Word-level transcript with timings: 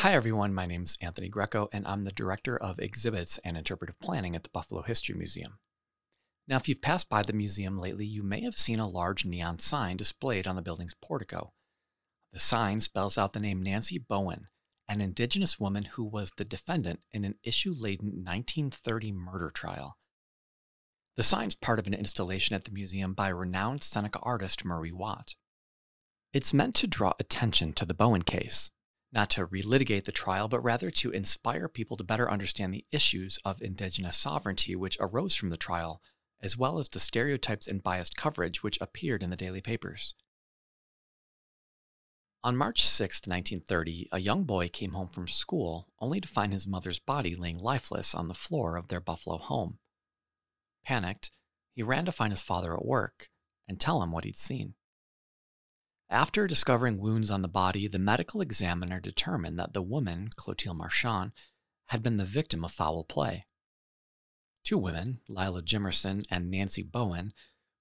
Hi, 0.00 0.14
everyone. 0.14 0.54
My 0.54 0.64
name's 0.64 0.96
Anthony 1.02 1.28
Greco, 1.28 1.68
and 1.74 1.86
I'm 1.86 2.04
the 2.04 2.10
Director 2.10 2.56
of 2.56 2.78
Exhibits 2.78 3.36
and 3.44 3.54
Interpretive 3.54 4.00
Planning 4.00 4.34
at 4.34 4.44
the 4.44 4.48
Buffalo 4.48 4.80
History 4.80 5.14
Museum. 5.14 5.58
Now, 6.48 6.56
if 6.56 6.70
you've 6.70 6.80
passed 6.80 7.10
by 7.10 7.20
the 7.20 7.34
museum 7.34 7.76
lately, 7.76 8.06
you 8.06 8.22
may 8.22 8.40
have 8.40 8.54
seen 8.54 8.78
a 8.78 8.88
large 8.88 9.26
neon 9.26 9.58
sign 9.58 9.98
displayed 9.98 10.46
on 10.46 10.56
the 10.56 10.62
building's 10.62 10.94
portico. 10.94 11.52
The 12.32 12.40
sign 12.40 12.80
spells 12.80 13.18
out 13.18 13.34
the 13.34 13.40
name 13.40 13.62
Nancy 13.62 13.98
Bowen, 13.98 14.46
an 14.88 15.02
Indigenous 15.02 15.60
woman 15.60 15.84
who 15.84 16.04
was 16.04 16.32
the 16.38 16.46
defendant 16.46 17.00
in 17.12 17.24
an 17.24 17.34
issue 17.44 17.74
laden 17.76 18.24
1930 18.24 19.12
murder 19.12 19.50
trial. 19.50 19.98
The 21.18 21.22
sign's 21.22 21.54
part 21.54 21.78
of 21.78 21.86
an 21.86 21.92
installation 21.92 22.56
at 22.56 22.64
the 22.64 22.72
museum 22.72 23.12
by 23.12 23.28
renowned 23.28 23.82
Seneca 23.82 24.20
artist 24.20 24.64
Marie 24.64 24.92
Watt. 24.92 25.34
It's 26.32 26.54
meant 26.54 26.74
to 26.76 26.86
draw 26.86 27.12
attention 27.20 27.74
to 27.74 27.84
the 27.84 27.92
Bowen 27.92 28.22
case, 28.22 28.70
not 29.12 29.30
to 29.30 29.46
relitigate 29.46 30.04
the 30.04 30.12
trial, 30.12 30.48
but 30.48 30.60
rather 30.60 30.90
to 30.90 31.10
inspire 31.10 31.68
people 31.68 31.96
to 31.96 32.04
better 32.04 32.30
understand 32.30 32.72
the 32.72 32.86
issues 32.92 33.38
of 33.44 33.60
Indigenous 33.60 34.16
sovereignty 34.16 34.76
which 34.76 34.96
arose 35.00 35.34
from 35.34 35.50
the 35.50 35.56
trial, 35.56 36.00
as 36.40 36.56
well 36.56 36.78
as 36.78 36.88
the 36.88 37.00
stereotypes 37.00 37.66
and 37.66 37.82
biased 37.82 38.16
coverage 38.16 38.62
which 38.62 38.80
appeared 38.80 39.22
in 39.22 39.30
the 39.30 39.36
daily 39.36 39.60
papers. 39.60 40.14
On 42.42 42.56
March 42.56 42.86
6, 42.86 43.26
1930, 43.26 44.08
a 44.12 44.18
young 44.18 44.44
boy 44.44 44.68
came 44.68 44.92
home 44.92 45.08
from 45.08 45.28
school 45.28 45.88
only 45.98 46.22
to 46.22 46.28
find 46.28 46.52
his 46.52 46.66
mother's 46.66 46.98
body 46.98 47.34
laying 47.34 47.58
lifeless 47.58 48.14
on 48.14 48.28
the 48.28 48.34
floor 48.34 48.76
of 48.76 48.88
their 48.88 49.00
Buffalo 49.00 49.36
home. 49.36 49.78
Panicked, 50.84 51.32
he 51.74 51.82
ran 51.82 52.06
to 52.06 52.12
find 52.12 52.32
his 52.32 52.40
father 52.40 52.74
at 52.74 52.84
work 52.84 53.28
and 53.68 53.78
tell 53.78 54.02
him 54.02 54.10
what 54.10 54.24
he'd 54.24 54.38
seen. 54.38 54.74
After 56.12 56.48
discovering 56.48 56.98
wounds 56.98 57.30
on 57.30 57.42
the 57.42 57.48
body, 57.48 57.86
the 57.86 58.00
medical 58.00 58.40
examiner 58.40 58.98
determined 58.98 59.56
that 59.60 59.74
the 59.74 59.82
woman, 59.82 60.30
Clotilde 60.34 60.76
Marchand, 60.76 61.30
had 61.86 62.02
been 62.02 62.16
the 62.16 62.24
victim 62.24 62.64
of 62.64 62.72
foul 62.72 63.04
play. 63.04 63.46
Two 64.64 64.76
women, 64.76 65.20
Lila 65.28 65.62
Jimerson 65.62 66.24
and 66.28 66.50
Nancy 66.50 66.82
Bowen, 66.82 67.32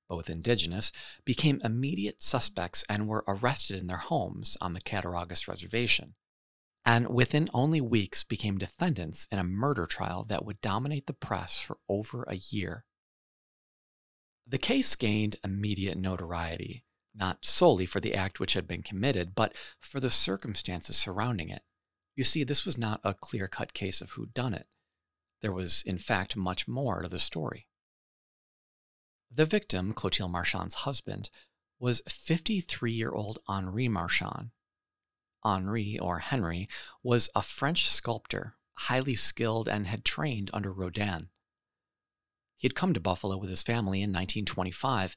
both 0.08 0.30
indigenous, 0.30 0.92
became 1.26 1.60
immediate 1.64 2.22
suspects 2.22 2.84
and 2.88 3.08
were 3.08 3.24
arrested 3.28 3.80
in 3.80 3.88
their 3.88 3.98
homes 3.98 4.58
on 4.62 4.74
the 4.74 4.82
Cattaraugus 4.82 5.48
Reservation, 5.48 6.14
and 6.86 7.10
within 7.10 7.50
only 7.52 7.82
weeks 7.82 8.24
became 8.24 8.60
defendants 8.60 9.28
in 9.32 9.40
a 9.40 9.44
murder 9.44 9.88
trial 9.88 10.24
that 10.26 10.46
would 10.46 10.62
dominate 10.62 11.08
the 11.08 11.14
press 11.14 11.60
for 11.60 11.78
over 11.90 12.26
a 12.28 12.36
year. 12.36 12.86
The 14.46 14.60
case 14.60 14.96
gained 14.96 15.38
immediate 15.44 15.98
notoriety, 15.98 16.84
not 17.16 17.46
solely 17.46 17.86
for 17.86 18.00
the 18.00 18.14
act 18.14 18.40
which 18.40 18.54
had 18.54 18.68
been 18.68 18.84
committed, 18.84 19.36
but 19.36 19.56
for 19.80 20.00
the 20.00 20.10
circumstances 20.10 20.98
surrounding 20.98 21.50
it. 21.50 21.64
You 22.16 22.24
see, 22.24 22.44
this 22.44 22.66
was 22.66 22.78
not 22.78 23.02
a 23.04 23.14
clear 23.14 23.48
cut 23.48 23.74
case 23.74 24.02
of 24.02 24.12
who 24.12 24.26
done 24.28 24.54
it. 24.54 24.68
There 25.42 25.54
was, 25.54 25.84
in 25.86 25.98
fact, 25.98 26.36
much 26.36 26.68
more 26.68 27.02
to 27.02 27.10
the 27.10 27.20
story. 27.20 27.68
The 29.32 29.46
victim, 29.46 29.94
Clotilde 29.94 30.32
Marchand's 30.32 30.76
husband, 30.76 31.30
was 31.80 32.02
53 32.08 32.92
year 32.92 33.12
old 33.12 33.40
Henri 33.48 33.88
Marchand. 33.88 34.52
Henri, 35.44 35.98
or 35.98 36.20
Henry, 36.20 36.68
was 37.02 37.30
a 37.34 37.42
French 37.42 37.88
sculptor, 37.90 38.56
highly 38.74 39.16
skilled, 39.16 39.70
and 39.70 39.88
had 39.88 40.04
trained 40.04 40.50
under 40.54 40.74
Rodin. 40.74 41.30
He 42.58 42.68
had 42.68 42.76
come 42.76 42.94
to 42.94 43.00
Buffalo 43.00 43.38
with 43.38 43.50
his 43.50 43.64
family 43.64 44.00
in 44.00 44.10
1925 44.10 45.16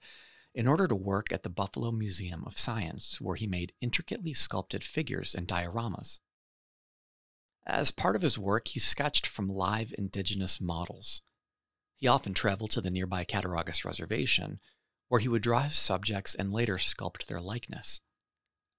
in 0.54 0.66
order 0.66 0.86
to 0.86 0.94
work 0.94 1.32
at 1.32 1.42
the 1.42 1.48
Buffalo 1.48 1.90
Museum 1.90 2.44
of 2.46 2.58
Science, 2.58 3.20
where 3.20 3.36
he 3.36 3.46
made 3.46 3.72
intricately 3.80 4.34
sculpted 4.34 4.84
figures 4.84 5.34
and 5.34 5.46
dioramas. 5.46 6.20
As 7.66 7.90
part 7.90 8.16
of 8.16 8.22
his 8.22 8.38
work, 8.38 8.68
he 8.68 8.80
sketched 8.80 9.26
from 9.26 9.48
live 9.48 9.94
indigenous 9.96 10.60
models. 10.60 11.22
He 11.96 12.08
often 12.08 12.34
traveled 12.34 12.72
to 12.72 12.80
the 12.80 12.90
nearby 12.90 13.24
Cattaraugus 13.24 13.84
Reservation, 13.84 14.58
where 15.08 15.20
he 15.20 15.28
would 15.28 15.42
draw 15.42 15.60
his 15.60 15.76
subjects 15.76 16.34
and 16.34 16.52
later 16.52 16.76
sculpt 16.76 17.26
their 17.26 17.40
likeness. 17.40 18.00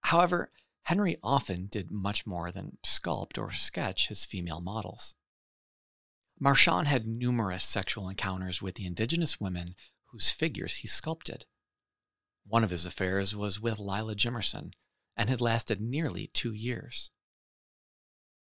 However, 0.01 0.51
Henry 0.83 1.17
often 1.23 1.67
did 1.67 1.91
much 1.91 2.27
more 2.27 2.51
than 2.51 2.77
sculpt 2.85 3.37
or 3.37 3.51
sketch 3.51 4.09
his 4.09 4.25
female 4.25 4.59
models. 4.59 5.15
Marchand 6.39 6.87
had 6.87 7.07
numerous 7.07 7.63
sexual 7.63 8.09
encounters 8.09 8.61
with 8.61 8.75
the 8.75 8.85
indigenous 8.85 9.39
women 9.39 9.75
whose 10.07 10.29
figures 10.29 10.77
he 10.77 10.87
sculpted. 10.87 11.45
One 12.45 12.63
of 12.63 12.69
his 12.69 12.85
affairs 12.85 13.35
was 13.35 13.59
with 13.59 13.79
Lila 13.79 14.15
Jimerson 14.15 14.73
and 15.15 15.29
had 15.29 15.41
lasted 15.41 15.79
nearly 15.79 16.27
two 16.27 16.53
years. 16.53 17.11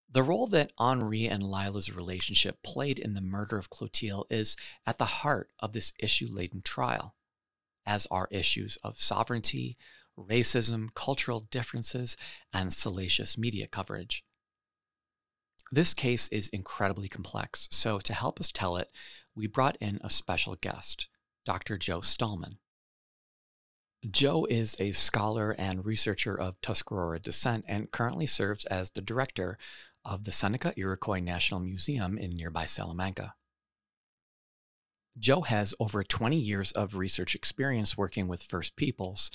The 0.09 0.23
role 0.23 0.47
that 0.47 0.71
Henri 0.77 1.25
and 1.25 1.43
Lila's 1.43 1.93
relationship 1.93 2.63
played 2.63 2.97
in 2.97 3.13
the 3.13 3.21
murder 3.21 3.57
of 3.57 3.69
Clotilde 3.69 4.27
is 4.29 4.55
at 4.85 4.97
the 4.97 5.05
heart 5.05 5.51
of 5.59 5.73
this 5.73 5.93
issue 5.99 6.27
laden 6.29 6.61
trial, 6.61 7.15
as 7.85 8.07
are 8.09 8.29
issues 8.31 8.77
of 8.83 8.99
sovereignty, 8.99 9.75
racism, 10.17 10.93
cultural 10.93 11.41
differences, 11.51 12.15
and 12.53 12.73
salacious 12.73 13.37
media 13.37 13.67
coverage. 13.67 14.23
This 15.71 15.93
case 15.93 16.29
is 16.29 16.47
incredibly 16.49 17.09
complex, 17.09 17.67
so 17.71 17.99
to 17.99 18.13
help 18.13 18.39
us 18.39 18.51
tell 18.51 18.77
it, 18.77 18.89
we 19.35 19.47
brought 19.47 19.77
in 19.81 19.99
a 20.01 20.09
special 20.09 20.55
guest, 20.55 21.09
Dr. 21.45 21.77
Joe 21.77 21.99
Stahlman. 21.99 22.57
Joe 24.05 24.45
is 24.45 24.75
a 24.79 24.91
scholar 24.91 25.51
and 25.51 25.83
researcher 25.83 26.39
of 26.39 26.61
Tuscarora 26.61 27.19
descent 27.19 27.65
and 27.67 27.91
currently 27.91 28.27
serves 28.27 28.65
as 28.65 28.91
the 28.91 29.01
director 29.01 29.57
of 30.05 30.23
the 30.23 30.31
Seneca 30.31 30.73
Iroquois 30.77 31.19
National 31.19 31.59
Museum 31.59 32.17
in 32.17 32.31
nearby 32.31 32.65
Salamanca. 32.65 33.33
Joe 35.17 35.41
has 35.41 35.73
over 35.79 36.03
20 36.03 36.37
years 36.37 36.71
of 36.73 36.95
research 36.95 37.33
experience 37.33 37.97
working 37.97 38.27
with 38.27 38.43
First 38.43 38.75
Peoples. 38.75 39.31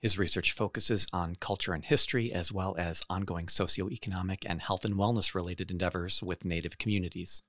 His 0.00 0.18
research 0.18 0.52
focuses 0.52 1.06
on 1.12 1.36
culture 1.36 1.74
and 1.74 1.84
history, 1.84 2.32
as 2.32 2.50
well 2.50 2.74
as 2.78 3.02
ongoing 3.10 3.46
socioeconomic 3.46 4.44
and 4.46 4.62
health 4.62 4.84
and 4.84 4.94
wellness 4.94 5.34
related 5.34 5.70
endeavors 5.70 6.22
with 6.22 6.44
Native 6.44 6.78
communities. 6.78 7.42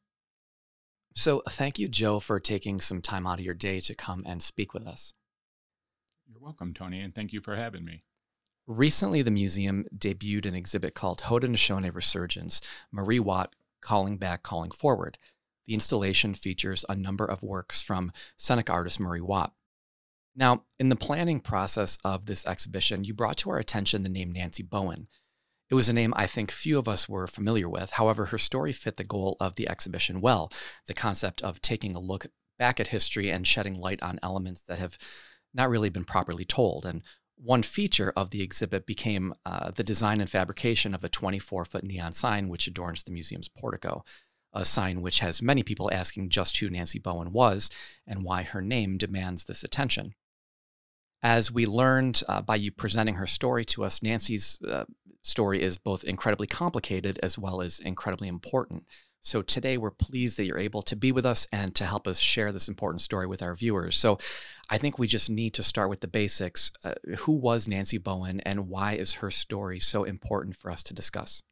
So, 1.15 1.41
thank 1.49 1.79
you, 1.79 1.87
Joe, 1.87 2.19
for 2.19 2.39
taking 2.39 2.81
some 2.81 3.01
time 3.01 3.25
out 3.25 3.39
of 3.39 3.45
your 3.45 3.53
day 3.53 3.79
to 3.79 3.95
come 3.95 4.23
and 4.25 4.41
speak 4.41 4.73
with 4.73 4.85
us. 4.85 5.13
You're 6.29 6.41
welcome, 6.41 6.73
Tony, 6.73 6.99
and 6.99 7.15
thank 7.15 7.31
you 7.31 7.39
for 7.39 7.55
having 7.55 7.85
me. 7.85 8.03
Recently, 8.65 9.21
the 9.21 9.31
museum 9.31 9.85
debuted 9.97 10.45
an 10.45 10.55
exhibit 10.55 10.93
called 10.93 11.21
Haudenosaunee 11.21 11.95
Resurgence 11.95 12.59
Marie 12.91 13.19
Watt 13.19 13.55
Calling 13.81 14.17
Back, 14.17 14.43
Calling 14.43 14.71
Forward. 14.71 15.17
The 15.67 15.73
installation 15.73 16.33
features 16.33 16.83
a 16.89 16.95
number 16.95 17.23
of 17.23 17.43
works 17.43 17.81
from 17.81 18.11
Seneca 18.35 18.73
artist 18.73 18.99
Marie 18.99 19.21
Watt. 19.21 19.53
Now, 20.35 20.63
in 20.77 20.89
the 20.89 20.97
planning 20.97 21.39
process 21.39 21.97
of 22.03 22.25
this 22.25 22.45
exhibition, 22.45 23.05
you 23.05 23.13
brought 23.13 23.37
to 23.37 23.49
our 23.49 23.57
attention 23.57 24.03
the 24.03 24.09
name 24.09 24.33
Nancy 24.33 24.63
Bowen. 24.63 25.07
It 25.69 25.75
was 25.75 25.87
a 25.87 25.93
name 25.93 26.13
I 26.17 26.27
think 26.27 26.51
few 26.51 26.77
of 26.77 26.89
us 26.89 27.07
were 27.07 27.27
familiar 27.27 27.69
with. 27.69 27.91
However, 27.91 28.25
her 28.25 28.37
story 28.37 28.73
fit 28.73 28.97
the 28.97 29.03
goal 29.05 29.37
of 29.39 29.55
the 29.55 29.69
exhibition 29.69 30.19
well 30.19 30.51
the 30.87 30.93
concept 30.93 31.41
of 31.41 31.61
taking 31.61 31.95
a 31.95 31.99
look 31.99 32.27
back 32.59 32.81
at 32.81 32.89
history 32.89 33.29
and 33.29 33.47
shedding 33.47 33.75
light 33.75 34.01
on 34.03 34.19
elements 34.21 34.61
that 34.63 34.79
have 34.79 34.97
not 35.57 35.69
really 35.69 35.89
been 35.89 36.05
properly 36.05 36.45
told. 36.45 36.85
And 36.85 37.01
one 37.35 37.63
feature 37.63 38.13
of 38.15 38.29
the 38.29 38.41
exhibit 38.41 38.85
became 38.85 39.33
uh, 39.45 39.71
the 39.71 39.83
design 39.83 40.21
and 40.21 40.29
fabrication 40.29 40.93
of 40.93 41.03
a 41.03 41.09
24 41.09 41.65
foot 41.65 41.83
neon 41.83 42.13
sign 42.13 42.47
which 42.47 42.67
adorns 42.67 43.03
the 43.03 43.11
museum's 43.11 43.49
portico, 43.49 44.03
a 44.53 44.63
sign 44.63 45.01
which 45.01 45.19
has 45.19 45.41
many 45.41 45.63
people 45.63 45.91
asking 45.91 46.29
just 46.29 46.57
who 46.57 46.69
Nancy 46.69 46.99
Bowen 46.99 47.33
was 47.33 47.69
and 48.07 48.23
why 48.23 48.43
her 48.43 48.61
name 48.61 48.97
demands 48.97 49.43
this 49.43 49.63
attention. 49.63 50.13
As 51.21 51.51
we 51.51 51.65
learned 51.65 52.21
uh, 52.29 52.41
by 52.41 52.55
you 52.55 52.71
presenting 52.71 53.15
her 53.15 53.27
story 53.27 53.65
to 53.65 53.83
us, 53.83 54.03
Nancy's 54.03 54.61
uh, 54.61 54.85
story 55.23 55.61
is 55.61 55.77
both 55.77 56.03
incredibly 56.03 56.47
complicated 56.47 57.19
as 57.21 57.37
well 57.37 57.61
as 57.61 57.79
incredibly 57.79 58.27
important. 58.27 58.85
So 59.21 59.41
today 59.41 59.77
we're 59.77 59.91
pleased 59.91 60.37
that 60.37 60.45
you're 60.45 60.57
able 60.57 60.81
to 60.83 60.95
be 60.95 61.11
with 61.11 61.25
us 61.25 61.47
and 61.51 61.75
to 61.75 61.85
help 61.85 62.07
us 62.07 62.19
share 62.19 62.51
this 62.51 62.69
important 62.69 63.01
story 63.01 63.27
with 63.27 63.41
our 63.43 63.53
viewers. 63.53 63.97
So 63.97 64.17
I 64.69 64.77
think 64.77 64.97
we 64.97 65.07
just 65.07 65.29
need 65.29 65.53
to 65.55 65.63
start 65.63 65.89
with 65.89 65.99
the 65.99 66.07
basics. 66.07 66.71
Uh, 66.83 66.93
who 67.19 67.33
was 67.33 67.67
Nancy 67.67 67.97
Bowen 67.97 68.39
and 68.41 68.69
why 68.69 68.93
is 68.93 69.15
her 69.15 69.31
story 69.31 69.79
so 69.79 70.03
important 70.03 70.55
for 70.55 70.71
us 70.71 70.81
to 70.83 70.93
discuss? 70.93 71.43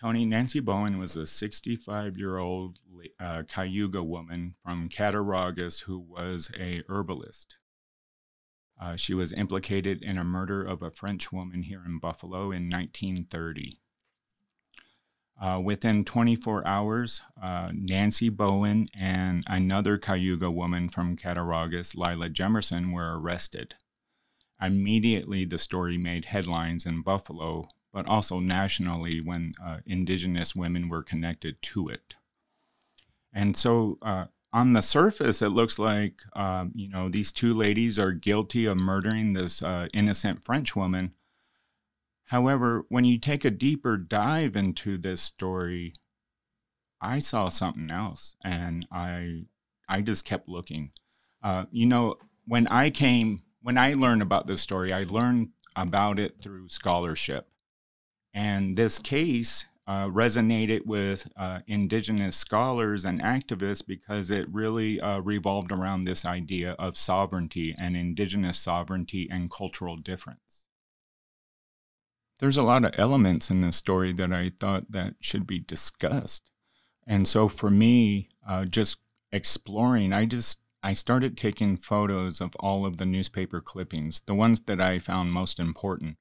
Tony, 0.00 0.24
Nancy 0.24 0.60
Bowen 0.60 0.98
was 0.98 1.14
a 1.14 1.26
65 1.26 2.16
year 2.16 2.38
old 2.38 2.80
uh, 3.20 3.42
Cayuga 3.46 4.02
woman 4.02 4.54
from 4.64 4.88
Cattaraugus 4.88 5.80
who 5.80 5.98
was 5.98 6.50
a 6.58 6.80
herbalist. 6.88 7.58
Uh, 8.80 8.96
she 8.96 9.12
was 9.12 9.32
implicated 9.34 10.02
in 10.02 10.16
a 10.16 10.24
murder 10.24 10.64
of 10.64 10.82
a 10.82 10.90
French 10.90 11.30
woman 11.30 11.64
here 11.64 11.82
in 11.84 11.98
Buffalo 11.98 12.44
in 12.44 12.70
1930. 12.70 13.76
Uh, 15.40 15.58
within 15.58 16.04
24 16.04 16.66
hours, 16.66 17.22
uh, 17.42 17.70
Nancy 17.72 18.28
Bowen 18.28 18.88
and 18.94 19.42
another 19.46 19.96
Cayuga 19.96 20.50
woman 20.50 20.90
from 20.90 21.16
Cattaraugus, 21.16 21.96
Lila 21.96 22.28
Jimerson, 22.28 22.92
were 22.92 23.08
arrested. 23.18 23.74
Immediately, 24.60 25.46
the 25.46 25.56
story 25.56 25.96
made 25.96 26.26
headlines 26.26 26.84
in 26.84 27.00
Buffalo 27.00 27.68
but 27.92 28.06
also 28.06 28.38
nationally 28.40 29.20
when 29.20 29.52
uh, 29.64 29.78
indigenous 29.86 30.54
women 30.54 30.88
were 30.88 31.02
connected 31.02 31.60
to 31.62 31.88
it. 31.88 32.14
And 33.32 33.56
so 33.56 33.98
uh, 34.02 34.26
on 34.52 34.72
the 34.72 34.82
surface, 34.82 35.42
it 35.42 35.50
looks 35.50 35.78
like, 35.78 36.22
um, 36.34 36.72
you 36.74 36.88
know, 36.88 37.08
these 37.08 37.32
two 37.32 37.54
ladies 37.54 37.98
are 37.98 38.12
guilty 38.12 38.66
of 38.66 38.76
murdering 38.76 39.32
this 39.32 39.62
uh, 39.62 39.88
innocent 39.92 40.44
French 40.44 40.74
woman. 40.76 41.12
However, 42.30 42.86
when 42.88 43.04
you 43.04 43.18
take 43.18 43.44
a 43.44 43.50
deeper 43.50 43.96
dive 43.96 44.54
into 44.54 44.96
this 44.96 45.20
story, 45.20 45.94
I 47.00 47.18
saw 47.18 47.48
something 47.48 47.90
else, 47.90 48.36
and 48.44 48.86
I 48.92 49.46
I 49.88 50.02
just 50.02 50.24
kept 50.24 50.48
looking. 50.48 50.92
Uh, 51.42 51.64
you 51.72 51.86
know, 51.86 52.18
when 52.46 52.68
I 52.68 52.90
came, 52.90 53.42
when 53.62 53.76
I 53.76 53.94
learned 53.94 54.22
about 54.22 54.46
this 54.46 54.60
story, 54.60 54.92
I 54.92 55.02
learned 55.02 55.48
about 55.74 56.20
it 56.20 56.36
through 56.40 56.68
scholarship, 56.68 57.48
and 58.32 58.76
this 58.76 59.00
case 59.00 59.66
uh, 59.88 60.06
resonated 60.06 60.86
with 60.86 61.26
uh, 61.36 61.62
indigenous 61.66 62.36
scholars 62.36 63.04
and 63.04 63.20
activists 63.20 63.84
because 63.84 64.30
it 64.30 64.46
really 64.52 65.00
uh, 65.00 65.18
revolved 65.18 65.72
around 65.72 66.04
this 66.04 66.24
idea 66.24 66.76
of 66.78 66.96
sovereignty 66.96 67.74
and 67.76 67.96
indigenous 67.96 68.60
sovereignty 68.60 69.26
and 69.28 69.50
cultural 69.50 69.96
difference. 69.96 70.49
There's 72.40 72.56
a 72.56 72.62
lot 72.62 72.86
of 72.86 72.94
elements 72.96 73.50
in 73.50 73.60
this 73.60 73.76
story 73.76 74.14
that 74.14 74.32
I 74.32 74.50
thought 74.58 74.90
that 74.92 75.14
should 75.20 75.46
be 75.46 75.60
discussed. 75.60 76.50
And 77.06 77.28
so 77.28 77.48
for 77.48 77.70
me, 77.70 78.30
uh, 78.48 78.64
just 78.64 78.98
exploring, 79.30 80.14
I 80.14 80.24
just 80.24 80.60
I 80.82 80.94
started 80.94 81.36
taking 81.36 81.76
photos 81.76 82.40
of 82.40 82.56
all 82.56 82.86
of 82.86 82.96
the 82.96 83.04
newspaper 83.04 83.60
clippings, 83.60 84.22
the 84.22 84.34
ones 84.34 84.62
that 84.62 84.80
I 84.80 84.98
found 84.98 85.32
most 85.32 85.60
important. 85.60 86.16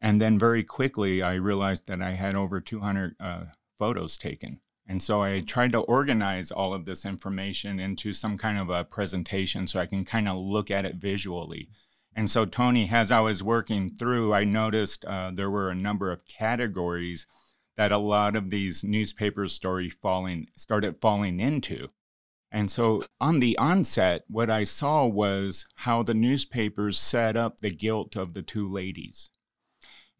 And 0.00 0.20
then 0.20 0.36
very 0.36 0.64
quickly, 0.64 1.22
I 1.22 1.34
realized 1.34 1.86
that 1.86 2.02
I 2.02 2.12
had 2.12 2.34
over 2.34 2.60
200 2.60 3.14
uh, 3.20 3.44
photos 3.78 4.18
taken. 4.18 4.58
And 4.88 5.00
so 5.00 5.22
I 5.22 5.38
tried 5.40 5.70
to 5.72 5.78
organize 5.78 6.50
all 6.50 6.74
of 6.74 6.86
this 6.86 7.04
information 7.04 7.78
into 7.78 8.12
some 8.12 8.36
kind 8.36 8.58
of 8.58 8.68
a 8.68 8.82
presentation 8.82 9.68
so 9.68 9.78
I 9.78 9.86
can 9.86 10.04
kind 10.04 10.28
of 10.28 10.36
look 10.36 10.72
at 10.72 10.84
it 10.84 10.96
visually. 10.96 11.68
And 12.14 12.30
so, 12.30 12.44
Tony, 12.44 12.88
as 12.90 13.10
I 13.10 13.20
was 13.20 13.42
working 13.42 13.88
through, 13.88 14.34
I 14.34 14.44
noticed 14.44 15.04
uh, 15.04 15.30
there 15.34 15.50
were 15.50 15.70
a 15.70 15.74
number 15.74 16.10
of 16.10 16.26
categories 16.26 17.26
that 17.76 17.92
a 17.92 17.98
lot 17.98 18.36
of 18.36 18.50
these 18.50 18.84
newspaper 18.84 19.48
story 19.48 19.88
falling 19.88 20.46
started 20.56 21.00
falling 21.00 21.40
into. 21.40 21.88
And 22.50 22.70
so 22.70 23.02
on 23.18 23.40
the 23.40 23.56
onset, 23.56 24.24
what 24.28 24.50
I 24.50 24.64
saw 24.64 25.06
was 25.06 25.64
how 25.76 26.02
the 26.02 26.12
newspapers 26.12 26.98
set 26.98 27.34
up 27.34 27.58
the 27.58 27.70
guilt 27.70 28.14
of 28.14 28.34
the 28.34 28.42
two 28.42 28.70
ladies. 28.70 29.30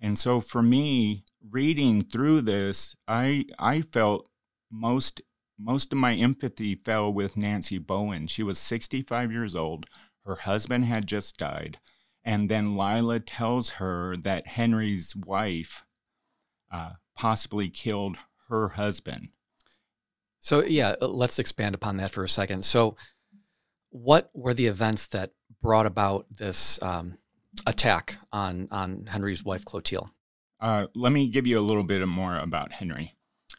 And 0.00 0.18
so 0.18 0.40
for 0.40 0.62
me, 0.62 1.24
reading 1.50 2.00
through 2.00 2.40
this, 2.40 2.96
I 3.06 3.44
I 3.58 3.82
felt 3.82 4.28
most 4.70 5.20
most 5.58 5.92
of 5.92 5.98
my 5.98 6.14
empathy 6.14 6.74
fell 6.74 7.12
with 7.12 7.36
Nancy 7.36 7.78
Bowen. 7.78 8.26
She 8.26 8.42
was 8.42 8.58
65 8.58 9.30
years 9.30 9.54
old. 9.54 9.86
Her 10.24 10.36
husband 10.36 10.86
had 10.86 11.06
just 11.06 11.36
died. 11.36 11.78
And 12.24 12.48
then 12.48 12.76
Lila 12.76 13.20
tells 13.20 13.70
her 13.70 14.16
that 14.18 14.46
Henry's 14.46 15.16
wife 15.16 15.84
uh, 16.72 16.92
possibly 17.16 17.68
killed 17.68 18.16
her 18.48 18.68
husband. 18.70 19.28
So, 20.40 20.62
yeah, 20.62 20.96
uh, 21.00 21.08
let's 21.08 21.38
expand 21.38 21.74
upon 21.74 21.96
that 21.98 22.10
for 22.10 22.24
a 22.24 22.28
second. 22.28 22.64
So, 22.64 22.96
what 23.90 24.30
were 24.34 24.54
the 24.54 24.66
events 24.66 25.06
that 25.08 25.32
brought 25.60 25.86
about 25.86 26.26
this 26.30 26.80
um, 26.82 27.18
attack 27.66 28.16
on, 28.32 28.68
on 28.70 29.06
Henry's 29.06 29.44
wife, 29.44 29.64
Clotilde? 29.64 30.10
Uh, 30.60 30.86
let 30.94 31.12
me 31.12 31.28
give 31.28 31.46
you 31.46 31.58
a 31.58 31.60
little 31.60 31.84
bit 31.84 32.06
more 32.06 32.38
about 32.38 32.72
Henry. 32.72 33.16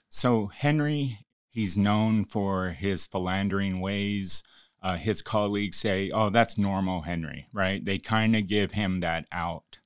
So, 0.10 0.48
Henry, 0.48 1.20
he's 1.50 1.78
known 1.78 2.26
for 2.26 2.70
his 2.72 3.06
philandering 3.06 3.80
ways. 3.80 4.44
Uh, 4.84 4.98
his 4.98 5.22
colleagues 5.22 5.78
say, 5.78 6.12
oh, 6.12 6.30
that's 6.30 6.58
normal, 6.58 7.04
Henry, 7.04 7.48
right? 7.54 7.84
They 7.84 7.98
kind 7.98 8.36
of 8.36 8.48
give 8.48 8.74
him 8.74 9.00
that 9.00 9.26
out. 9.32 9.80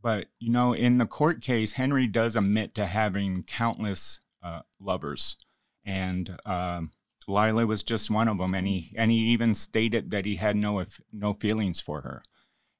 But, 0.00 0.28
you 0.38 0.52
know, 0.52 0.72
in 0.72 0.98
the 0.98 1.06
court 1.06 1.42
case, 1.42 1.72
Henry 1.72 2.06
does 2.06 2.36
admit 2.36 2.76
to 2.76 2.86
having 2.86 3.42
countless 3.42 4.20
uh, 4.40 4.60
lovers. 4.78 5.36
And 5.84 6.38
um, 6.46 6.92
Lila 7.26 7.66
was 7.66 7.82
just 7.82 8.08
one 8.08 8.28
of 8.28 8.38
them. 8.38 8.54
And 8.54 8.68
he, 8.68 8.94
and 8.96 9.10
he 9.10 9.16
even 9.16 9.52
stated 9.52 10.10
that 10.10 10.26
he 10.26 10.36
had 10.36 10.54
no, 10.56 10.84
no 11.12 11.32
feelings 11.32 11.80
for 11.80 12.02
her. 12.02 12.22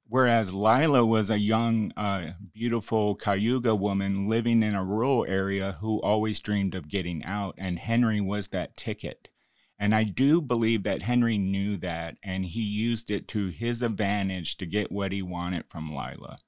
Whereas 0.07 0.55
Lila 0.55 1.05
was 1.05 1.31
a 1.31 1.39
young, 1.39 1.91
uh, 1.97 2.35
beautiful 2.53 3.17
Cayuga 3.17 3.75
woman 3.75 4.29
living 4.29 4.63
in 4.63 4.75
a 4.75 4.85
rural 4.85 5.25
area 5.27 5.79
who 5.81 6.01
always 6.03 6.39
dreamed 6.39 6.75
of 6.75 6.89
getting 6.89 7.25
out, 7.25 7.55
and 7.59 7.79
Henry 7.79 8.21
was 8.21 8.49
that 8.49 8.77
ticket. 8.77 9.31
And 9.79 9.95
I 9.95 10.05
do 10.05 10.41
believe 10.41 10.85
that 10.85 11.03
Henry 11.03 11.37
knew 11.37 11.77
that, 11.79 12.17
and 12.23 12.45
he 12.45 12.63
used 12.63 13.11
it 13.11 13.27
to 13.29 13.49
his 13.49 13.83
advantage 13.83 14.57
to 14.59 14.67
get 14.67 14.93
what 14.93 15.13
he 15.13 15.23
wanted 15.23 15.65
from 15.69 15.91
Lila. 15.91 16.39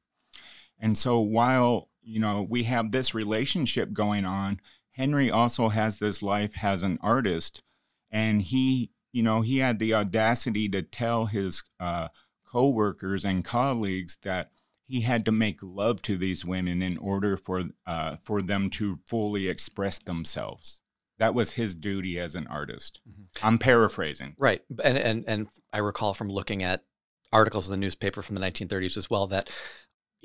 And 0.79 0.97
so 0.97 1.19
while, 1.19 1.89
you 2.03 2.21
know, 2.21 2.47
we 2.49 2.65
have 2.65 2.93
this 2.93 3.15
relationship 3.15 3.93
going 3.93 4.25
on, 4.25 4.61
Henry 4.93 5.31
also 5.31 5.71
has 5.71 5.99
this 5.99 6.23
life 6.23 6.53
as 6.63 6.83
an 6.83 6.99
artist. 7.03 7.63
And 8.11 8.43
he, 8.43 8.93
you 9.13 9.23
know, 9.23 9.41
he 9.41 9.59
had 9.59 9.79
the 9.79 9.95
audacity 9.95 10.69
to 10.69 10.83
tell 10.83 11.27
his 11.27 11.65
uh, 11.81 12.09
coworkers 12.47 13.25
and 13.25 13.45
colleagues 13.45 14.19
that 14.23 14.53
he 14.87 15.01
had 15.01 15.25
to 15.25 15.33
make 15.33 15.59
love 15.63 16.01
to 16.03 16.17
these 16.17 16.45
women 16.45 16.81
in 16.81 16.97
order 16.99 17.37
for 17.37 17.65
uh, 17.87 18.17
for 18.23 18.41
them 18.41 18.71
to 18.71 19.01
fully 19.07 19.49
express 19.49 19.99
themselves. 19.99 20.81
That 21.19 21.35
was 21.35 21.55
his 21.55 21.75
duty 21.75 22.21
as 22.21 22.35
an 22.35 22.47
artist. 22.47 23.01
Mm-hmm. 23.09 23.47
I'm 23.47 23.59
paraphrasing. 23.59 24.35
Right, 24.39 24.63
and 24.83 24.99
and 24.99 25.25
and 25.27 25.49
I 25.73 25.79
recall 25.79 26.15
from 26.15 26.29
looking 26.29 26.63
at 26.63 26.85
articles 27.33 27.69
in 27.69 27.73
the 27.73 27.79
newspaper 27.79 28.23
from 28.23 28.37
the 28.37 28.41
1930s 28.41 28.97
as 28.97 29.11
well 29.11 29.27
that 29.27 29.51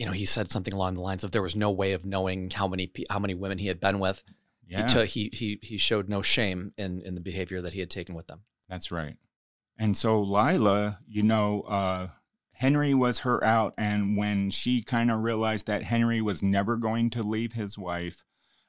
you 0.02 0.06
know, 0.06 0.12
he 0.14 0.26
said 0.26 0.50
something 0.52 0.74
along 0.74 0.96
the 0.96 1.02
lines 1.02 1.24
of 1.24 1.32
there 1.32 1.42
was 1.42 1.56
no 1.56 1.70
way 1.70 1.94
of 1.94 2.06
knowing 2.06 2.50
how 2.50 2.68
many 2.68 2.92
how 3.10 3.20
many 3.20 3.36
women 3.36 3.60
he 3.60 3.68
had 3.68 3.80
been 3.80 4.00
with. 4.00 4.24
Yeah. 4.68 4.82
He, 4.82 4.88
took, 4.88 5.08
he 5.08 5.30
he 5.32 5.60
he 5.62 5.78
showed 5.78 6.10
no 6.10 6.22
shame 6.22 6.72
in 6.78 7.02
in 7.02 7.14
the 7.14 7.22
behavior 7.22 7.62
that 7.62 7.74
he 7.74 7.82
had 7.82 7.92
taken 7.92 8.16
with 8.16 8.28
them. 8.28 8.42
That's 8.68 8.92
right. 8.92 9.18
And 9.78 9.96
so 9.96 10.20
Lila, 10.22 11.00
you 11.08 11.24
know, 11.24 11.62
uh, 11.62 12.08
Henry 12.54 12.94
was 12.94 13.20
her 13.20 13.44
out, 13.44 13.74
and 13.78 14.18
when 14.18 14.50
she 14.50 14.82
kind 14.82 15.12
of 15.12 15.22
realized 15.22 15.68
that 15.68 15.84
Henry 15.84 16.22
was 16.22 16.42
never 16.42 16.78
going 16.78 17.10
to 17.12 17.22
leave 17.22 17.54
his 17.54 17.78
wife, 17.78 18.24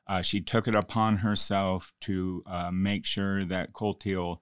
uh, 0.07 0.23
she 0.23 0.41
took 0.41 0.67
it 0.69 0.75
upon 0.75 1.19
herself 1.19 1.93
to 2.03 2.43
uh, 2.47 2.71
make 2.73 3.05
sure 3.05 3.45
that 3.45 3.73
Clotilde 3.73 4.39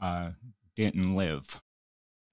uh, 0.00 0.30
didn't 0.76 1.14
live. 1.14 1.60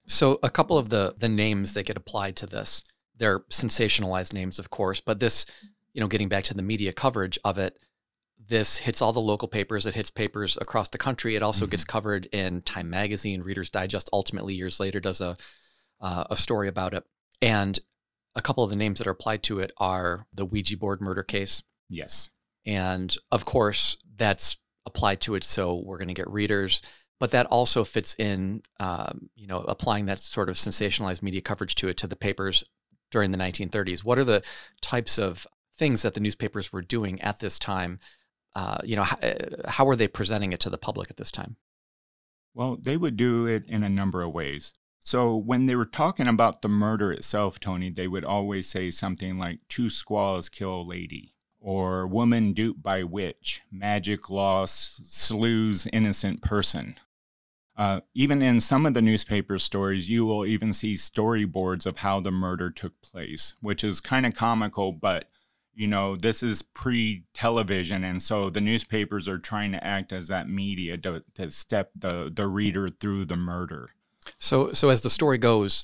So, 0.08 0.40
a 0.44 0.50
couple 0.50 0.78
of 0.78 0.90
the 0.90 1.16
the 1.18 1.30
names 1.30 1.74
that 1.74 1.88
get 1.88 1.98
applied 1.98 2.36
to 2.38 2.46
this 2.46 2.84
they're 3.18 3.40
sensationalized 3.52 4.34
names, 4.34 4.60
of 4.60 4.70
course, 4.70 5.02
but 5.02 5.20
this, 5.20 5.46
you 5.94 6.02
know, 6.02 6.08
getting 6.08 6.30
back 6.30 6.44
to 6.46 6.54
the 6.54 6.62
media 6.62 6.94
coverage 6.94 7.40
of 7.44 7.58
it, 7.58 7.78
this 8.48 8.78
hits 8.78 9.02
all 9.02 9.14
the 9.14 9.22
local 9.22 9.48
papers. 9.48 9.86
It 9.86 9.96
hits 9.96 10.10
papers 10.10 10.58
across 10.62 10.90
the 10.90 10.98
country. 10.98 11.36
It 11.36 11.44
also 11.44 11.66
mm-hmm. 11.66 11.72
gets 11.72 11.86
covered 11.86 12.28
in 12.28 12.62
Time 12.62 12.90
Magazine, 12.90 13.42
Reader's 13.42 13.70
Digest. 13.70 14.10
Ultimately, 14.14 14.54
years 14.54 14.80
later, 14.80 15.00
does 15.00 15.22
a 15.22 15.38
uh, 16.02 16.26
a 16.30 16.38
story 16.38 16.68
about 16.68 16.94
it. 16.94 17.04
And 17.42 17.80
a 18.36 18.42
couple 18.42 18.64
of 18.64 18.70
the 18.70 18.78
names 18.78 19.00
that 19.00 19.08
are 19.08 19.12
applied 19.12 19.44
to 19.44 19.60
it 19.60 19.72
are 19.78 20.28
the 20.34 20.46
Ouija 20.46 20.78
board 20.78 21.02
murder 21.02 21.24
case. 21.24 21.64
Yes. 21.90 22.30
And 22.66 23.16
of 23.32 23.46
course, 23.46 23.98
that's 24.16 24.58
applied 24.86 25.22
to 25.22 25.36
it. 25.36 25.44
So 25.44 25.76
we're 25.76 25.98
going 25.98 26.08
to 26.08 26.14
get 26.14 26.30
readers 26.30 26.82
but 27.20 27.32
that 27.32 27.46
also 27.48 27.84
fits 27.84 28.16
in, 28.16 28.62
um, 28.80 29.30
you 29.36 29.48
know, 29.48 29.60
applying 29.60 30.06
that 30.06 30.20
sort 30.20 30.50
of 30.50 30.56
sensationalized 30.56 31.22
media 31.22 31.42
coverage 31.42 31.76
to 31.76 31.88
it 31.88 31.98
to 31.98 32.08
the 32.08 32.16
papers 32.16 32.64
during 33.12 33.32
the 33.32 33.38
1930s? 33.38 34.04
What 34.04 34.20
are 34.20 34.24
the 34.24 34.44
types 34.82 35.18
of 35.18 35.48
things 35.78 36.02
that 36.02 36.14
the 36.14 36.20
newspapers 36.20 36.74
were 36.74 36.82
doing 36.82 37.22
at 37.22 37.40
this 37.40 37.58
time? 37.58 38.00
Uh, 38.56 38.80
you 38.84 38.96
know, 38.96 39.04
how, 39.04 39.18
uh, 39.18 39.70
how 39.70 39.86
were 39.86 39.96
they 39.96 40.08
presenting 40.08 40.54
it 40.54 40.60
to 40.62 40.70
the 40.70 40.78
public 40.78 41.10
at 41.10 41.18
this 41.18 41.32
time? 41.32 41.56
Well, 42.54 42.78
they 42.82 42.98
would 42.98 43.18
do 43.18 43.46
it 43.48 43.64
in 43.68 43.84
a 43.84 43.90
number 43.90 44.22
of 44.22 44.34
ways. 44.34 44.74
So 45.00 45.36
when 45.36 45.66
they 45.66 45.76
were 45.76 45.86
talking 45.86 46.28
about 46.28 46.62
the 46.62 46.70
murder 46.70 47.12
itself, 47.12 47.60
Tony, 47.60 47.92
they 47.92 48.08
would 48.08 48.26
always 48.26 48.68
say 48.68 48.90
something 48.92 49.38
like 49.38 49.60
two 49.70 49.90
squaws 49.90 50.50
kill 50.50 50.82
a 50.82 50.82
lady 50.82 51.35
or 51.66 52.06
woman 52.06 52.54
duped 52.54 52.84
by 52.84 53.02
witch, 53.02 53.64
magic 53.72 54.30
loss 54.30 55.02
slews 55.04 55.88
innocent 55.92 56.40
person. 56.44 56.96
Uh, 57.76 58.02
even 58.14 58.40
in 58.44 58.60
some 58.60 58.86
of 58.86 58.94
the 58.94 59.02
newspaper 59.02 59.58
stories, 59.58 60.08
you 60.08 60.24
will 60.28 60.46
even 60.46 60.72
see 60.72 60.94
storyboards 60.94 61.88
of 61.88 61.98
how 61.98 62.20
the 62.20 62.30
murder 62.30 62.70
took 62.70 63.02
place, 63.02 63.56
which 63.62 63.84
is 63.84 64.00
kind 64.00 64.28
of 64.28 64.36
comical, 64.36 64.92
but 64.92 65.28
you 65.74 65.88
know, 65.88 66.16
this 66.16 66.44
is 66.44 66.62
pre 66.62 67.24
television. 67.34 68.04
And 68.04 68.22
so 68.22 68.52
the 68.52 68.62
newspapers 68.62 69.28
are 69.28 69.40
trying 69.40 69.72
to 69.72 69.84
act 69.84 70.14
as 70.14 70.28
that 70.28 70.48
media 70.48 70.98
to, 70.98 71.24
to 71.34 71.50
step 71.50 71.90
the, 71.96 72.32
the 72.34 72.48
reader 72.48 72.88
through 72.88 73.26
the 73.26 73.36
murder. 73.36 73.90
So, 74.40 74.72
so 74.72 74.90
as 74.90 75.02
the 75.02 75.10
story 75.10 75.40
goes, 75.40 75.84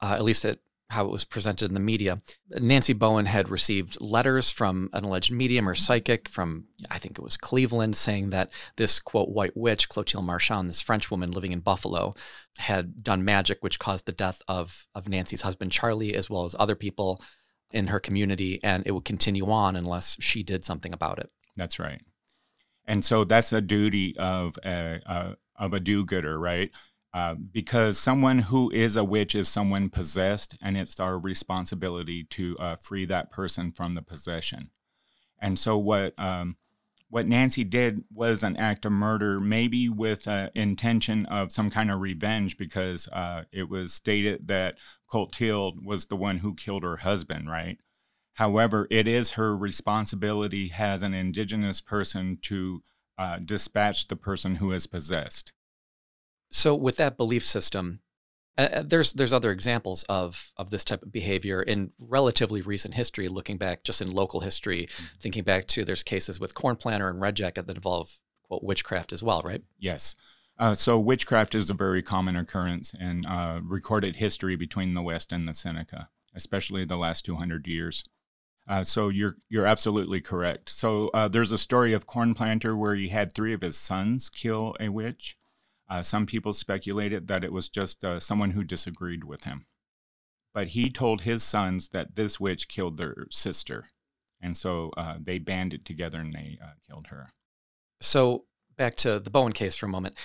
uh, 0.00 0.14
at 0.14 0.22
least 0.22 0.44
at 0.44 0.60
how 0.88 1.04
it 1.04 1.10
was 1.10 1.24
presented 1.24 1.68
in 1.68 1.74
the 1.74 1.80
media. 1.80 2.22
Nancy 2.50 2.92
Bowen 2.92 3.26
had 3.26 3.48
received 3.48 4.00
letters 4.00 4.50
from 4.50 4.88
an 4.92 5.04
alleged 5.04 5.32
medium 5.32 5.68
or 5.68 5.74
psychic 5.74 6.28
from, 6.28 6.66
I 6.90 6.98
think 6.98 7.18
it 7.18 7.22
was 7.22 7.36
Cleveland, 7.36 7.96
saying 7.96 8.30
that 8.30 8.52
this, 8.76 9.00
quote, 9.00 9.30
white 9.30 9.56
witch, 9.56 9.88
Clotilde 9.88 10.24
Marchand, 10.24 10.68
this 10.68 10.80
French 10.80 11.10
woman 11.10 11.32
living 11.32 11.50
in 11.50 11.60
Buffalo, 11.60 12.14
had 12.58 13.02
done 13.02 13.24
magic 13.24 13.58
which 13.62 13.80
caused 13.80 14.06
the 14.06 14.12
death 14.12 14.42
of, 14.46 14.86
of 14.94 15.08
Nancy's 15.08 15.42
husband, 15.42 15.72
Charlie, 15.72 16.14
as 16.14 16.30
well 16.30 16.44
as 16.44 16.54
other 16.56 16.76
people 16.76 17.20
in 17.72 17.88
her 17.88 17.98
community. 17.98 18.60
And 18.62 18.84
it 18.86 18.92
would 18.92 19.04
continue 19.04 19.50
on 19.50 19.74
unless 19.74 20.16
she 20.20 20.44
did 20.44 20.64
something 20.64 20.92
about 20.92 21.18
it. 21.18 21.30
That's 21.56 21.80
right. 21.80 22.00
And 22.86 23.04
so 23.04 23.24
that's 23.24 23.50
the 23.50 23.60
duty 23.60 24.16
of 24.16 24.56
a, 24.64 25.00
uh, 25.04 25.34
of 25.56 25.72
a 25.72 25.80
do 25.80 26.04
gooder, 26.04 26.38
right? 26.38 26.70
Uh, 27.16 27.34
because 27.34 27.96
someone 27.96 28.40
who 28.40 28.70
is 28.72 28.94
a 28.94 29.02
witch 29.02 29.34
is 29.34 29.48
someone 29.48 29.88
possessed, 29.88 30.54
and 30.60 30.76
it's 30.76 31.00
our 31.00 31.18
responsibility 31.18 32.24
to 32.24 32.54
uh, 32.58 32.76
free 32.76 33.06
that 33.06 33.32
person 33.32 33.72
from 33.72 33.94
the 33.94 34.02
possession. 34.02 34.64
And 35.40 35.58
so, 35.58 35.78
what 35.78 36.12
um, 36.18 36.56
what 37.08 37.26
Nancy 37.26 37.64
did 37.64 38.04
was 38.12 38.44
an 38.44 38.58
act 38.58 38.84
of 38.84 38.92
murder, 38.92 39.40
maybe 39.40 39.88
with 39.88 40.28
uh, 40.28 40.50
intention 40.54 41.24
of 41.24 41.52
some 41.52 41.70
kind 41.70 41.90
of 41.90 42.02
revenge, 42.02 42.58
because 42.58 43.08
uh, 43.08 43.44
it 43.50 43.70
was 43.70 43.94
stated 43.94 44.48
that 44.48 44.74
Clotilde 45.06 45.86
was 45.86 46.06
the 46.06 46.16
one 46.16 46.36
who 46.36 46.54
killed 46.54 46.82
her 46.82 46.98
husband, 46.98 47.48
right? 47.48 47.78
However, 48.34 48.86
it 48.90 49.08
is 49.08 49.30
her 49.30 49.56
responsibility 49.56 50.70
as 50.78 51.02
an 51.02 51.14
indigenous 51.14 51.80
person 51.80 52.36
to 52.42 52.82
dispatch 53.42 54.08
the 54.08 54.16
person 54.16 54.56
who 54.56 54.70
is 54.70 54.86
possessed. 54.86 55.54
So 56.56 56.74
with 56.74 56.96
that 56.96 57.18
belief 57.18 57.44
system, 57.44 58.00
uh, 58.56 58.68
uh, 58.72 58.82
there's 58.82 59.12
there's 59.12 59.34
other 59.34 59.50
examples 59.50 60.04
of 60.04 60.52
of 60.56 60.70
this 60.70 60.84
type 60.84 61.02
of 61.02 61.12
behavior 61.12 61.62
in 61.62 61.90
relatively 61.98 62.62
recent 62.62 62.94
history. 62.94 63.28
Looking 63.28 63.58
back, 63.58 63.84
just 63.84 64.00
in 64.00 64.10
local 64.10 64.40
history, 64.40 64.86
mm-hmm. 64.86 65.04
thinking 65.20 65.44
back 65.44 65.66
to 65.66 65.84
there's 65.84 66.02
cases 66.02 66.40
with 66.40 66.54
Cornplanter 66.54 67.10
and 67.10 67.20
red 67.20 67.36
jacket 67.36 67.66
that 67.66 67.76
involve 67.76 68.16
quote 68.42 68.64
witchcraft 68.64 69.12
as 69.12 69.22
well, 69.22 69.42
right? 69.44 69.62
Yes. 69.78 70.14
Uh, 70.58 70.72
so 70.72 70.98
witchcraft 70.98 71.54
is 71.54 71.68
a 71.68 71.74
very 71.74 72.02
common 72.02 72.36
occurrence 72.36 72.94
in 72.98 73.26
uh, 73.26 73.60
recorded 73.62 74.16
history 74.16 74.56
between 74.56 74.94
the 74.94 75.02
West 75.02 75.32
and 75.32 75.44
the 75.44 75.52
Seneca, 75.52 76.08
especially 76.34 76.86
the 76.86 76.96
last 76.96 77.26
200 77.26 77.66
years. 77.66 78.02
Uh, 78.66 78.82
so 78.82 79.10
you're 79.10 79.36
you're 79.50 79.66
absolutely 79.66 80.22
correct. 80.22 80.70
So 80.70 81.08
uh, 81.08 81.28
there's 81.28 81.52
a 81.52 81.58
story 81.58 81.92
of 81.92 82.06
Cornplanter 82.06 82.74
where 82.74 82.94
he 82.94 83.10
had 83.10 83.34
three 83.34 83.52
of 83.52 83.60
his 83.60 83.76
sons 83.76 84.30
kill 84.30 84.74
a 84.80 84.88
witch. 84.88 85.36
Uh, 85.88 86.02
some 86.02 86.26
people 86.26 86.52
speculated 86.52 87.28
that 87.28 87.44
it 87.44 87.52
was 87.52 87.68
just 87.68 88.04
uh, 88.04 88.18
someone 88.18 88.52
who 88.52 88.64
disagreed 88.64 89.24
with 89.24 89.44
him. 89.44 89.66
But 90.52 90.68
he 90.68 90.90
told 90.90 91.20
his 91.20 91.42
sons 91.42 91.90
that 91.90 92.16
this 92.16 92.40
witch 92.40 92.68
killed 92.68 92.96
their 92.96 93.26
sister. 93.30 93.88
And 94.40 94.56
so 94.56 94.90
uh, 94.96 95.16
they 95.20 95.38
banded 95.38 95.84
together 95.84 96.20
and 96.20 96.32
they 96.32 96.58
uh, 96.62 96.72
killed 96.86 97.08
her. 97.08 97.28
So 98.00 98.44
back 98.76 98.94
to 98.96 99.18
the 99.18 99.30
Bowen 99.30 99.52
case 99.52 99.76
for 99.76 99.86
a 99.86 99.90
moment. 99.90 100.16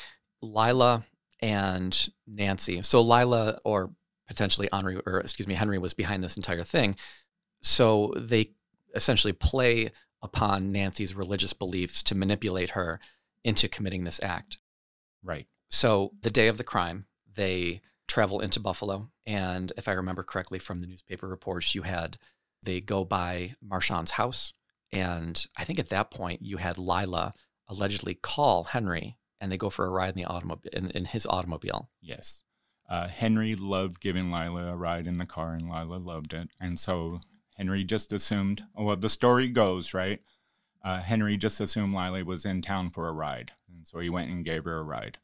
Lila 0.41 1.03
and 1.41 2.09
Nancy. 2.27 2.81
So 2.81 3.01
Lila, 3.01 3.59
or 3.63 3.91
potentially 4.27 4.69
Henry, 4.71 4.99
or 5.05 5.19
excuse 5.19 5.47
me, 5.47 5.55
Henry 5.55 5.77
was 5.77 5.93
behind 5.93 6.23
this 6.23 6.37
entire 6.37 6.63
thing. 6.63 6.95
So 7.61 8.13
they 8.17 8.47
essentially 8.95 9.33
play 9.33 9.91
upon 10.21 10.71
Nancy's 10.71 11.15
religious 11.15 11.53
beliefs 11.53 12.03
to 12.03 12.15
manipulate 12.15 12.71
her 12.71 12.99
into 13.43 13.67
committing 13.67 14.03
this 14.03 14.19
act. 14.23 14.59
Right. 15.23 15.47
So 15.71 16.11
the 16.21 16.29
day 16.29 16.47
of 16.47 16.57
the 16.57 16.63
crime, 16.63 17.05
they 17.33 17.81
travel 18.07 18.41
into 18.41 18.59
Buffalo. 18.59 19.09
And 19.25 19.71
if 19.77 19.87
I 19.87 19.93
remember 19.93 20.21
correctly 20.21 20.59
from 20.59 20.81
the 20.81 20.87
newspaper 20.87 21.27
reports, 21.27 21.73
you 21.73 21.81
had 21.83 22.17
they 22.61 22.79
go 22.79 23.03
by 23.03 23.55
Marchand's 23.61 24.11
house. 24.11 24.53
And 24.91 25.43
I 25.57 25.63
think 25.63 25.79
at 25.79 25.89
that 25.89 26.11
point 26.11 26.41
you 26.43 26.57
had 26.57 26.77
Lila 26.77 27.33
allegedly 27.67 28.13
call 28.13 28.65
Henry 28.65 29.17
and 29.39 29.51
they 29.51 29.57
go 29.57 29.69
for 29.69 29.85
a 29.85 29.89
ride 29.89 30.09
in 30.09 30.21
the 30.21 30.25
automobile 30.25 30.69
in, 30.73 30.91
in 30.91 31.05
his 31.05 31.25
automobile. 31.25 31.89
Yes. 32.01 32.43
Uh, 32.87 33.07
Henry 33.07 33.55
loved 33.55 34.01
giving 34.01 34.31
Lila 34.31 34.73
a 34.73 34.75
ride 34.75 35.07
in 35.07 35.15
the 35.15 35.25
car, 35.25 35.53
and 35.53 35.69
Lila 35.69 35.95
loved 35.95 36.33
it. 36.33 36.49
And 36.59 36.77
so 36.77 37.21
Henry 37.55 37.85
just 37.85 38.11
assumed, 38.11 38.65
well, 38.75 38.97
the 38.97 39.07
story 39.07 39.47
goes, 39.47 39.93
right? 39.93 40.19
uh, 40.83 41.01
Henry 41.01 41.37
just 41.37 41.61
assumed 41.61 41.93
Lila 41.93 42.23
was 42.25 42.45
in 42.45 42.61
town 42.61 42.89
for 42.89 43.07
a 43.07 43.11
ride. 43.11 43.51
And 43.69 43.87
so 43.87 43.99
he 43.99 44.09
went 44.09 44.29
and 44.29 44.45
gave 44.45 44.65
her 44.65 44.77
a 44.77 44.83
ride. 44.83 45.19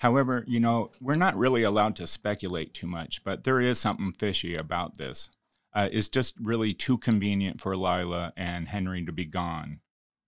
However, 0.00 0.44
you 0.46 0.60
know, 0.60 0.90
we're 0.98 1.14
not 1.14 1.36
really 1.36 1.62
allowed 1.62 1.94
to 1.96 2.06
speculate 2.06 2.72
too 2.72 2.86
much, 2.86 3.22
but 3.22 3.44
there 3.44 3.60
is 3.60 3.78
something 3.78 4.12
fishy 4.12 4.56
about 4.56 4.96
this. 4.96 5.28
Uh, 5.74 5.90
it's 5.92 6.08
just 6.08 6.34
really 6.40 6.72
too 6.72 6.96
convenient 6.96 7.60
for 7.60 7.76
Lila 7.76 8.32
and 8.34 8.68
Henry 8.68 9.04
to 9.04 9.12
be 9.12 9.26
gone 9.26 9.80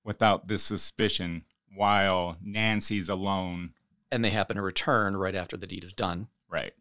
without 0.05 0.47
this 0.47 0.63
suspicion 0.63 1.45
while 1.75 2.37
Nancy's 2.43 3.09
alone. 3.09 3.73
And 4.11 4.23
they 4.23 4.31
happen 4.31 4.57
to 4.57 4.63
return 4.63 5.17
right 5.17 5.35
after 5.35 5.57
the 5.57 5.67
deed 5.67 5.85
is 5.85 5.95
done. 5.95 6.29
Right. 6.51 6.75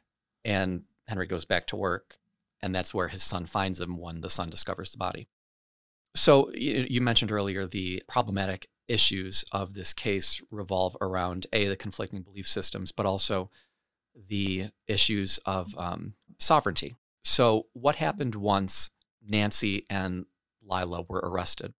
And 0.43 0.83
Henry 1.07 1.27
goes 1.27 1.45
back 1.45 1.67
to 1.67 1.77
work, 1.77 2.17
and 2.61 2.75
that's 2.75 2.93
where 2.93 3.07
his 3.07 3.23
son 3.23 3.45
finds 3.45 3.79
him 3.79 3.97
when 3.97 4.19
the 4.19 4.29
son 4.29 4.49
discovers 4.49 4.91
the 4.91 4.97
body. 4.97 5.29
So 6.15 6.51
you 6.53 7.01
mentioned 7.01 7.31
earlier 7.31 7.65
the 7.65 8.03
problematic 8.07 8.67
issues 8.87 9.45
of 9.51 9.73
this 9.73 9.93
case 9.93 10.41
revolve 10.51 10.97
around 10.99 11.47
a 11.53 11.67
the 11.67 11.75
conflicting 11.75 12.21
belief 12.21 12.47
systems, 12.47 12.91
but 12.91 13.05
also 13.05 13.49
the 14.27 14.69
issues 14.87 15.39
of 15.45 15.73
um, 15.77 16.13
sovereignty. 16.39 16.95
So 17.23 17.67
what 17.73 17.95
happened 17.95 18.35
once 18.35 18.89
Nancy 19.25 19.85
and 19.89 20.25
Lila 20.61 21.03
were 21.07 21.21
arrested? 21.23 21.73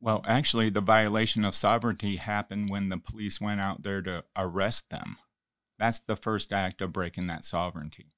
Well, 0.00 0.22
actually, 0.26 0.70
the 0.70 0.80
violation 0.80 1.44
of 1.44 1.54
sovereignty 1.54 2.16
happened 2.16 2.70
when 2.70 2.88
the 2.88 2.96
police 2.96 3.40
went 3.40 3.60
out 3.60 3.82
there 3.82 4.00
to 4.02 4.24
arrest 4.36 4.88
them. 4.88 5.16
That's 5.78 6.00
the 6.00 6.16
first 6.16 6.52
act 6.52 6.80
of 6.80 6.92
breaking 6.92 7.26
that 7.26 7.44
sovereignty. 7.44 8.12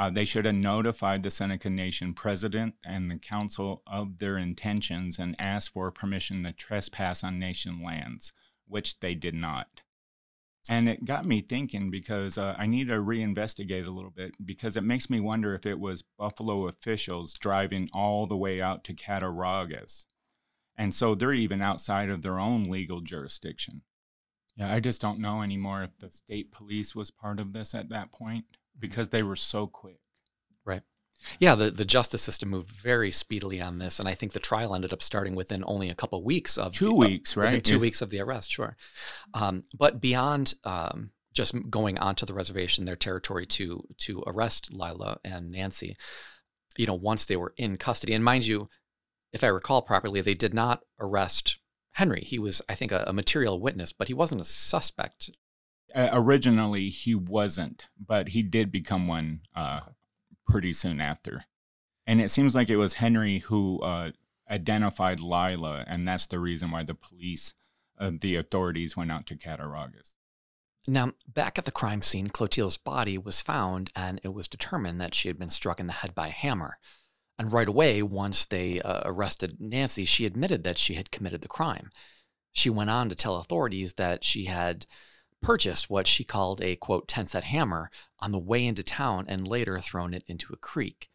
Uh, 0.00 0.08
they 0.08 0.24
should 0.24 0.46
have 0.46 0.54
notified 0.54 1.22
the 1.22 1.28
Seneca 1.28 1.68
Nation 1.68 2.14
president 2.14 2.74
and 2.82 3.10
the 3.10 3.18
council 3.18 3.82
of 3.86 4.16
their 4.16 4.38
intentions 4.38 5.18
and 5.18 5.36
asked 5.38 5.74
for 5.74 5.90
permission 5.90 6.42
to 6.42 6.54
trespass 6.54 7.22
on 7.22 7.38
nation 7.38 7.82
lands, 7.84 8.32
which 8.66 8.98
they 9.00 9.14
did 9.14 9.34
not. 9.34 9.82
And 10.70 10.88
it 10.88 11.04
got 11.04 11.26
me 11.26 11.42
thinking 11.42 11.90
because 11.90 12.38
uh, 12.38 12.54
I 12.56 12.64
need 12.64 12.88
to 12.88 12.94
reinvestigate 12.94 13.86
a 13.86 13.90
little 13.90 14.10
bit 14.10 14.36
because 14.42 14.74
it 14.74 14.84
makes 14.84 15.10
me 15.10 15.20
wonder 15.20 15.54
if 15.54 15.66
it 15.66 15.78
was 15.78 16.02
Buffalo 16.16 16.66
officials 16.66 17.34
driving 17.34 17.86
all 17.92 18.26
the 18.26 18.38
way 18.38 18.62
out 18.62 18.84
to 18.84 18.94
Cattaraugus. 18.94 20.06
And 20.78 20.94
so 20.94 21.14
they're 21.14 21.34
even 21.34 21.60
outside 21.60 22.08
of 22.08 22.22
their 22.22 22.40
own 22.40 22.62
legal 22.62 23.02
jurisdiction. 23.02 23.82
Yeah, 24.56 24.72
I 24.72 24.80
just 24.80 25.02
don't 25.02 25.20
know 25.20 25.42
anymore 25.42 25.82
if 25.82 25.98
the 25.98 26.10
state 26.10 26.52
police 26.52 26.94
was 26.94 27.10
part 27.10 27.38
of 27.38 27.52
this 27.52 27.74
at 27.74 27.90
that 27.90 28.12
point 28.12 28.46
because 28.80 29.10
they 29.10 29.22
were 29.22 29.36
so 29.36 29.66
quick. 29.66 30.00
Right. 30.64 30.82
Yeah, 31.38 31.54
the, 31.54 31.70
the 31.70 31.84
justice 31.84 32.22
system 32.22 32.48
moved 32.48 32.70
very 32.70 33.10
speedily 33.10 33.60
on 33.60 33.78
this, 33.78 34.00
and 34.00 34.08
I 34.08 34.14
think 34.14 34.32
the 34.32 34.40
trial 34.40 34.74
ended 34.74 34.92
up 34.92 35.02
starting 35.02 35.34
within 35.34 35.62
only 35.66 35.90
a 35.90 35.94
couple 35.94 36.22
weeks 36.24 36.56
of 36.56 36.74
two 36.74 36.86
the, 36.86 36.94
weeks, 36.94 37.36
uh, 37.36 37.40
right? 37.40 37.64
two 37.64 37.78
weeks 37.78 38.00
of 38.00 38.10
the 38.10 38.20
arrest, 38.20 38.50
sure. 38.50 38.76
Um, 39.34 39.64
but 39.78 40.00
beyond 40.00 40.54
um, 40.64 41.10
just 41.34 41.54
going 41.70 41.98
onto 41.98 42.24
the 42.24 42.34
reservation, 42.34 42.84
their 42.84 42.96
territory 42.96 43.46
to 43.46 43.84
to 43.98 44.24
arrest 44.26 44.74
Lila 44.74 45.18
and 45.24 45.50
Nancy, 45.50 45.94
you 46.76 46.86
know, 46.86 46.94
once 46.94 47.26
they 47.26 47.36
were 47.36 47.52
in 47.56 47.76
custody, 47.76 48.14
and 48.14 48.24
mind 48.24 48.46
you, 48.46 48.68
if 49.32 49.44
I 49.44 49.48
recall 49.48 49.82
properly, 49.82 50.22
they 50.22 50.34
did 50.34 50.54
not 50.54 50.82
arrest 50.98 51.58
Henry. 51.92 52.22
He 52.22 52.38
was, 52.38 52.62
I 52.68 52.74
think, 52.74 52.92
a, 52.92 53.04
a 53.06 53.12
material 53.12 53.60
witness, 53.60 53.92
but 53.92 54.08
he 54.08 54.14
wasn't 54.14 54.40
a 54.40 54.44
suspect 54.44 55.30
uh, 55.94 56.10
originally, 56.12 56.88
he 56.88 57.14
wasn't, 57.14 57.88
but 57.98 58.28
he 58.30 58.42
did 58.42 58.70
become 58.70 59.06
one 59.06 59.40
uh, 59.54 59.80
pretty 60.46 60.72
soon 60.72 61.00
after. 61.00 61.44
And 62.06 62.20
it 62.20 62.30
seems 62.30 62.54
like 62.54 62.70
it 62.70 62.76
was 62.76 62.94
Henry 62.94 63.38
who 63.38 63.80
uh, 63.80 64.10
identified 64.50 65.20
Lila, 65.20 65.84
and 65.86 66.06
that's 66.06 66.26
the 66.26 66.40
reason 66.40 66.70
why 66.70 66.82
the 66.82 66.94
police, 66.94 67.54
uh, 67.98 68.10
the 68.20 68.36
authorities, 68.36 68.96
went 68.96 69.12
out 69.12 69.26
to 69.26 69.36
Cattaraugus. 69.36 70.14
Now, 70.88 71.12
back 71.28 71.58
at 71.58 71.66
the 71.66 71.70
crime 71.70 72.02
scene, 72.02 72.28
Clotilde's 72.28 72.78
body 72.78 73.18
was 73.18 73.40
found, 73.40 73.90
and 73.94 74.20
it 74.24 74.32
was 74.34 74.48
determined 74.48 75.00
that 75.00 75.14
she 75.14 75.28
had 75.28 75.38
been 75.38 75.50
struck 75.50 75.78
in 75.78 75.86
the 75.86 75.92
head 75.92 76.14
by 76.14 76.28
a 76.28 76.32
hammer. 76.32 76.78
And 77.38 77.52
right 77.52 77.68
away, 77.68 78.02
once 78.02 78.44
they 78.44 78.80
uh, 78.80 79.02
arrested 79.04 79.56
Nancy, 79.60 80.04
she 80.04 80.26
admitted 80.26 80.64
that 80.64 80.78
she 80.78 80.94
had 80.94 81.10
committed 81.10 81.42
the 81.42 81.48
crime. 81.48 81.90
She 82.52 82.70
went 82.70 82.90
on 82.90 83.08
to 83.08 83.14
tell 83.14 83.36
authorities 83.36 83.94
that 83.94 84.24
she 84.24 84.46
had 84.46 84.86
purchased 85.42 85.90
what 85.90 86.06
she 86.06 86.24
called 86.24 86.60
a 86.60 86.76
quote 86.76 87.08
10 87.08 87.26
set 87.26 87.44
hammer 87.44 87.90
on 88.18 88.32
the 88.32 88.38
way 88.38 88.64
into 88.64 88.82
town 88.82 89.26
and 89.28 89.46
later 89.46 89.78
thrown 89.78 90.14
it 90.14 90.24
into 90.26 90.52
a 90.52 90.58
creek. 90.58 91.08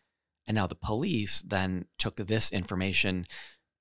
And 0.48 0.56
now 0.56 0.68
the 0.68 0.76
police 0.76 1.42
then 1.42 1.86
took 1.98 2.16
this 2.16 2.52
information 2.52 3.26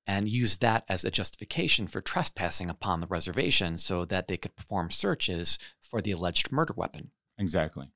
and 0.06 0.28
used 0.28 0.60
that 0.60 0.84
as 0.88 1.04
a 1.04 1.10
justification 1.10 1.86
for 1.86 2.00
trespassing 2.00 2.68
upon 2.68 3.00
the 3.00 3.06
reservation 3.06 3.78
so 3.78 4.04
that 4.04 4.28
they 4.28 4.36
could 4.36 4.56
perform 4.56 4.90
searches 4.90 5.58
for 5.82 6.02
the 6.02 6.10
alleged 6.10 6.52
murder 6.52 6.74
weapon. 6.76 7.10
Exactly. 7.38 7.88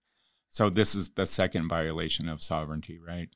So 0.50 0.70
this 0.70 0.94
is 0.94 1.10
the 1.10 1.26
second 1.26 1.68
violation 1.68 2.28
of 2.28 2.42
sovereignty, 2.42 2.98
right? 2.98 3.28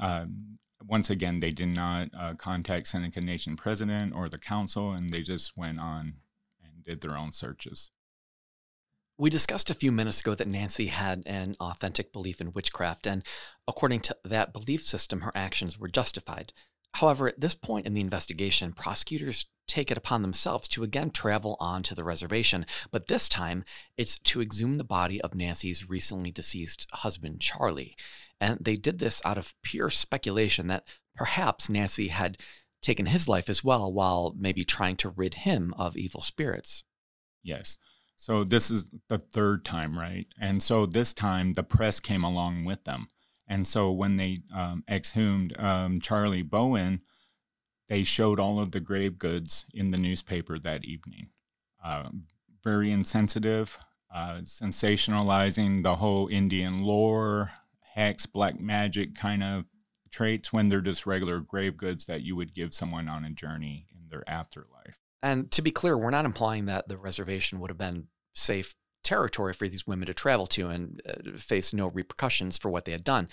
Um, 0.00 0.58
once 0.86 1.10
again, 1.10 1.40
they 1.40 1.50
did 1.50 1.72
not 1.72 2.08
uh, 2.18 2.34
contact 2.34 2.86
Seneca 2.86 3.20
Nation 3.20 3.56
president 3.56 4.14
or 4.14 4.28
the 4.28 4.38
council, 4.38 4.92
and 4.92 5.10
they 5.10 5.22
just 5.22 5.56
went 5.56 5.80
on 5.80 6.14
and 6.62 6.84
did 6.84 7.00
their 7.00 7.18
own 7.18 7.32
searches. 7.32 7.90
We 9.20 9.28
discussed 9.28 9.68
a 9.68 9.74
few 9.74 9.92
minutes 9.92 10.22
ago 10.22 10.34
that 10.34 10.48
Nancy 10.48 10.86
had 10.86 11.24
an 11.26 11.54
authentic 11.60 12.10
belief 12.10 12.40
in 12.40 12.54
witchcraft, 12.54 13.06
and 13.06 13.22
according 13.68 14.00
to 14.00 14.16
that 14.24 14.54
belief 14.54 14.82
system, 14.82 15.20
her 15.20 15.32
actions 15.34 15.78
were 15.78 15.88
justified. 15.88 16.54
However, 16.94 17.28
at 17.28 17.38
this 17.38 17.54
point 17.54 17.86
in 17.86 17.92
the 17.92 18.00
investigation, 18.00 18.72
prosecutors 18.72 19.44
take 19.68 19.90
it 19.90 19.98
upon 19.98 20.22
themselves 20.22 20.68
to 20.68 20.84
again 20.84 21.10
travel 21.10 21.58
on 21.60 21.82
to 21.82 21.94
the 21.94 22.02
reservation, 22.02 22.64
but 22.90 23.08
this 23.08 23.28
time 23.28 23.62
it's 23.98 24.18
to 24.20 24.40
exhume 24.40 24.78
the 24.78 24.84
body 24.84 25.20
of 25.20 25.34
Nancy's 25.34 25.86
recently 25.86 26.30
deceased 26.30 26.86
husband, 26.90 27.42
Charlie. 27.42 27.94
And 28.40 28.56
they 28.58 28.76
did 28.76 29.00
this 29.00 29.20
out 29.26 29.36
of 29.36 29.52
pure 29.62 29.90
speculation 29.90 30.68
that 30.68 30.88
perhaps 31.14 31.68
Nancy 31.68 32.08
had 32.08 32.38
taken 32.80 33.04
his 33.04 33.28
life 33.28 33.50
as 33.50 33.62
well 33.62 33.92
while 33.92 34.34
maybe 34.38 34.64
trying 34.64 34.96
to 34.96 35.10
rid 35.10 35.34
him 35.34 35.74
of 35.76 35.94
evil 35.94 36.22
spirits. 36.22 36.84
Yes. 37.42 37.76
So 38.20 38.44
this 38.44 38.70
is 38.70 38.90
the 39.08 39.16
third 39.16 39.64
time, 39.64 39.98
right? 39.98 40.26
And 40.38 40.62
so 40.62 40.84
this 40.84 41.14
time 41.14 41.52
the 41.52 41.62
press 41.62 42.00
came 42.00 42.22
along 42.22 42.66
with 42.66 42.84
them. 42.84 43.08
And 43.48 43.66
so 43.66 43.90
when 43.90 44.16
they 44.16 44.40
um, 44.54 44.84
exhumed 44.90 45.58
um, 45.58 46.02
Charlie 46.02 46.42
Bowen, 46.42 47.00
they 47.88 48.04
showed 48.04 48.38
all 48.38 48.60
of 48.60 48.72
the 48.72 48.78
grave 48.78 49.18
goods 49.18 49.64
in 49.72 49.90
the 49.90 49.98
newspaper 49.98 50.58
that 50.58 50.84
evening. 50.84 51.30
Uh, 51.82 52.10
very 52.62 52.92
insensitive, 52.92 53.78
uh, 54.14 54.40
sensationalizing 54.42 55.82
the 55.82 55.96
whole 55.96 56.28
Indian 56.28 56.82
lore, 56.82 57.52
hex, 57.94 58.26
black 58.26 58.60
magic 58.60 59.14
kind 59.14 59.42
of 59.42 59.64
traits 60.10 60.52
when 60.52 60.68
they're 60.68 60.82
just 60.82 61.06
regular 61.06 61.40
grave 61.40 61.78
goods 61.78 62.04
that 62.04 62.20
you 62.20 62.36
would 62.36 62.54
give 62.54 62.74
someone 62.74 63.08
on 63.08 63.24
a 63.24 63.30
journey 63.30 63.86
in 63.98 64.10
their 64.10 64.28
afterlife. 64.28 65.00
And 65.22 65.50
to 65.52 65.62
be 65.62 65.70
clear, 65.70 65.98
we're 65.98 66.10
not 66.10 66.24
implying 66.24 66.66
that 66.66 66.88
the 66.88 66.96
reservation 66.96 67.60
would 67.60 67.70
have 67.70 67.78
been 67.78 68.08
safe 68.34 68.74
territory 69.02 69.52
for 69.52 69.68
these 69.68 69.86
women 69.86 70.06
to 70.06 70.14
travel 70.14 70.46
to 70.46 70.68
and 70.68 71.00
uh, 71.08 71.36
face 71.36 71.72
no 71.72 71.86
repercussions 71.88 72.58
for 72.58 72.70
what 72.70 72.84
they 72.84 72.92
had 72.92 73.04
done. 73.04 73.28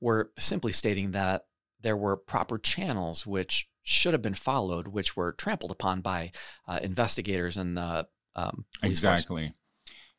We're 0.00 0.26
simply 0.38 0.72
stating 0.72 1.12
that 1.12 1.46
there 1.80 1.96
were 1.96 2.16
proper 2.16 2.58
channels 2.58 3.26
which 3.26 3.68
should 3.82 4.14
have 4.14 4.22
been 4.22 4.34
followed, 4.34 4.88
which 4.88 5.16
were 5.16 5.32
trampled 5.32 5.70
upon 5.70 6.00
by 6.00 6.32
uh, 6.66 6.80
investigators 6.82 7.56
and 7.56 7.76
the 7.76 8.06
um, 8.34 8.64
exactly. 8.82 9.48
Force. 9.48 9.58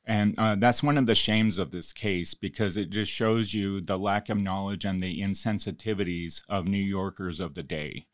And 0.06 0.38
uh, 0.38 0.56
that's 0.56 0.84
one 0.84 0.98
of 0.98 1.06
the 1.06 1.16
shames 1.16 1.58
of 1.58 1.72
this 1.72 1.94
case 1.94 2.34
because 2.34 2.76
it 2.76 2.90
just 2.90 3.12
shows 3.12 3.54
you 3.54 3.80
the 3.80 3.98
lack 3.98 4.28
of 4.28 4.42
knowledge 4.42 4.84
and 4.84 5.00
the 5.00 5.22
insensitivities 5.22 6.42
of 6.50 6.68
New 6.68 6.78
Yorkers 6.78 7.40
of 7.40 7.54
the 7.54 7.64
day 7.64 8.08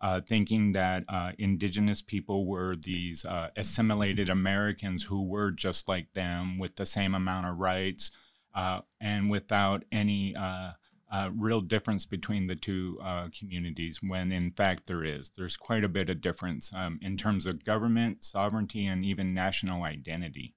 uh, 0.00 0.20
thinking 0.20 0.72
that 0.72 1.04
uh, 1.08 1.32
indigenous 1.38 2.02
people 2.02 2.46
were 2.46 2.76
these 2.76 3.24
uh, 3.24 3.48
assimilated 3.56 4.28
Americans 4.28 5.04
who 5.04 5.24
were 5.24 5.50
just 5.50 5.88
like 5.88 6.12
them 6.12 6.58
with 6.58 6.76
the 6.76 6.86
same 6.86 7.14
amount 7.14 7.46
of 7.46 7.58
rights 7.58 8.10
uh, 8.54 8.80
and 9.00 9.30
without 9.30 9.84
any 9.90 10.34
uh, 10.36 10.70
uh, 11.10 11.30
real 11.34 11.60
difference 11.60 12.04
between 12.04 12.46
the 12.46 12.56
two 12.56 12.98
communities, 13.38 14.00
when 14.02 14.32
in 14.32 14.50
fact 14.50 14.86
there 14.86 15.04
is. 15.04 15.30
There's 15.36 15.56
quite 15.56 15.84
a 15.84 15.88
bit 15.88 16.10
of 16.10 16.20
difference 16.20 16.72
um, 16.74 16.98
in 17.00 17.16
terms 17.16 17.46
of 17.46 17.64
government, 17.64 18.24
sovereignty, 18.24 18.86
and 18.86 19.04
even 19.04 19.32
national 19.32 19.82
identity. 19.84 20.54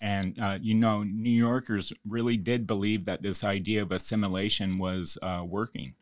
And, 0.00 0.38
you 0.60 0.74
know, 0.74 1.02
New 1.02 1.30
Yorkers 1.30 1.92
really 2.06 2.36
did 2.36 2.66
believe 2.66 3.04
that 3.06 3.22
this 3.22 3.42
idea 3.42 3.82
of 3.82 3.90
assimilation 3.90 4.78
was 4.78 5.18
working 5.44 5.94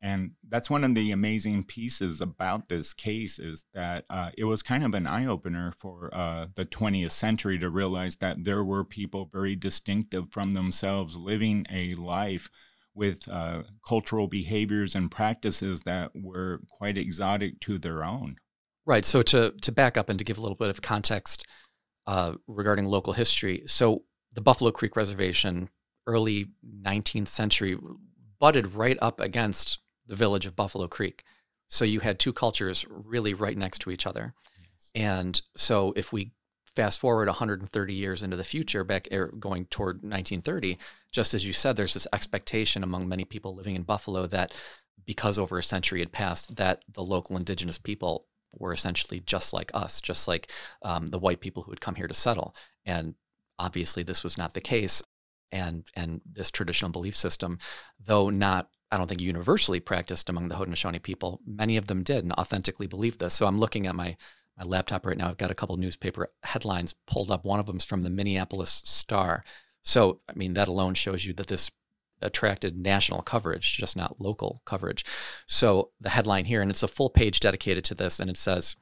and 0.00 0.32
that's 0.48 0.70
one 0.70 0.84
of 0.84 0.94
the 0.94 1.10
amazing 1.10 1.64
pieces 1.64 2.20
about 2.20 2.68
this 2.68 2.94
case 2.94 3.38
is 3.40 3.64
that 3.74 4.04
uh, 4.08 4.30
it 4.38 4.44
was 4.44 4.62
kind 4.62 4.84
of 4.84 4.94
an 4.94 5.08
eye 5.08 5.26
opener 5.26 5.72
for 5.76 6.14
uh, 6.14 6.46
the 6.54 6.64
20th 6.64 7.10
century 7.10 7.58
to 7.58 7.68
realize 7.68 8.16
that 8.16 8.44
there 8.44 8.62
were 8.62 8.84
people 8.84 9.28
very 9.32 9.56
distinctive 9.56 10.30
from 10.30 10.52
themselves 10.52 11.16
living 11.16 11.66
a 11.70 11.94
life 11.94 12.48
with 12.94 13.28
uh, 13.30 13.62
cultural 13.86 14.28
behaviors 14.28 14.94
and 14.94 15.10
practices 15.10 15.82
that 15.82 16.10
were 16.14 16.60
quite 16.68 16.96
exotic 16.96 17.58
to 17.60 17.78
their 17.78 18.04
own. 18.04 18.36
Right. 18.86 19.04
So 19.04 19.22
to 19.22 19.52
to 19.62 19.72
back 19.72 19.96
up 19.96 20.08
and 20.08 20.18
to 20.18 20.24
give 20.24 20.38
a 20.38 20.40
little 20.40 20.56
bit 20.56 20.70
of 20.70 20.80
context 20.80 21.44
uh, 22.06 22.34
regarding 22.46 22.86
local 22.86 23.12
history, 23.12 23.62
so 23.66 24.04
the 24.32 24.40
Buffalo 24.40 24.70
Creek 24.70 24.96
Reservation, 24.96 25.68
early 26.06 26.46
19th 26.84 27.28
century, 27.28 27.76
butted 28.40 28.74
right 28.74 28.96
up 29.02 29.20
against 29.20 29.78
the 30.08 30.16
village 30.16 30.46
of 30.46 30.56
Buffalo 30.56 30.88
Creek. 30.88 31.24
So 31.68 31.84
you 31.84 32.00
had 32.00 32.18
two 32.18 32.32
cultures 32.32 32.84
really 32.88 33.34
right 33.34 33.56
next 33.56 33.80
to 33.82 33.90
each 33.90 34.06
other. 34.06 34.34
Yes. 34.60 34.90
And 34.94 35.42
so 35.56 35.92
if 35.96 36.12
we 36.12 36.32
fast 36.74 37.00
forward 37.00 37.28
130 37.28 37.92
years 37.92 38.22
into 38.22 38.36
the 38.36 38.44
future, 38.44 38.84
back 38.84 39.08
er, 39.12 39.34
going 39.38 39.66
toward 39.66 39.96
1930, 39.96 40.78
just 41.12 41.34
as 41.34 41.46
you 41.46 41.52
said, 41.52 41.76
there's 41.76 41.94
this 41.94 42.06
expectation 42.12 42.82
among 42.82 43.08
many 43.08 43.24
people 43.24 43.54
living 43.54 43.74
in 43.74 43.82
Buffalo 43.82 44.26
that 44.28 44.54
because 45.04 45.38
over 45.38 45.58
a 45.58 45.62
century 45.62 46.00
had 46.00 46.12
passed, 46.12 46.56
that 46.56 46.82
the 46.92 47.02
local 47.02 47.36
indigenous 47.36 47.78
people 47.78 48.26
were 48.52 48.72
essentially 48.72 49.20
just 49.20 49.52
like 49.52 49.70
us, 49.74 50.00
just 50.00 50.28
like 50.28 50.50
um, 50.82 51.08
the 51.08 51.18
white 51.18 51.40
people 51.40 51.62
who 51.62 51.72
had 51.72 51.80
come 51.80 51.94
here 51.94 52.08
to 52.08 52.14
settle. 52.14 52.54
And 52.84 53.14
obviously, 53.58 54.02
this 54.02 54.22
was 54.22 54.38
not 54.38 54.54
the 54.54 54.60
case. 54.60 55.02
And 55.50 55.84
and 55.96 56.20
this 56.30 56.50
traditional 56.50 56.90
belief 56.90 57.16
system, 57.16 57.58
though 57.98 58.28
not 58.28 58.68
I 58.90 58.96
don't 58.96 59.06
think 59.06 59.20
universally 59.20 59.80
practiced 59.80 60.28
among 60.28 60.48
the 60.48 60.54
Haudenosaunee 60.54 61.02
people. 61.02 61.40
Many 61.46 61.76
of 61.76 61.86
them 61.86 62.02
did 62.02 62.24
and 62.24 62.32
authentically 62.32 62.86
believed 62.86 63.20
this. 63.20 63.34
So 63.34 63.46
I'm 63.46 63.58
looking 63.60 63.86
at 63.86 63.94
my 63.94 64.16
my 64.58 64.64
laptop 64.64 65.06
right 65.06 65.16
now. 65.16 65.28
I've 65.28 65.36
got 65.36 65.52
a 65.52 65.54
couple 65.54 65.76
newspaper 65.76 66.32
headlines 66.42 66.92
pulled 67.06 67.30
up. 67.30 67.44
One 67.44 67.60
of 67.60 67.66
them 67.66 67.76
is 67.76 67.84
from 67.84 68.02
the 68.02 68.10
Minneapolis 68.10 68.82
Star. 68.84 69.44
So 69.82 70.20
I 70.28 70.32
mean 70.34 70.54
that 70.54 70.68
alone 70.68 70.94
shows 70.94 71.24
you 71.24 71.32
that 71.34 71.46
this 71.46 71.70
attracted 72.20 72.76
national 72.76 73.22
coverage, 73.22 73.76
just 73.76 73.96
not 73.96 74.20
local 74.20 74.62
coverage. 74.64 75.04
So 75.46 75.90
the 76.00 76.10
headline 76.10 76.46
here, 76.46 76.62
and 76.62 76.70
it's 76.70 76.82
a 76.82 76.88
full 76.88 77.10
page 77.10 77.38
dedicated 77.38 77.84
to 77.84 77.94
this, 77.94 78.18
and 78.18 78.28
it 78.28 78.36
says 78.36 78.74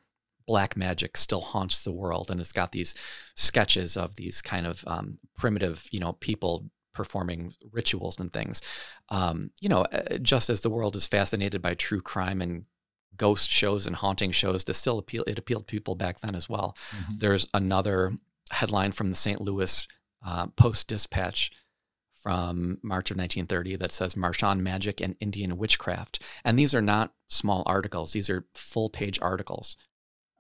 black 0.47 0.77
magic 0.77 1.17
still 1.17 1.41
haunts 1.41 1.83
the 1.83 1.93
world 1.93 2.31
and 2.31 2.41
it's 2.41 2.53
got 2.53 2.73
these 2.73 2.95
sketches 3.35 3.97
of 3.97 4.15
these 4.17 4.41
kind 4.41 4.67
of 4.67 4.85
um, 4.87 5.19
primitive 5.37 5.87
you 5.91 5.99
know 5.99 6.13
people 6.13 6.71
performing 6.97 7.53
rituals 7.71 8.19
and 8.19 8.33
things. 8.33 8.63
Um, 9.11 9.51
you 9.61 9.69
know, 9.69 9.83
uh, 9.83 10.19
just 10.19 10.51
as 10.51 10.63
the 10.63 10.71
world 10.71 10.97
is 10.97 11.07
fascinated 11.07 11.63
by 11.63 11.75
true 11.75 12.01
crime 12.01 12.43
and 12.43 12.65
ghost 13.17 13.51
shows 13.51 13.87
and 13.87 13.95
haunting 13.95 14.33
shows, 14.33 14.65
this 14.65 14.79
still 14.79 14.99
appeal 14.99 15.25
it 15.27 15.39
appealed 15.39 15.69
to 15.69 15.73
people 15.73 15.95
back 15.95 16.21
then 16.21 16.35
as 16.35 16.49
well. 16.49 16.77
Mm-hmm. 16.91 17.19
There's 17.19 17.47
another 17.55 18.13
headline 18.51 18.93
from 18.93 19.11
the 19.11 19.17
St. 19.17 19.41
Louis 19.41 19.87
uh, 20.25 20.47
Post 20.57 20.89
Dispatch 20.89 21.53
from 22.15 22.79
March 22.83 23.11
of 23.13 23.17
1930 23.17 23.77
that 23.77 23.93
says 23.93 24.17
Marchand 24.17 24.65
Magic 24.65 25.01
and 25.01 25.15
Indian 25.21 25.57
Witchcraft. 25.57 26.21
And 26.45 26.59
these 26.59 26.75
are 26.75 26.83
not 26.83 27.13
small 27.29 27.63
articles, 27.67 28.13
these 28.13 28.31
are 28.31 28.47
full 28.55 28.91
page 28.91 29.19
articles. 29.23 29.77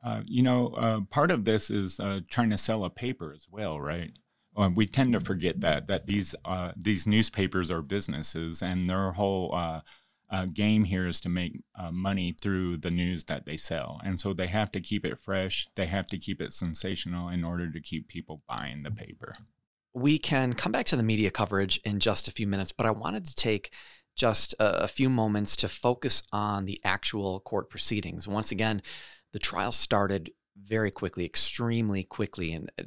Uh, 0.04 0.22
you 0.24 0.42
know, 0.42 0.68
uh, 0.68 1.00
part 1.10 1.30
of 1.30 1.44
this 1.44 1.70
is 1.70 1.98
uh, 1.98 2.20
trying 2.30 2.50
to 2.50 2.58
sell 2.58 2.84
a 2.84 2.90
paper 2.90 3.32
as 3.32 3.46
well, 3.50 3.80
right? 3.80 4.12
Uh, 4.56 4.70
we 4.74 4.86
tend 4.86 5.12
to 5.12 5.20
forget 5.20 5.60
that 5.60 5.86
that 5.86 6.06
these 6.06 6.34
uh, 6.44 6.72
these 6.76 7.06
newspapers 7.06 7.70
are 7.70 7.82
businesses, 7.82 8.62
and 8.62 8.88
their 8.88 9.12
whole 9.12 9.54
uh, 9.54 9.80
uh 10.30 10.46
game 10.46 10.84
here 10.84 11.06
is 11.06 11.20
to 11.20 11.28
make 11.28 11.60
uh, 11.78 11.90
money 11.90 12.34
through 12.40 12.76
the 12.78 12.90
news 12.90 13.24
that 13.24 13.46
they 13.46 13.56
sell, 13.56 14.00
and 14.04 14.20
so 14.20 14.32
they 14.32 14.46
have 14.46 14.70
to 14.72 14.80
keep 14.80 15.04
it 15.04 15.18
fresh. 15.18 15.68
They 15.74 15.86
have 15.86 16.06
to 16.08 16.18
keep 16.18 16.40
it 16.40 16.52
sensational 16.52 17.28
in 17.28 17.44
order 17.44 17.70
to 17.70 17.80
keep 17.80 18.08
people 18.08 18.42
buying 18.48 18.82
the 18.82 18.90
paper. 18.90 19.36
We 19.92 20.18
can 20.18 20.54
come 20.54 20.72
back 20.72 20.86
to 20.86 20.96
the 20.96 21.02
media 21.02 21.30
coverage 21.30 21.78
in 21.84 22.00
just 22.00 22.28
a 22.28 22.32
few 22.32 22.46
minutes, 22.46 22.72
but 22.72 22.86
I 22.86 22.90
wanted 22.90 23.24
to 23.26 23.34
take 23.34 23.70
just 24.14 24.54
a, 24.54 24.84
a 24.84 24.88
few 24.88 25.08
moments 25.08 25.56
to 25.56 25.68
focus 25.68 26.22
on 26.32 26.64
the 26.64 26.80
actual 26.84 27.40
court 27.40 27.70
proceedings. 27.70 28.26
Once 28.26 28.50
again, 28.50 28.82
the 29.32 29.38
trial 29.38 29.72
started 29.72 30.30
very 30.62 30.90
quickly, 30.90 31.24
extremely 31.24 32.02
quickly. 32.02 32.52
And 32.52 32.70
uh, 32.78 32.84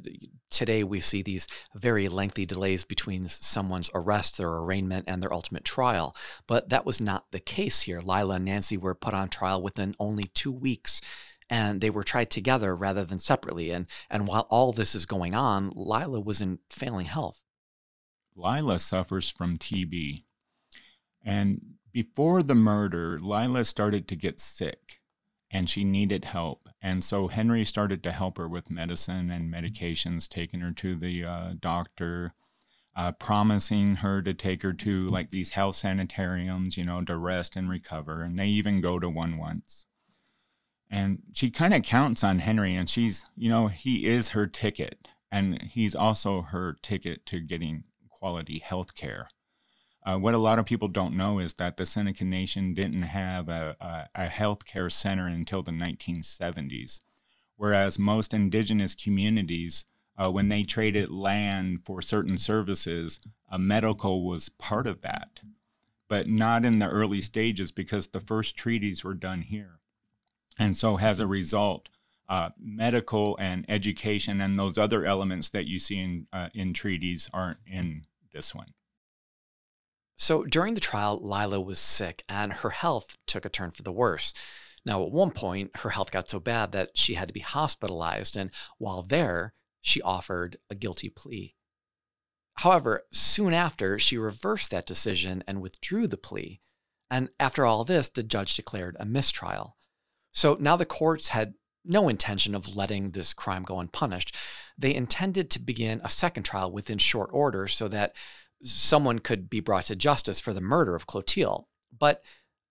today 0.50 0.84
we 0.84 1.00
see 1.00 1.22
these 1.22 1.46
very 1.74 2.08
lengthy 2.08 2.46
delays 2.46 2.84
between 2.84 3.28
someone's 3.28 3.90
arrest, 3.94 4.38
their 4.38 4.50
arraignment, 4.50 5.04
and 5.08 5.22
their 5.22 5.32
ultimate 5.32 5.64
trial. 5.64 6.14
But 6.46 6.68
that 6.70 6.86
was 6.86 7.00
not 7.00 7.30
the 7.30 7.40
case 7.40 7.82
here. 7.82 8.00
Lila 8.00 8.36
and 8.36 8.44
Nancy 8.44 8.76
were 8.76 8.94
put 8.94 9.14
on 9.14 9.28
trial 9.28 9.62
within 9.62 9.94
only 9.98 10.24
two 10.24 10.52
weeks. 10.52 11.00
And 11.48 11.80
they 11.80 11.90
were 11.90 12.04
tried 12.04 12.30
together 12.30 12.76
rather 12.76 13.04
than 13.04 13.18
separately. 13.18 13.70
And, 13.70 13.86
and 14.08 14.28
while 14.28 14.46
all 14.50 14.72
this 14.72 14.94
is 14.94 15.04
going 15.04 15.34
on, 15.34 15.72
Lila 15.74 16.20
was 16.20 16.40
in 16.40 16.60
failing 16.70 17.06
health. 17.06 17.40
Lila 18.36 18.78
suffers 18.78 19.28
from 19.30 19.58
TB. 19.58 20.22
And 21.24 21.74
before 21.92 22.42
the 22.42 22.54
murder, 22.54 23.18
Lila 23.20 23.64
started 23.64 24.06
to 24.08 24.16
get 24.16 24.40
sick 24.40 25.00
and 25.50 25.68
she 25.68 25.84
needed 25.84 26.24
help. 26.24 26.69
And 26.82 27.04
so 27.04 27.28
Henry 27.28 27.64
started 27.64 28.02
to 28.04 28.12
help 28.12 28.38
her 28.38 28.48
with 28.48 28.70
medicine 28.70 29.30
and 29.30 29.52
medications, 29.52 30.28
taking 30.28 30.60
her 30.60 30.72
to 30.72 30.96
the 30.96 31.24
uh, 31.24 31.52
doctor. 31.60 32.34
uh, 32.96 33.12
promising 33.12 33.96
her 33.96 34.20
to 34.22 34.34
take 34.34 34.62
her 34.62 34.72
to 34.72 35.08
like 35.08 35.30
these 35.30 35.50
health 35.50 35.76
sanitariums, 35.76 36.76
you 36.76 36.84
know, 36.84 37.02
to 37.02 37.16
rest 37.16 37.56
and 37.56 37.70
recover. 37.70 38.22
And 38.22 38.36
they 38.36 38.46
even 38.46 38.80
go 38.80 38.98
to 38.98 39.08
one 39.08 39.38
once. 39.38 39.86
And 40.90 41.20
she 41.32 41.50
kind 41.50 41.72
of 41.72 41.84
counts 41.84 42.24
on 42.24 42.40
Henry, 42.40 42.74
and 42.74 42.90
she's, 42.90 43.24
you 43.36 43.48
know, 43.48 43.68
he 43.68 44.08
is 44.08 44.30
her 44.30 44.48
ticket, 44.48 45.06
and 45.30 45.62
he's 45.62 45.94
also 45.94 46.42
her 46.42 46.76
ticket 46.82 47.24
to 47.26 47.38
getting 47.40 47.84
quality 48.08 48.58
health 48.58 48.96
care. 48.96 49.28
Uh, 50.04 50.16
what 50.16 50.34
a 50.34 50.38
lot 50.38 50.58
of 50.58 50.64
people 50.64 50.88
don't 50.88 51.16
know 51.16 51.38
is 51.38 51.54
that 51.54 51.76
the 51.76 51.84
Seneca 51.84 52.24
Nation 52.24 52.72
didn't 52.72 53.02
have 53.02 53.48
a, 53.48 53.76
a, 53.80 54.24
a 54.24 54.28
healthcare 54.28 54.90
center 54.90 55.26
until 55.26 55.62
the 55.62 55.72
1970s, 55.72 57.00
whereas 57.56 57.98
most 57.98 58.32
indigenous 58.32 58.94
communities, 58.94 59.86
uh, 60.16 60.30
when 60.30 60.48
they 60.48 60.62
traded 60.62 61.10
land 61.10 61.80
for 61.84 62.00
certain 62.00 62.38
services, 62.38 63.20
uh, 63.50 63.58
medical 63.58 64.26
was 64.26 64.48
part 64.48 64.86
of 64.86 65.02
that, 65.02 65.40
but 66.08 66.26
not 66.26 66.64
in 66.64 66.78
the 66.78 66.88
early 66.88 67.20
stages 67.20 67.70
because 67.70 68.08
the 68.08 68.20
first 68.20 68.56
treaties 68.56 69.04
were 69.04 69.14
done 69.14 69.42
here. 69.42 69.80
And 70.58 70.76
so, 70.76 70.98
as 70.98 71.20
a 71.20 71.26
result, 71.26 71.90
uh, 72.28 72.50
medical 72.58 73.36
and 73.38 73.64
education 73.68 74.40
and 74.40 74.58
those 74.58 74.78
other 74.78 75.04
elements 75.04 75.50
that 75.50 75.66
you 75.66 75.78
see 75.78 75.98
in, 75.98 76.26
uh, 76.32 76.48
in 76.54 76.72
treaties 76.72 77.28
aren't 77.34 77.58
in 77.66 78.04
this 78.32 78.54
one. 78.54 78.72
So 80.20 80.44
during 80.44 80.74
the 80.74 80.80
trial, 80.80 81.18
Lila 81.18 81.58
was 81.62 81.80
sick 81.80 82.24
and 82.28 82.52
her 82.52 82.70
health 82.70 83.16
took 83.26 83.46
a 83.46 83.48
turn 83.48 83.70
for 83.70 83.82
the 83.82 83.90
worse. 83.90 84.34
Now, 84.84 85.02
at 85.02 85.12
one 85.12 85.30
point, 85.30 85.70
her 85.78 85.90
health 85.90 86.10
got 86.10 86.28
so 86.28 86.38
bad 86.38 86.72
that 86.72 86.90
she 86.94 87.14
had 87.14 87.28
to 87.28 87.34
be 87.34 87.40
hospitalized, 87.40 88.36
and 88.36 88.50
while 88.76 89.02
there, 89.02 89.54
she 89.80 90.02
offered 90.02 90.58
a 90.68 90.74
guilty 90.74 91.08
plea. 91.08 91.54
However, 92.56 93.04
soon 93.10 93.54
after, 93.54 93.98
she 93.98 94.18
reversed 94.18 94.70
that 94.72 94.86
decision 94.86 95.42
and 95.46 95.62
withdrew 95.62 96.06
the 96.06 96.18
plea. 96.18 96.60
And 97.10 97.30
after 97.40 97.64
all 97.64 97.84
this, 97.84 98.10
the 98.10 98.22
judge 98.22 98.54
declared 98.54 98.98
a 99.00 99.06
mistrial. 99.06 99.78
So 100.32 100.58
now 100.60 100.76
the 100.76 100.84
courts 100.84 101.28
had 101.28 101.54
no 101.82 102.10
intention 102.10 102.54
of 102.54 102.76
letting 102.76 103.12
this 103.12 103.32
crime 103.32 103.62
go 103.62 103.80
unpunished. 103.80 104.36
They 104.76 104.94
intended 104.94 105.50
to 105.50 105.58
begin 105.58 106.02
a 106.04 106.10
second 106.10 106.42
trial 106.42 106.70
within 106.70 106.98
short 106.98 107.30
order 107.32 107.66
so 107.66 107.88
that 107.88 108.14
someone 108.62 109.18
could 109.18 109.48
be 109.48 109.60
brought 109.60 109.84
to 109.84 109.96
justice 109.96 110.40
for 110.40 110.52
the 110.52 110.60
murder 110.60 110.94
of 110.94 111.06
Clotilde. 111.06 111.64
But 111.96 112.22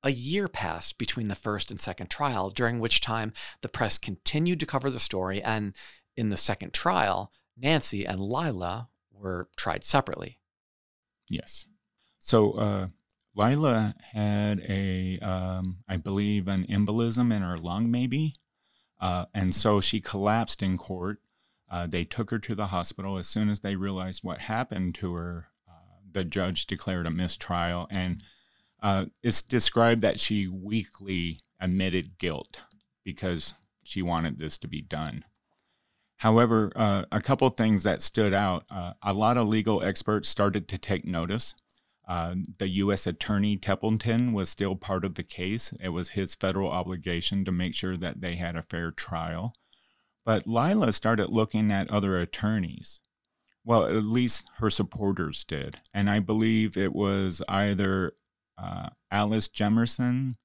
a 0.04 0.12
year 0.12 0.48
passed 0.48 0.98
between 0.98 1.28
the 1.28 1.36
first 1.36 1.72
and 1.72 1.80
second 1.80 2.10
trial, 2.10 2.50
during 2.50 2.80
which 2.80 3.02
time 3.02 3.34
the 3.62 3.70
press 3.70 3.98
continued 3.98 4.60
to 4.62 4.66
cover 4.66 4.90
the 4.90 5.00
story. 5.00 5.42
And 5.42 5.76
in 6.16 6.30
the 6.30 6.38
second 6.38 6.74
trial, 6.74 7.32
Nancy 7.58 8.06
and 8.06 8.22
Lila 8.22 8.90
were 9.12 9.50
tried 9.58 9.84
separately. 9.84 10.40
Yes. 11.28 11.66
So 12.20 12.52
uh, 12.54 12.88
Lila 13.36 13.96
had 14.14 14.62
a, 14.62 15.20
um, 15.20 15.78
I 15.88 15.98
believe, 15.98 16.48
an 16.48 16.66
embolism 16.70 17.34
in 17.34 17.42
her 17.42 17.58
lung, 17.58 17.92
maybe. 17.92 18.36
Uh, 19.00 19.26
and 19.34 19.54
so 19.54 19.80
she 19.80 20.02
collapsed 20.02 20.62
in 20.62 20.78
court. 20.78 21.20
Uh, 21.70 21.88
they 21.88 22.04
took 22.04 22.32
her 22.32 22.40
to 22.40 22.56
the 22.56 22.68
hospital. 22.68 23.18
As 23.18 23.28
soon 23.28 23.50
as 23.50 23.60
they 23.60 23.76
realized 23.76 24.24
what 24.24 24.40
happened 24.40 24.96
to 24.96 25.14
her, 25.14 25.48
the 26.12 26.24
judge 26.24 26.66
declared 26.68 27.08
a 27.08 27.12
mistrial, 27.12 27.88
and 27.90 28.24
uh, 28.82 29.06
it's 29.24 29.42
described 29.42 30.02
that 30.02 30.20
she 30.20 30.48
weakly 30.48 31.40
admitted 31.60 32.18
guilt 32.18 32.62
because 33.04 33.56
she 33.84 34.02
wanted 34.02 34.40
this 34.40 34.58
to 34.60 34.68
be 34.68 34.82
done. 34.82 35.26
However, 36.18 36.72
uh, 36.76 37.06
a 37.12 37.22
couple 37.22 37.50
things 37.50 37.84
that 37.84 38.02
stood 38.02 38.34
out 38.34 38.66
uh, 38.70 38.94
a 39.02 39.14
lot 39.14 39.38
of 39.38 39.48
legal 39.48 39.82
experts 39.82 40.28
started 40.28 40.68
to 40.68 40.78
take 40.78 41.06
notice. 41.06 41.56
Uh, 42.08 42.34
the 42.58 42.68
U.S. 42.70 43.08
Attorney 43.08 43.56
Templeton 43.56 44.34
was 44.34 44.50
still 44.50 44.76
part 44.76 45.06
of 45.06 45.16
the 45.16 45.24
case. 45.24 45.74
It 45.82 45.90
was 45.90 46.10
his 46.10 46.36
federal 46.36 46.72
obligation 46.72 47.46
to 47.46 47.52
make 47.52 47.76
sure 47.76 47.96
that 47.96 48.20
they 48.20 48.36
had 48.36 48.56
a 48.56 48.64
fair 48.64 48.92
trial. 48.92 49.54
But 50.26 50.46
Lila 50.46 50.92
started 50.92 51.30
looking 51.30 51.72
at 51.72 51.90
other 51.90 52.18
attorneys. 52.20 53.02
Well, 53.66 53.86
at 53.86 54.04
least 54.04 54.48
her 54.58 54.70
supporters 54.70 55.44
did. 55.44 55.78
And 55.94 56.10
I 56.10 56.20
believe 56.20 56.78
it 56.78 56.94
was 56.94 57.42
either 57.48 58.14
uh, 58.58 58.90
Alice 59.12 59.48
Jemison 59.48 60.36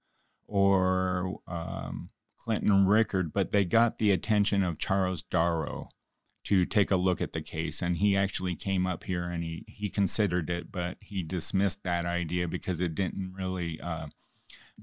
or 0.47 1.39
um, 1.49 2.11
Clinton 2.39 2.87
Rickard, 2.87 3.33
but 3.33 3.51
they 3.51 3.65
got 3.65 3.99
the 3.99 4.11
attention 4.11 4.63
of 4.63 4.79
Charles 4.79 5.23
Darrow 5.23 5.89
to 6.45 6.67
take 6.67 6.91
a 6.91 6.97
look 6.97 7.23
at 7.23 7.33
the 7.33 7.41
case. 7.41 7.81
And 7.81 7.97
he 7.97 8.17
actually 8.17 8.55
came 8.55 8.87
up 8.87 9.05
here 9.05 9.25
and 9.25 9.43
he, 9.43 9.65
he 9.67 9.89
considered 9.89 10.51
it, 10.51 10.71
but 10.71 10.99
he 11.01 11.23
dismissed 11.23 11.83
that 11.85 12.05
idea 12.05 12.47
because 12.47 12.81
it 12.81 12.95
didn't 12.95 13.33
really 13.35 13.81
uh, 13.81 14.09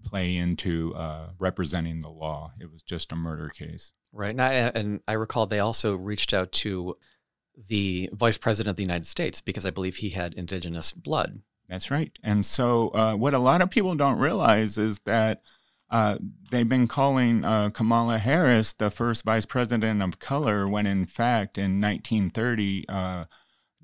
play 0.03 0.35
into 0.35 0.95
uh, 0.95 1.29
representing 1.37 1.99
the 1.99 2.09
law. 2.09 2.53
It 2.59 2.71
was 2.71 2.81
just 2.81 3.11
a 3.11 3.15
murder 3.15 3.49
case. 3.49 3.93
Right. 4.11 4.31
And 4.31 4.41
I, 4.41 4.53
and 4.53 5.01
I 5.07 5.13
recall 5.13 5.45
they 5.45 5.59
also 5.59 5.95
reached 5.95 6.33
out 6.33 6.51
to 6.53 6.97
the 7.67 8.09
vice 8.13 8.37
president 8.37 8.71
of 8.71 8.75
the 8.77 8.83
United 8.83 9.05
States 9.05 9.41
because 9.41 9.65
I 9.65 9.71
believe 9.71 9.97
he 9.97 10.09
had 10.09 10.33
indigenous 10.33 10.91
blood. 10.91 11.41
That's 11.69 11.89
right. 11.89 12.11
And 12.23 12.45
so, 12.45 12.89
uh, 12.89 13.15
what 13.15 13.33
a 13.33 13.39
lot 13.39 13.61
of 13.61 13.69
people 13.69 13.95
don't 13.95 14.19
realize 14.19 14.77
is 14.77 14.99
that 14.99 15.41
uh, 15.89 16.17
they've 16.49 16.67
been 16.67 16.87
calling 16.87 17.43
uh, 17.43 17.69
Kamala 17.69 18.17
Harris 18.17 18.73
the 18.73 18.89
first 18.89 19.25
vice 19.25 19.45
president 19.45 20.01
of 20.01 20.19
color, 20.19 20.67
when 20.67 20.85
in 20.85 21.05
fact, 21.05 21.57
in 21.57 21.81
1930, 21.81 22.85
uh, 22.87 23.25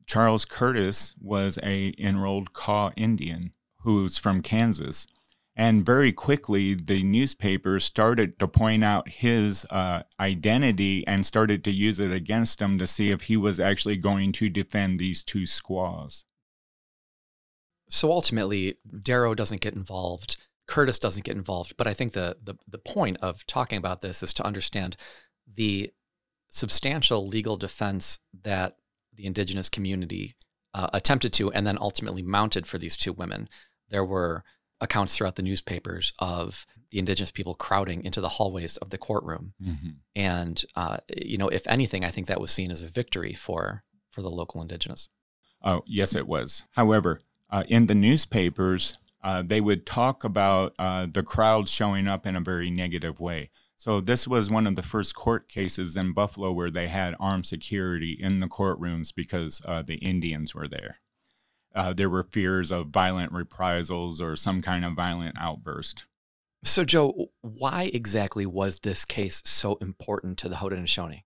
Charles 0.05 0.45
Curtis 0.45 1.13
was 1.21 1.59
a 1.63 1.93
enrolled 1.97 2.53
Kaw 2.53 2.91
Indian 2.95 3.51
who's 3.81 4.17
from 4.17 4.41
Kansas. 4.41 5.05
And 5.59 5.83
very 5.83 6.11
quickly, 6.11 6.75
the 6.75 7.01
newspapers 7.01 7.83
started 7.83 8.37
to 8.37 8.47
point 8.47 8.83
out 8.83 9.09
his 9.09 9.65
uh, 9.71 10.03
identity 10.19 11.05
and 11.07 11.25
started 11.25 11.63
to 11.63 11.71
use 11.71 11.99
it 11.99 12.11
against 12.11 12.61
him 12.61 12.77
to 12.77 12.85
see 12.85 13.09
if 13.09 13.23
he 13.23 13.37
was 13.37 13.59
actually 13.59 13.97
going 13.97 14.33
to 14.33 14.49
defend 14.49 14.99
these 14.99 15.23
two 15.23 15.47
squaws. 15.47 16.25
So 17.89 18.11
ultimately, 18.11 18.77
Darrow 19.01 19.33
doesn't 19.33 19.61
get 19.61 19.73
involved. 19.73 20.37
Curtis 20.67 20.99
doesn't 20.99 21.25
get 21.25 21.35
involved. 21.35 21.75
But 21.75 21.87
I 21.87 21.93
think 21.95 22.13
the, 22.13 22.37
the, 22.43 22.53
the 22.67 22.77
point 22.77 23.17
of 23.23 23.43
talking 23.47 23.79
about 23.79 24.01
this 24.01 24.21
is 24.21 24.33
to 24.33 24.45
understand 24.45 24.95
the 25.51 25.91
substantial 26.49 27.25
legal 27.25 27.55
defense 27.55 28.19
that 28.43 28.75
the 29.11 29.25
indigenous 29.25 29.69
community 29.69 30.35
uh, 30.75 30.89
attempted 30.93 31.33
to 31.33 31.51
and 31.51 31.65
then 31.65 31.79
ultimately 31.81 32.21
mounted 32.21 32.67
for 32.67 32.77
these 32.77 32.95
two 32.95 33.13
women. 33.13 33.49
There 33.89 34.05
were 34.05 34.43
accounts 34.81 35.15
throughout 35.15 35.35
the 35.35 35.43
newspapers 35.43 36.13
of 36.19 36.65
the 36.91 36.99
indigenous 36.99 37.31
people 37.31 37.55
crowding 37.55 38.03
into 38.03 38.21
the 38.21 38.29
hallways 38.29 38.77
of 38.77 38.89
the 38.89 38.97
courtroom. 38.97 39.53
Mm-hmm. 39.61 39.89
And 40.15 40.63
uh, 40.75 40.97
you 41.15 41.37
know, 41.37 41.49
if 41.49 41.67
anything, 41.67 42.05
I 42.05 42.11
think 42.11 42.27
that 42.27 42.41
was 42.41 42.51
seen 42.51 42.71
as 42.71 42.81
a 42.81 42.87
victory 42.87 43.33
for 43.33 43.83
for 44.11 44.21
the 44.21 44.29
local 44.29 44.61
indigenous. 44.61 45.09
Oh, 45.63 45.81
yes, 45.85 46.15
it 46.15 46.27
was. 46.27 46.63
However, 46.71 47.21
uh, 47.49 47.63
in 47.67 47.87
the 47.87 47.95
newspapers, 47.95 48.97
uh, 49.23 49.43
they 49.45 49.59
would 49.59 49.85
talk 49.85 50.23
about 50.23 50.73
uh, 50.77 51.07
the 51.11 51.23
crowds 51.23 51.71
showing 51.71 52.07
up 52.07 52.25
in 52.25 52.35
a 52.35 52.41
very 52.41 52.69
negative 52.69 53.19
way. 53.19 53.49
So 53.77 54.01
this 54.01 54.27
was 54.27 54.49
one 54.49 54.65
of 54.65 54.75
the 54.75 54.83
first 54.83 55.15
court 55.15 55.49
cases 55.49 55.97
in 55.97 56.13
Buffalo 56.13 56.51
where 56.51 56.71
they 56.71 56.87
had 56.87 57.15
armed 57.19 57.45
security 57.45 58.17
in 58.19 58.39
the 58.39 58.47
courtrooms 58.47 59.13
because 59.15 59.61
uh, 59.65 59.83
the 59.83 59.95
Indians 59.95 60.55
were 60.55 60.67
there 60.67 60.97
uh, 61.77 61.93
there 61.93 62.09
were 62.09 62.23
fears 62.23 62.71
of 62.71 62.87
violent 62.87 63.31
reprisals 63.31 64.19
or 64.19 64.35
some 64.35 64.61
kind 64.61 64.83
of 64.83 64.93
violent 64.93 65.35
outburst. 65.39 66.05
So, 66.63 66.83
Joe, 66.83 67.27
why 67.41 67.91
exactly 67.93 68.45
was 68.45 68.79
this 68.79 69.05
case 69.05 69.43
so 69.45 69.75
important 69.75 70.39
to 70.39 70.49
the 70.49 70.55
Haudenosaunee? 70.55 71.23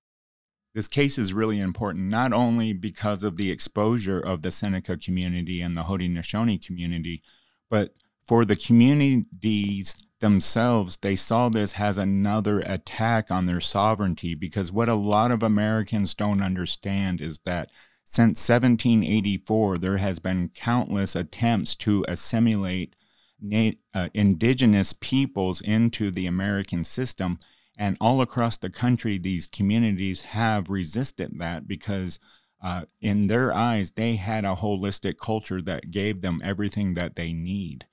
This 0.76 0.90
case 0.90 1.18
is 1.18 1.34
really 1.34 1.60
important 1.60 2.10
not 2.10 2.34
only 2.34 2.74
because 2.74 3.24
of 3.24 3.38
the 3.38 3.50
exposure 3.50 4.20
of 4.20 4.42
the 4.42 4.52
Seneca 4.52 4.98
community 4.98 5.62
and 5.62 5.76
the 5.76 5.84
Haudenosaunee 5.84 6.66
community, 6.66 7.24
but 7.70 7.96
for 8.26 8.46
the 8.46 8.56
communities 8.56 9.96
themselves, 10.20 10.98
they 10.98 11.16
saw 11.16 11.50
this 11.50 11.80
as 11.80 11.98
another 11.98 12.60
attack 12.60 13.32
on 13.32 13.46
their 13.46 13.60
sovereignty 13.60 14.36
because 14.36 14.72
what 14.72 14.90
a 14.90 14.96
lot 14.96 15.32
of 15.32 15.44
Americans 15.44 16.14
don't 16.14 16.44
understand 16.44 17.22
is 17.22 17.40
that 17.40 17.70
since 18.12 18.46
1784, 18.50 19.78
there 19.78 19.96
has 19.96 20.20
been 20.20 20.50
countless 20.50 21.16
attempts 21.16 21.78
to 21.78 22.04
assimilate 22.10 22.94
na- 23.40 23.72
uh, 23.94 24.10
indigenous 24.14 24.92
peoples 24.92 25.62
into 25.62 26.12
the 26.12 26.28
American 26.28 26.84
system. 26.84 27.40
And 27.78 27.96
all 28.02 28.20
across 28.20 28.58
the 28.58 28.70
country, 28.70 29.18
these 29.18 29.48
communities 29.48 30.24
have 30.24 30.70
resisted 30.70 31.40
that 31.40 31.70
because, 31.70 32.20
uh, 32.62 32.84
in 33.00 33.28
their 33.28 33.56
eyes, 33.56 33.92
they 33.92 34.18
had 34.18 34.44
a 34.44 34.58
holistic 34.58 35.18
culture 35.18 35.62
that 35.62 35.90
gave 35.90 36.20
them 36.20 36.42
everything 36.44 36.96
that 36.96 37.16
they 37.16 37.32
need. 37.32 37.86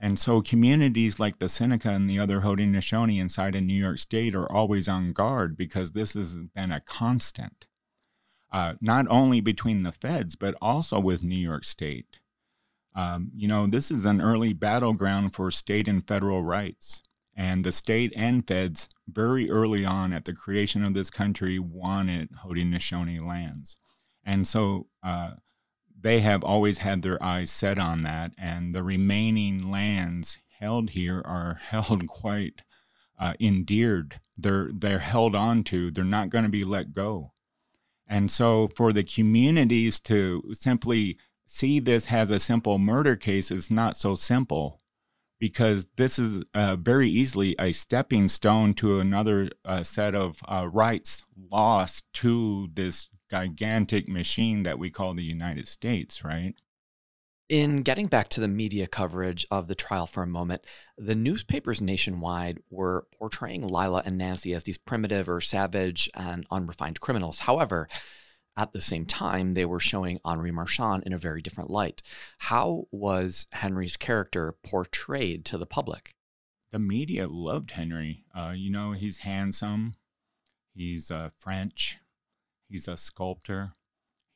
And 0.00 0.18
so, 0.18 0.42
communities 0.42 1.20
like 1.20 1.38
the 1.38 1.48
Seneca 1.48 1.90
and 1.90 2.08
the 2.08 2.18
other 2.18 2.40
Haudenosaunee 2.40 3.20
inside 3.20 3.54
of 3.54 3.62
New 3.62 3.80
York 3.80 3.98
State 3.98 4.34
are 4.34 4.50
always 4.50 4.88
on 4.88 5.12
guard 5.12 5.56
because 5.56 5.92
this 5.92 6.14
has 6.14 6.38
been 6.38 6.72
a 6.72 6.80
constant. 6.80 7.68
Uh, 8.52 8.74
not 8.80 9.06
only 9.08 9.40
between 9.40 9.82
the 9.82 9.92
feds, 9.92 10.36
but 10.36 10.54
also 10.60 10.98
with 10.98 11.22
New 11.22 11.38
York 11.38 11.64
State. 11.64 12.18
Um, 12.94 13.30
you 13.36 13.46
know, 13.46 13.66
this 13.66 13.90
is 13.90 14.04
an 14.04 14.20
early 14.20 14.52
battleground 14.52 15.34
for 15.34 15.50
state 15.50 15.86
and 15.86 16.06
federal 16.06 16.42
rights. 16.42 17.02
And 17.36 17.64
the 17.64 17.72
state 17.72 18.12
and 18.16 18.46
feds, 18.46 18.88
very 19.08 19.50
early 19.50 19.84
on 19.84 20.12
at 20.12 20.24
the 20.24 20.34
creation 20.34 20.82
of 20.82 20.94
this 20.94 21.10
country, 21.10 21.58
wanted 21.58 22.30
Haudenosaunee 22.44 23.24
lands. 23.24 23.78
And 24.24 24.46
so 24.46 24.88
uh, 25.02 25.32
they 25.98 26.20
have 26.20 26.44
always 26.44 26.78
had 26.78 27.02
their 27.02 27.22
eyes 27.22 27.50
set 27.50 27.78
on 27.78 28.02
that. 28.02 28.32
And 28.36 28.74
the 28.74 28.82
remaining 28.82 29.70
lands 29.70 30.38
held 30.58 30.90
here 30.90 31.22
are 31.24 31.54
held 31.70 32.06
quite 32.08 32.62
uh, 33.18 33.34
endeared. 33.40 34.20
They're, 34.36 34.70
they're 34.74 34.98
held 34.98 35.34
on 35.36 35.62
to, 35.64 35.90
they're 35.90 36.04
not 36.04 36.30
going 36.30 36.44
to 36.44 36.50
be 36.50 36.64
let 36.64 36.92
go. 36.92 37.32
And 38.10 38.28
so 38.28 38.68
for 38.74 38.92
the 38.92 39.04
communities 39.04 40.00
to 40.00 40.42
simply 40.52 41.16
see 41.46 41.78
this 41.78 42.10
as 42.12 42.30
a 42.30 42.40
simple 42.40 42.76
murder 42.76 43.14
case 43.14 43.52
is 43.52 43.70
not 43.70 43.96
so 43.96 44.16
simple 44.16 44.80
because 45.38 45.86
this 45.96 46.18
is 46.18 46.42
uh, 46.52 46.74
very 46.74 47.08
easily 47.08 47.54
a 47.58 47.70
stepping 47.70 48.26
stone 48.26 48.74
to 48.74 48.98
another 48.98 49.48
uh, 49.64 49.84
set 49.84 50.16
of 50.16 50.40
uh, 50.48 50.68
rights 50.70 51.22
lost 51.50 52.04
to 52.12 52.68
this 52.74 53.08
gigantic 53.30 54.08
machine 54.08 54.64
that 54.64 54.78
we 54.78 54.90
call 54.90 55.14
the 55.14 55.22
United 55.22 55.68
States, 55.68 56.24
right? 56.24 56.56
In 57.50 57.82
getting 57.82 58.06
back 58.06 58.28
to 58.28 58.40
the 58.40 58.46
media 58.46 58.86
coverage 58.86 59.44
of 59.50 59.66
the 59.66 59.74
trial 59.74 60.06
for 60.06 60.22
a 60.22 60.26
moment, 60.28 60.64
the 60.96 61.16
newspapers 61.16 61.80
nationwide 61.80 62.60
were 62.70 63.08
portraying 63.18 63.66
Lila 63.66 64.04
and 64.06 64.16
Nancy 64.16 64.54
as 64.54 64.62
these 64.62 64.78
primitive 64.78 65.28
or 65.28 65.40
savage 65.40 66.08
and 66.14 66.46
unrefined 66.52 67.00
criminals. 67.00 67.40
However, 67.40 67.88
at 68.56 68.72
the 68.72 68.80
same 68.80 69.04
time, 69.04 69.54
they 69.54 69.64
were 69.64 69.80
showing 69.80 70.20
Henri 70.24 70.52
Marchand 70.52 71.02
in 71.04 71.12
a 71.12 71.18
very 71.18 71.42
different 71.42 71.70
light. 71.70 72.02
How 72.38 72.84
was 72.92 73.48
Henry's 73.50 73.96
character 73.96 74.54
portrayed 74.62 75.44
to 75.46 75.58
the 75.58 75.66
public? 75.66 76.14
The 76.70 76.78
media 76.78 77.26
loved 77.26 77.72
Henry. 77.72 78.22
Uh, 78.32 78.52
you 78.54 78.70
know, 78.70 78.92
he's 78.92 79.18
handsome, 79.18 79.94
he's 80.72 81.10
uh, 81.10 81.30
French, 81.36 81.98
he's 82.68 82.86
a 82.86 82.96
sculptor, 82.96 83.72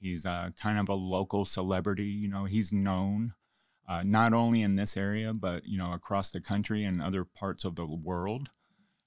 he's 0.05 0.27
uh, 0.27 0.51
kind 0.61 0.79
of 0.79 0.89
a 0.89 0.95
local 0.95 1.45
celebrity. 1.45 2.05
You 2.05 2.29
know, 2.29 2.45
he's 2.45 2.73
known. 2.73 3.35
Uh, 3.87 4.03
not 4.03 4.33
only 4.33 4.63
in 4.63 4.77
this 4.77 4.97
area, 4.97 5.35
but 5.35 5.67
you 5.67 5.77
know 5.77 5.93
across 5.93 6.31
the 6.31 6.41
country 6.41 6.85
and 6.85 7.03
other 7.03 7.23
parts 7.23 7.65
of 7.65 7.77
the 7.77 7.85
world, 7.85 8.49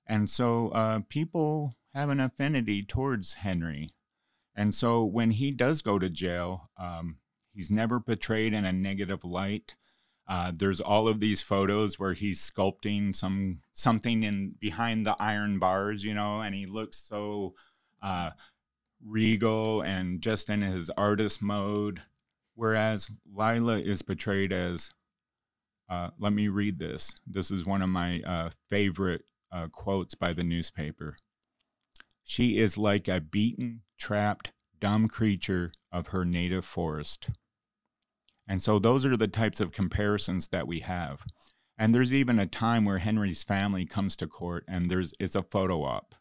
and 0.05 0.29
so 0.29 0.69
uh, 0.69 0.99
people 1.09 1.73
have 1.95 2.09
an 2.09 2.19
affinity 2.19 2.83
towards 2.83 3.35
Henry. 3.35 3.89
And 4.55 4.75
so 4.75 5.03
when 5.03 5.31
he 5.31 5.51
does 5.51 5.81
go 5.81 5.97
to 5.97 6.09
jail, 6.09 6.69
um, 6.79 7.17
he's 7.53 7.71
never 7.71 7.99
portrayed 7.99 8.53
in 8.53 8.65
a 8.65 8.71
negative 8.71 9.25
light. 9.25 9.75
Uh, 10.27 10.51
there's 10.53 10.81
all 10.81 11.07
of 11.07 11.19
these 11.19 11.41
photos 11.41 11.97
where 11.97 12.13
he's 12.13 12.39
sculpting 12.39 13.15
some 13.15 13.61
something 13.73 14.23
in 14.23 14.55
behind 14.59 15.05
the 15.05 15.15
iron 15.19 15.57
bars, 15.57 16.03
you 16.03 16.13
know, 16.13 16.41
and 16.41 16.53
he 16.53 16.67
looks 16.67 16.97
so 16.97 17.55
uh, 18.01 18.31
regal 19.07 19.81
and 19.81 20.21
just 20.21 20.49
in 20.49 20.61
his 20.61 20.89
artist 20.91 21.41
mode. 21.41 22.01
Whereas 22.55 23.11
Lila 23.31 23.79
is 23.79 24.01
portrayed 24.01 24.51
as, 24.51 24.89
uh, 25.89 26.09
let 26.19 26.33
me 26.33 26.47
read 26.47 26.79
this. 26.79 27.15
This 27.25 27.51
is 27.51 27.65
one 27.65 27.81
of 27.81 27.89
my 27.89 28.21
uh, 28.21 28.49
favorite 28.69 29.23
uh, 29.51 29.67
quotes 29.71 30.15
by 30.15 30.33
the 30.33 30.43
newspaper. 30.43 31.15
She 32.23 32.57
is 32.57 32.77
like 32.77 33.07
a 33.07 33.21
beaten, 33.21 33.81
trapped, 33.97 34.51
dumb 34.79 35.07
creature 35.07 35.71
of 35.91 36.07
her 36.07 36.25
native 36.25 36.65
forest. 36.65 37.29
And 38.47 38.63
so 38.63 38.79
those 38.79 39.05
are 39.05 39.17
the 39.17 39.27
types 39.27 39.59
of 39.59 39.71
comparisons 39.71 40.49
that 40.49 40.67
we 40.67 40.79
have. 40.79 41.23
And 41.77 41.93
there's 41.93 42.13
even 42.13 42.39
a 42.39 42.47
time 42.47 42.85
where 42.85 42.97
Henry's 42.97 43.43
family 43.43 43.85
comes 43.85 44.15
to 44.17 44.27
court 44.27 44.63
and 44.67 44.89
there's 44.89 45.13
it's 45.19 45.35
a 45.35 45.43
photo 45.43 45.83
op. 45.83 46.15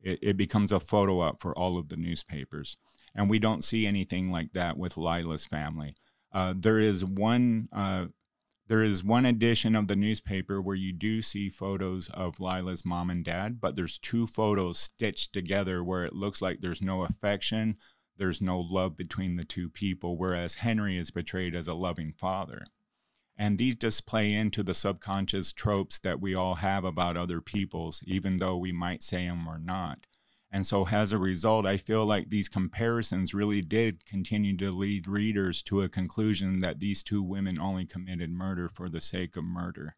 It, 0.00 0.18
it 0.22 0.36
becomes 0.36 0.72
a 0.72 0.80
photo 0.80 1.20
op 1.20 1.40
for 1.40 1.56
all 1.56 1.78
of 1.78 1.88
the 1.88 1.96
newspapers. 1.96 2.76
And 3.14 3.30
we 3.30 3.38
don't 3.38 3.64
see 3.64 3.86
anything 3.86 4.30
like 4.30 4.52
that 4.52 4.76
with 4.76 4.96
Lila's 4.96 5.46
family. 5.46 5.96
Uh, 6.32 6.54
there 6.56 6.78
is 6.78 7.04
one 7.04 7.68
uh, 7.72 8.06
there 8.68 8.82
is 8.82 9.04
one 9.04 9.24
edition 9.24 9.76
of 9.76 9.86
the 9.86 9.94
newspaper 9.94 10.60
where 10.60 10.74
you 10.74 10.92
do 10.92 11.22
see 11.22 11.48
photos 11.48 12.10
of 12.10 12.40
Lila's 12.40 12.84
mom 12.84 13.10
and 13.10 13.24
dad, 13.24 13.60
but 13.60 13.76
there's 13.76 13.98
two 13.98 14.26
photos 14.26 14.78
stitched 14.78 15.32
together 15.32 15.84
where 15.84 16.04
it 16.04 16.14
looks 16.14 16.42
like 16.42 16.60
there's 16.60 16.82
no 16.82 17.04
affection, 17.04 17.76
there's 18.16 18.40
no 18.40 18.58
love 18.58 18.96
between 18.96 19.36
the 19.36 19.44
two 19.44 19.68
people, 19.70 20.18
whereas 20.18 20.56
Henry 20.56 20.98
is 20.98 21.12
portrayed 21.12 21.54
as 21.54 21.68
a 21.68 21.74
loving 21.74 22.12
father. 22.12 22.66
And 23.38 23.58
these 23.58 23.76
just 23.76 24.06
play 24.06 24.32
into 24.32 24.62
the 24.62 24.74
subconscious 24.74 25.52
tropes 25.52 25.98
that 25.98 26.20
we 26.20 26.34
all 26.34 26.56
have 26.56 26.84
about 26.84 27.16
other 27.16 27.40
peoples, 27.40 28.02
even 28.06 28.36
though 28.36 28.56
we 28.56 28.72
might 28.72 29.02
say 29.02 29.26
them 29.26 29.46
or 29.46 29.58
not. 29.58 30.06
And 30.50 30.66
so, 30.66 30.86
as 30.88 31.12
a 31.12 31.18
result, 31.18 31.66
I 31.66 31.76
feel 31.76 32.06
like 32.06 32.30
these 32.30 32.48
comparisons 32.48 33.34
really 33.34 33.60
did 33.60 34.06
continue 34.06 34.56
to 34.58 34.70
lead 34.70 35.06
readers 35.06 35.62
to 35.64 35.82
a 35.82 35.88
conclusion 35.88 36.60
that 36.60 36.78
these 36.80 37.02
two 37.02 37.22
women 37.22 37.58
only 37.58 37.84
committed 37.84 38.30
murder 38.30 38.68
for 38.68 38.88
the 38.88 39.00
sake 39.00 39.36
of 39.36 39.44
murder. 39.44 39.96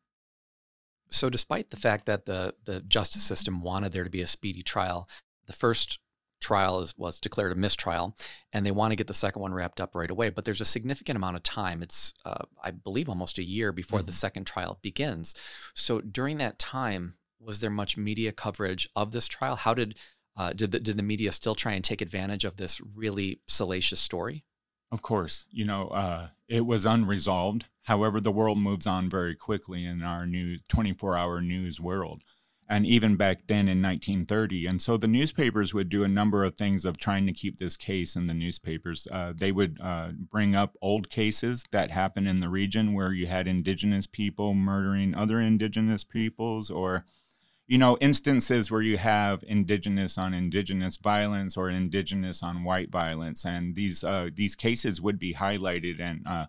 So, 1.10 1.30
despite 1.30 1.70
the 1.70 1.76
fact 1.76 2.06
that 2.06 2.24
the, 2.24 2.54
the 2.64 2.80
justice 2.80 3.22
system 3.22 3.60
wanted 3.62 3.92
there 3.92 4.04
to 4.04 4.10
be 4.10 4.22
a 4.22 4.26
speedy 4.26 4.62
trial, 4.62 5.08
the 5.46 5.52
first 5.52 5.98
trial 6.40 6.80
is, 6.80 6.96
was 6.96 7.20
declared 7.20 7.52
a 7.52 7.56
mistrial, 7.56 8.16
and 8.52 8.64
they 8.64 8.70
want 8.70 8.92
to 8.92 8.96
get 8.96 9.06
the 9.06 9.14
second 9.14 9.42
one 9.42 9.52
wrapped 9.52 9.80
up 9.80 9.94
right 9.94 10.10
away. 10.10 10.30
But 10.30 10.44
there's 10.44 10.60
a 10.60 10.66
significant 10.66 11.16
amount 11.16 11.36
of 11.36 11.42
time. 11.42 11.82
It's, 11.82 12.14
uh, 12.24 12.44
I 12.62 12.70
believe, 12.70 13.08
almost 13.08 13.38
a 13.38 13.44
year 13.44 13.72
before 13.72 14.00
mm-hmm. 14.00 14.06
the 14.06 14.12
second 14.12 14.46
trial 14.46 14.78
begins. 14.82 15.34
So, 15.74 16.00
during 16.00 16.38
that 16.38 16.58
time, 16.58 17.14
was 17.40 17.60
there 17.60 17.70
much 17.70 17.96
media 17.96 18.32
coverage 18.32 18.88
of 18.96 19.12
this 19.12 19.28
trial? 19.28 19.56
How 19.56 19.74
did 19.74 19.96
uh, 20.36 20.52
did 20.52 20.70
the, 20.70 20.78
did 20.78 20.96
the 20.96 21.02
media 21.02 21.32
still 21.32 21.56
try 21.56 21.72
and 21.72 21.84
take 21.84 22.00
advantage 22.00 22.44
of 22.44 22.56
this 22.56 22.80
really 22.94 23.40
salacious 23.48 23.98
story? 23.98 24.44
Of 24.90 25.02
course, 25.02 25.44
you 25.50 25.64
know 25.64 25.88
uh, 25.88 26.28
it 26.48 26.64
was 26.64 26.86
unresolved. 26.86 27.66
However, 27.82 28.20
the 28.20 28.30
world 28.30 28.58
moves 28.58 28.86
on 28.86 29.10
very 29.10 29.34
quickly 29.34 29.84
in 29.84 30.02
our 30.02 30.26
new 30.26 30.58
24-hour 30.68 31.40
news 31.40 31.80
world, 31.80 32.22
and 32.68 32.84
even 32.86 33.16
back 33.16 33.46
then 33.46 33.68
in 33.68 33.80
1930. 33.80 34.66
And 34.66 34.82
so 34.82 34.96
the 34.96 35.06
newspapers 35.06 35.72
would 35.72 35.88
do 35.88 36.04
a 36.04 36.08
number 36.08 36.44
of 36.44 36.56
things 36.56 36.84
of 36.84 36.98
trying 36.98 37.26
to 37.26 37.32
keep 37.32 37.58
this 37.58 37.76
case 37.76 38.14
in 38.14 38.26
the 38.26 38.34
newspapers. 38.34 39.08
Uh, 39.10 39.32
they 39.34 39.52
would 39.52 39.78
uh, 39.80 40.10
bring 40.12 40.54
up 40.54 40.76
old 40.82 41.08
cases 41.08 41.64
that 41.70 41.90
happened 41.90 42.28
in 42.28 42.40
the 42.40 42.50
region 42.50 42.92
where 42.92 43.12
you 43.12 43.26
had 43.26 43.48
indigenous 43.48 44.06
people 44.06 44.52
murdering 44.52 45.14
other 45.14 45.40
indigenous 45.40 46.04
peoples, 46.04 46.70
or 46.70 47.06
you 47.66 47.78
know, 47.78 47.96
instances 48.00 48.70
where 48.70 48.82
you 48.82 48.98
have 48.98 49.42
indigenous 49.46 50.18
on 50.18 50.34
indigenous 50.34 50.98
violence 50.98 51.56
or 51.56 51.70
indigenous 51.70 52.42
on 52.42 52.64
white 52.64 52.90
violence, 52.90 53.44
and 53.44 53.74
these 53.76 54.04
uh, 54.04 54.28
these 54.34 54.54
cases 54.54 55.00
would 55.00 55.18
be 55.18 55.34
highlighted, 55.34 56.00
and 56.00 56.26
uh, 56.26 56.46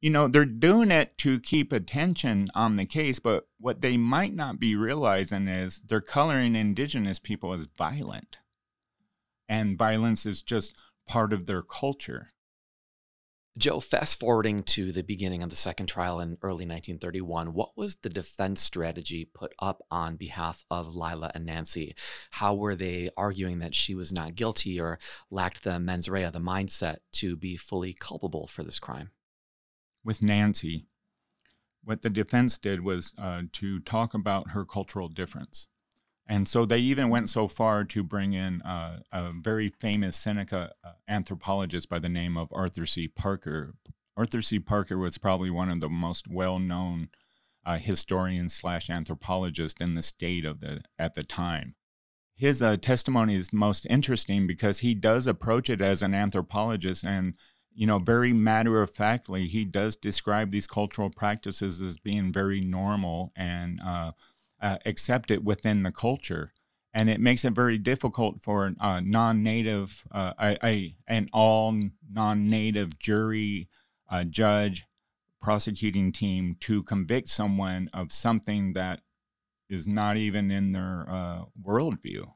you 0.00 0.10
know, 0.10 0.28
they're 0.28 0.44
doing 0.44 0.90
it 0.90 1.18
to 1.18 1.40
keep 1.40 1.72
attention 1.72 2.48
on 2.54 2.76
the 2.76 2.86
case, 2.86 3.18
but 3.18 3.48
what 3.58 3.80
they 3.80 3.96
might 3.96 4.34
not 4.34 4.60
be 4.60 4.76
realizing 4.76 5.48
is 5.48 5.80
they're 5.80 6.00
coloring 6.00 6.54
indigenous 6.54 7.18
people 7.18 7.52
as 7.52 7.68
violent, 7.76 8.38
and 9.48 9.78
violence 9.78 10.24
is 10.24 10.42
just 10.42 10.80
part 11.08 11.32
of 11.32 11.46
their 11.46 11.62
culture. 11.62 12.28
Joe, 13.56 13.80
fast 13.80 14.20
forwarding 14.20 14.62
to 14.64 14.92
the 14.92 15.02
beginning 15.02 15.42
of 15.42 15.50
the 15.50 15.56
second 15.56 15.86
trial 15.86 16.20
in 16.20 16.38
early 16.42 16.64
1931, 16.64 17.54
what 17.54 17.76
was 17.76 17.96
the 17.96 18.08
defense 18.08 18.60
strategy 18.60 19.24
put 19.24 19.52
up 19.58 19.82
on 19.90 20.14
behalf 20.14 20.64
of 20.70 20.94
Lila 20.94 21.32
and 21.34 21.44
Nancy? 21.44 21.96
How 22.30 22.54
were 22.54 22.76
they 22.76 23.10
arguing 23.16 23.58
that 23.58 23.74
she 23.74 23.96
was 23.96 24.12
not 24.12 24.36
guilty 24.36 24.80
or 24.80 25.00
lacked 25.28 25.64
the 25.64 25.80
mens 25.80 26.08
rea, 26.08 26.30
the 26.30 26.38
mindset 26.38 26.98
to 27.14 27.34
be 27.34 27.56
fully 27.56 27.94
culpable 27.94 28.46
for 28.46 28.62
this 28.62 28.78
crime? 28.78 29.10
With 30.04 30.22
Nancy, 30.22 30.86
what 31.84 32.02
the 32.02 32.10
defense 32.10 32.58
did 32.58 32.82
was 32.82 33.14
uh, 33.18 33.42
to 33.52 33.80
talk 33.80 34.14
about 34.14 34.50
her 34.50 34.64
cultural 34.64 35.08
difference. 35.08 35.68
And 36.26 36.46
so 36.46 36.66
they 36.66 36.78
even 36.78 37.08
went 37.08 37.30
so 37.30 37.48
far 37.48 37.84
to 37.84 38.02
bring 38.02 38.34
in 38.34 38.60
uh, 38.62 39.00
a 39.10 39.32
very 39.32 39.70
famous 39.70 40.16
Seneca 40.16 40.72
uh, 40.84 40.92
anthropologist 41.08 41.88
by 41.88 41.98
the 41.98 42.10
name 42.10 42.36
of 42.36 42.48
Arthur 42.52 42.84
C. 42.84 43.08
Parker. 43.08 43.74
Arthur 44.16 44.42
C. 44.42 44.58
Parker 44.58 44.98
was 44.98 45.16
probably 45.16 45.48
one 45.48 45.70
of 45.70 45.80
the 45.80 45.88
most 45.88 46.28
well-known 46.28 47.08
uh, 47.64 47.78
historians 47.78 48.52
slash 48.52 48.90
anthropologist 48.90 49.80
in 49.80 49.92
the 49.92 50.02
state 50.02 50.44
of 50.44 50.60
the 50.60 50.82
at 50.98 51.14
the 51.14 51.22
time. 51.22 51.74
His 52.34 52.62
uh, 52.62 52.76
testimony 52.76 53.34
is 53.34 53.52
most 53.52 53.86
interesting 53.88 54.46
because 54.46 54.80
he 54.80 54.94
does 54.94 55.26
approach 55.26 55.68
it 55.70 55.80
as 55.80 56.02
an 56.02 56.14
anthropologist 56.14 57.04
and 57.04 57.36
you 57.74 57.86
know, 57.86 57.98
very 57.98 58.32
matter 58.32 58.82
of 58.82 58.90
factly, 58.90 59.46
he 59.46 59.64
does 59.64 59.96
describe 59.96 60.50
these 60.50 60.66
cultural 60.66 61.10
practices 61.10 61.80
as 61.80 61.96
being 61.98 62.32
very 62.32 62.60
normal 62.60 63.32
and 63.36 63.80
uh, 63.84 64.12
uh, 64.60 64.78
accept 64.84 65.30
it 65.30 65.44
within 65.44 65.82
the 65.82 65.92
culture. 65.92 66.52
and 66.94 67.10
it 67.10 67.20
makes 67.20 67.44
it 67.44 67.52
very 67.52 67.78
difficult 67.78 68.42
for 68.42 68.72
a 68.80 69.00
non-native, 69.00 70.04
uh, 70.10 70.32
a, 70.40 70.94
an 71.06 71.28
all 71.32 71.78
non-native 72.10 72.98
jury, 72.98 73.68
uh, 74.10 74.24
judge, 74.24 74.84
prosecuting 75.40 76.10
team 76.10 76.56
to 76.60 76.82
convict 76.82 77.28
someone 77.28 77.88
of 77.92 78.12
something 78.12 78.72
that 78.72 79.00
is 79.68 79.86
not 79.86 80.16
even 80.16 80.50
in 80.50 80.72
their 80.72 81.06
uh, 81.08 81.44
worldview. 81.62 82.32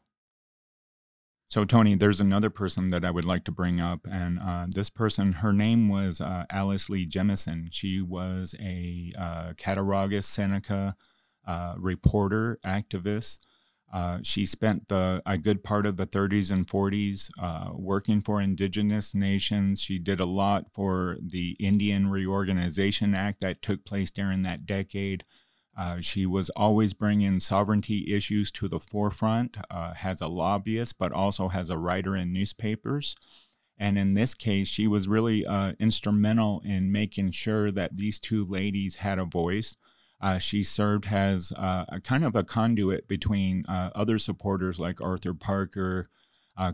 So, 1.52 1.66
Tony, 1.66 1.96
there's 1.96 2.18
another 2.18 2.48
person 2.48 2.88
that 2.88 3.04
I 3.04 3.10
would 3.10 3.26
like 3.26 3.44
to 3.44 3.52
bring 3.52 3.78
up. 3.78 4.08
And 4.10 4.38
uh, 4.38 4.68
this 4.70 4.88
person, 4.88 5.32
her 5.32 5.52
name 5.52 5.90
was 5.90 6.18
uh, 6.18 6.46
Alice 6.48 6.88
Lee 6.88 7.06
Jemison. 7.06 7.68
She 7.70 8.00
was 8.00 8.54
a 8.58 9.12
uh, 9.18 9.52
Cattaraugus 9.58 10.26
Seneca 10.26 10.96
uh, 11.46 11.74
reporter, 11.76 12.58
activist. 12.64 13.40
Uh, 13.92 14.20
she 14.22 14.46
spent 14.46 14.88
the, 14.88 15.20
a 15.26 15.36
good 15.36 15.62
part 15.62 15.84
of 15.84 15.98
the 15.98 16.06
30s 16.06 16.50
and 16.50 16.66
40s 16.66 17.28
uh, 17.38 17.72
working 17.74 18.22
for 18.22 18.40
indigenous 18.40 19.14
nations. 19.14 19.82
She 19.82 19.98
did 19.98 20.20
a 20.20 20.26
lot 20.26 20.72
for 20.72 21.18
the 21.20 21.54
Indian 21.60 22.08
Reorganization 22.08 23.14
Act 23.14 23.42
that 23.42 23.60
took 23.60 23.84
place 23.84 24.10
during 24.10 24.40
that 24.40 24.64
decade. 24.64 25.22
Uh, 25.76 26.00
she 26.00 26.26
was 26.26 26.50
always 26.50 26.92
bringing 26.92 27.40
sovereignty 27.40 28.12
issues 28.12 28.50
to 28.50 28.68
the 28.68 28.78
forefront, 28.78 29.56
uh, 29.70 29.94
has 29.94 30.20
a 30.20 30.28
lobbyist, 30.28 30.98
but 30.98 31.12
also 31.12 31.48
has 31.48 31.70
a 31.70 31.78
writer 31.78 32.14
in 32.14 32.32
newspapers. 32.32 33.16
And 33.78 33.98
in 33.98 34.14
this 34.14 34.34
case, 34.34 34.68
she 34.68 34.86
was 34.86 35.08
really 35.08 35.46
uh, 35.46 35.72
instrumental 35.80 36.60
in 36.64 36.92
making 36.92 37.32
sure 37.32 37.70
that 37.72 37.96
these 37.96 38.20
two 38.20 38.44
ladies 38.44 38.96
had 38.96 39.18
a 39.18 39.24
voice. 39.24 39.76
Uh, 40.20 40.38
she 40.38 40.62
served 40.62 41.06
as 41.10 41.52
uh, 41.52 41.86
a 41.88 42.00
kind 42.00 42.24
of 42.24 42.36
a 42.36 42.44
conduit 42.44 43.08
between 43.08 43.64
other 43.68 44.18
supporters 44.18 44.78
like 44.78 45.02
Arthur 45.02 45.34
Parker, 45.34 46.10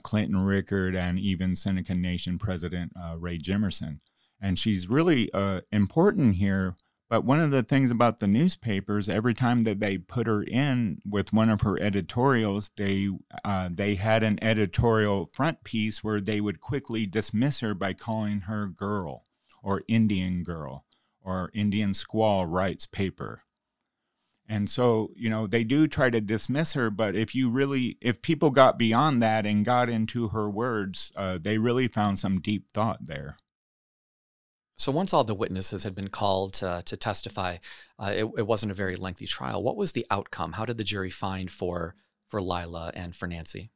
Clinton 0.02 0.36
Rickard, 0.38 0.94
and 0.94 1.18
even 1.18 1.54
Seneca 1.54 1.94
Nation 1.94 2.36
President 2.36 2.92
Ray 3.16 3.38
Jimerson. 3.38 4.00
And 4.38 4.58
she's 4.58 4.90
really 4.90 5.30
important 5.72 6.34
here 6.34 6.76
but 7.08 7.24
one 7.24 7.40
of 7.40 7.50
the 7.50 7.62
things 7.62 7.90
about 7.90 8.18
the 8.18 8.26
newspapers, 8.26 9.08
every 9.08 9.32
time 9.34 9.60
that 9.60 9.80
they 9.80 9.96
put 9.96 10.26
her 10.26 10.42
in 10.42 11.00
with 11.08 11.32
one 11.32 11.48
of 11.48 11.62
her 11.62 11.80
editorials, 11.80 12.70
they 12.76 13.08
uh, 13.44 13.70
they 13.72 13.94
had 13.94 14.22
an 14.22 14.38
editorial 14.42 15.30
front 15.32 15.64
piece 15.64 16.04
where 16.04 16.20
they 16.20 16.40
would 16.40 16.60
quickly 16.60 17.06
dismiss 17.06 17.60
her 17.60 17.72
by 17.72 17.94
calling 17.94 18.40
her 18.42 18.66
girl 18.66 19.24
or 19.62 19.82
Indian 19.88 20.42
girl 20.42 20.84
or 21.22 21.50
Indian 21.54 21.90
squaw 21.90 22.44
writes 22.46 22.86
paper. 22.86 23.42
And 24.50 24.68
so, 24.70 25.10
you 25.14 25.28
know, 25.28 25.46
they 25.46 25.62
do 25.62 25.86
try 25.86 26.08
to 26.08 26.22
dismiss 26.22 26.72
her, 26.72 26.90
but 26.90 27.14
if 27.14 27.34
you 27.34 27.50
really, 27.50 27.98
if 28.00 28.22
people 28.22 28.50
got 28.50 28.78
beyond 28.78 29.22
that 29.22 29.44
and 29.44 29.64
got 29.64 29.90
into 29.90 30.28
her 30.28 30.48
words, 30.48 31.12
uh, 31.16 31.38
they 31.40 31.58
really 31.58 31.86
found 31.86 32.18
some 32.18 32.40
deep 32.40 32.72
thought 32.72 33.04
there. 33.04 33.36
So 34.78 34.92
once 34.92 35.12
all 35.12 35.24
the 35.24 35.34
witnesses 35.34 35.82
had 35.82 35.96
been 35.96 36.08
called 36.08 36.54
to 36.54 36.82
testify, 36.82 37.56
uh, 37.98 38.12
it, 38.14 38.24
it, 38.38 38.46
wasn't 38.46 38.70
a 38.70 38.76
very 38.76 38.94
lengthy 38.94 39.26
trial. 39.26 39.60
What 39.60 39.76
was 39.76 39.90
the 39.90 40.06
outcome? 40.08 40.52
How 40.52 40.64
did 40.64 40.78
the 40.78 40.84
jury 40.84 41.10
find 41.10 41.50
for 41.50 41.96
for 42.28 42.40
Lila 42.40 42.92
and 42.94 43.14
for 43.16 43.26
Nancy? 43.26 43.72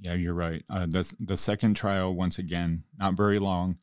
Yeah, 0.00 0.14
you're 0.14 0.34
right. 0.34 0.62
Uh, 0.68 0.86
the 0.86 1.12
the 1.18 1.36
second 1.36 1.74
trial, 1.74 2.14
once 2.14 2.38
again, 2.38 2.84
not 2.98 3.16
very 3.16 3.38
long, 3.38 3.78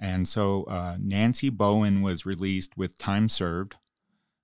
and 0.00 0.26
so 0.26 0.64
uh, 0.64 0.96
Nancy 0.98 1.50
Bowen 1.50 2.00
was 2.00 2.26
released 2.26 2.76
with 2.76 2.98
time 2.98 3.28
served, 3.28 3.76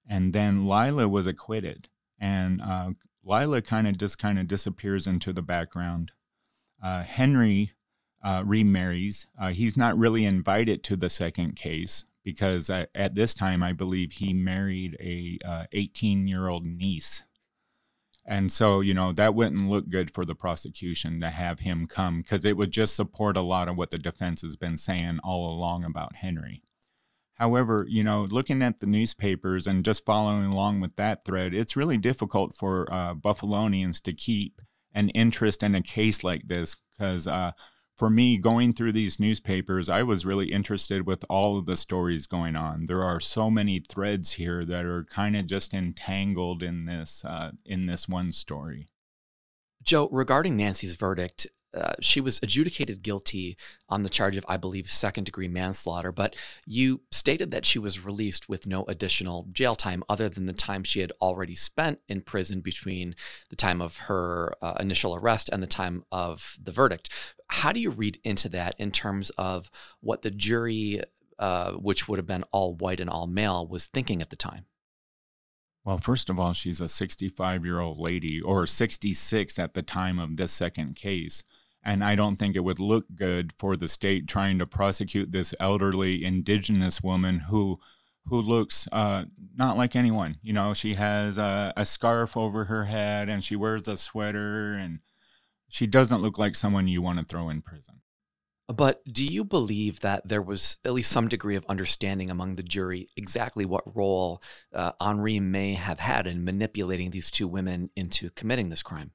and 0.06 0.32
then 0.34 0.68
Lila 0.68 1.08
was 1.08 1.26
acquitted, 1.26 1.88
and 2.20 2.60
uh, 2.60 2.90
Lila 3.24 3.62
kind 3.62 3.88
of 3.88 3.96
just 3.96 4.18
kind 4.18 4.38
of 4.38 4.46
disappears 4.46 5.06
into 5.06 5.32
the 5.32 5.42
background. 5.42 6.12
Uh, 6.82 7.02
Henry 7.02 7.72
uh, 8.22 8.42
remarries. 8.44 9.26
Uh, 9.40 9.48
he's 9.48 9.76
not 9.76 9.98
really 9.98 10.24
invited 10.24 10.82
to 10.84 10.96
the 10.96 11.08
second 11.08 11.56
case 11.56 12.04
because 12.24 12.68
uh, 12.68 12.86
at 12.94 13.14
this 13.14 13.34
time, 13.34 13.62
I 13.62 13.72
believe 13.72 14.12
he 14.12 14.32
married 14.32 14.96
a 15.00 15.38
18 15.72 16.24
uh, 16.24 16.28
year 16.28 16.48
old 16.48 16.64
niece. 16.64 17.24
And 18.26 18.52
so, 18.52 18.80
you 18.80 18.94
know, 18.94 19.12
that 19.12 19.34
wouldn't 19.34 19.68
look 19.68 19.88
good 19.88 20.12
for 20.12 20.24
the 20.24 20.34
prosecution 20.34 21.20
to 21.20 21.30
have 21.30 21.60
him 21.60 21.86
come 21.86 22.20
because 22.20 22.44
it 22.44 22.56
would 22.56 22.70
just 22.70 22.94
support 22.94 23.36
a 23.36 23.42
lot 23.42 23.68
of 23.68 23.76
what 23.76 23.90
the 23.90 23.98
defense 23.98 24.42
has 24.42 24.56
been 24.56 24.76
saying 24.76 25.18
all 25.24 25.52
along 25.52 25.84
about 25.84 26.16
Henry. 26.16 26.62
However, 27.34 27.86
you 27.88 28.04
know, 28.04 28.28
looking 28.30 28.62
at 28.62 28.80
the 28.80 28.86
newspapers 28.86 29.66
and 29.66 29.84
just 29.84 30.04
following 30.04 30.44
along 30.44 30.80
with 30.80 30.96
that 30.96 31.24
thread, 31.24 31.54
it's 31.54 31.74
really 31.74 31.96
difficult 31.96 32.54
for 32.54 32.86
uh, 32.92 33.14
Buffalonians 33.14 34.02
to 34.02 34.12
keep 34.12 34.60
an 34.94 35.08
interest 35.10 35.62
in 35.62 35.74
a 35.74 35.82
case 35.82 36.22
like 36.22 36.48
this 36.48 36.76
because 36.92 37.26
uh, 37.26 37.52
for 38.00 38.08
me, 38.08 38.38
going 38.38 38.72
through 38.72 38.92
these 38.92 39.20
newspapers, 39.20 39.90
I 39.90 40.02
was 40.04 40.24
really 40.24 40.52
interested 40.52 41.06
with 41.06 41.22
all 41.28 41.58
of 41.58 41.66
the 41.66 41.76
stories 41.76 42.26
going 42.26 42.56
on. 42.56 42.86
There 42.86 43.04
are 43.04 43.20
so 43.20 43.50
many 43.50 43.78
threads 43.78 44.32
here 44.32 44.62
that 44.62 44.86
are 44.86 45.04
kind 45.04 45.36
of 45.36 45.46
just 45.46 45.74
entangled 45.74 46.62
in 46.62 46.86
this 46.86 47.22
uh, 47.26 47.50
in 47.66 47.84
this 47.84 48.08
one 48.08 48.32
story. 48.32 48.86
Joe, 49.82 50.08
regarding 50.10 50.56
Nancy's 50.56 50.94
verdict, 50.94 51.46
uh, 51.74 51.92
she 52.00 52.20
was 52.20 52.40
adjudicated 52.42 53.02
guilty 53.02 53.56
on 53.88 54.02
the 54.02 54.08
charge 54.08 54.36
of, 54.36 54.44
I 54.48 54.56
believe, 54.56 54.90
second 54.90 55.24
degree 55.24 55.48
manslaughter, 55.48 56.10
but 56.12 56.34
you 56.66 57.02
stated 57.10 57.50
that 57.52 57.64
she 57.64 57.78
was 57.78 58.04
released 58.04 58.48
with 58.48 58.66
no 58.66 58.84
additional 58.84 59.46
jail 59.52 59.74
time 59.74 60.02
other 60.08 60.28
than 60.28 60.46
the 60.46 60.52
time 60.52 60.82
she 60.82 61.00
had 61.00 61.12
already 61.20 61.54
spent 61.54 62.00
in 62.08 62.22
prison 62.22 62.60
between 62.60 63.14
the 63.50 63.56
time 63.56 63.80
of 63.80 63.96
her 63.98 64.54
uh, 64.62 64.74
initial 64.80 65.14
arrest 65.14 65.48
and 65.52 65.62
the 65.62 65.68
time 65.68 66.04
of 66.10 66.56
the 66.62 66.72
verdict. 66.72 67.10
How 67.48 67.72
do 67.72 67.80
you 67.80 67.90
read 67.90 68.18
into 68.24 68.48
that 68.50 68.74
in 68.78 68.90
terms 68.90 69.30
of 69.30 69.70
what 70.00 70.22
the 70.22 70.30
jury, 70.30 71.02
uh, 71.38 71.72
which 71.72 72.08
would 72.08 72.18
have 72.18 72.26
been 72.26 72.44
all 72.50 72.74
white 72.74 73.00
and 73.00 73.10
all 73.10 73.26
male, 73.26 73.66
was 73.66 73.86
thinking 73.86 74.20
at 74.20 74.30
the 74.30 74.36
time? 74.36 74.66
Well, 75.84 75.98
first 75.98 76.28
of 76.28 76.38
all, 76.38 76.52
she's 76.52 76.80
a 76.80 76.88
65 76.88 77.64
year 77.64 77.80
old 77.80 77.98
lady, 77.98 78.40
or 78.40 78.66
66 78.66 79.58
at 79.58 79.74
the 79.74 79.82
time 79.82 80.18
of 80.18 80.36
this 80.36 80.52
second 80.52 80.96
case. 80.96 81.42
And 81.82 82.04
I 82.04 82.14
don't 82.14 82.38
think 82.38 82.56
it 82.56 82.64
would 82.64 82.78
look 82.78 83.06
good 83.14 83.52
for 83.58 83.76
the 83.76 83.88
state 83.88 84.26
trying 84.28 84.58
to 84.58 84.66
prosecute 84.66 85.32
this 85.32 85.54
elderly 85.58 86.24
indigenous 86.24 87.02
woman 87.02 87.40
who 87.48 87.80
who 88.26 88.40
looks 88.40 88.86
uh, 88.92 89.24
not 89.56 89.76
like 89.76 89.96
anyone. 89.96 90.36
You 90.42 90.52
know, 90.52 90.74
she 90.74 90.94
has 90.94 91.38
a, 91.38 91.72
a 91.76 91.84
scarf 91.84 92.36
over 92.36 92.66
her 92.66 92.84
head 92.84 93.28
and 93.28 93.42
she 93.42 93.56
wears 93.56 93.88
a 93.88 93.96
sweater 93.96 94.74
and 94.74 95.00
she 95.68 95.86
doesn't 95.86 96.20
look 96.20 96.38
like 96.38 96.54
someone 96.54 96.86
you 96.86 97.00
want 97.00 97.18
to 97.18 97.24
throw 97.24 97.48
in 97.48 97.62
prison. 97.62 98.00
But 98.68 99.02
do 99.04 99.26
you 99.26 99.42
believe 99.44 100.00
that 100.00 100.28
there 100.28 100.42
was 100.42 100.76
at 100.84 100.92
least 100.92 101.10
some 101.10 101.26
degree 101.26 101.56
of 101.56 101.66
understanding 101.68 102.30
among 102.30 102.54
the 102.54 102.62
jury 102.62 103.08
exactly 103.16 103.64
what 103.64 103.96
role 103.96 104.42
uh, 104.72 104.92
Henry 105.00 105.40
may 105.40 105.74
have 105.74 105.98
had 105.98 106.28
in 106.28 106.44
manipulating 106.44 107.10
these 107.10 107.32
two 107.32 107.48
women 107.48 107.90
into 107.96 108.30
committing 108.30 108.68
this 108.68 108.84
crime? 108.84 109.10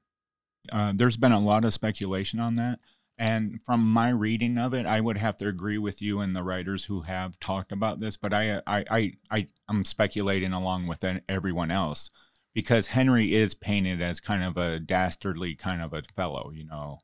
Uh, 0.71 0.93
there's 0.95 1.17
been 1.17 1.31
a 1.31 1.39
lot 1.39 1.65
of 1.65 1.73
speculation 1.73 2.39
on 2.39 2.55
that. 2.55 2.79
And 3.17 3.61
from 3.63 3.89
my 3.89 4.09
reading 4.09 4.57
of 4.57 4.73
it, 4.73 4.85
I 4.85 4.99
would 4.99 5.17
have 5.17 5.37
to 5.37 5.47
agree 5.47 5.77
with 5.77 6.01
you 6.01 6.19
and 6.19 6.35
the 6.35 6.43
writers 6.43 6.85
who 6.85 7.01
have 7.01 7.39
talked 7.39 7.71
about 7.71 7.99
this. 7.99 8.17
But 8.17 8.33
I, 8.33 8.61
I, 8.67 8.85
I, 8.89 9.13
I 9.31 9.47
am 9.69 9.85
speculating 9.85 10.51
along 10.51 10.87
with 10.87 11.03
everyone 11.29 11.71
else 11.71 12.09
because 12.53 12.87
Henry 12.87 13.33
is 13.33 13.53
painted 13.53 14.01
as 14.01 14.19
kind 14.19 14.43
of 14.43 14.57
a 14.57 14.79
dastardly 14.79 15.55
kind 15.55 15.81
of 15.81 15.93
a 15.93 16.01
fellow, 16.15 16.51
you 16.53 16.65
know. 16.65 16.99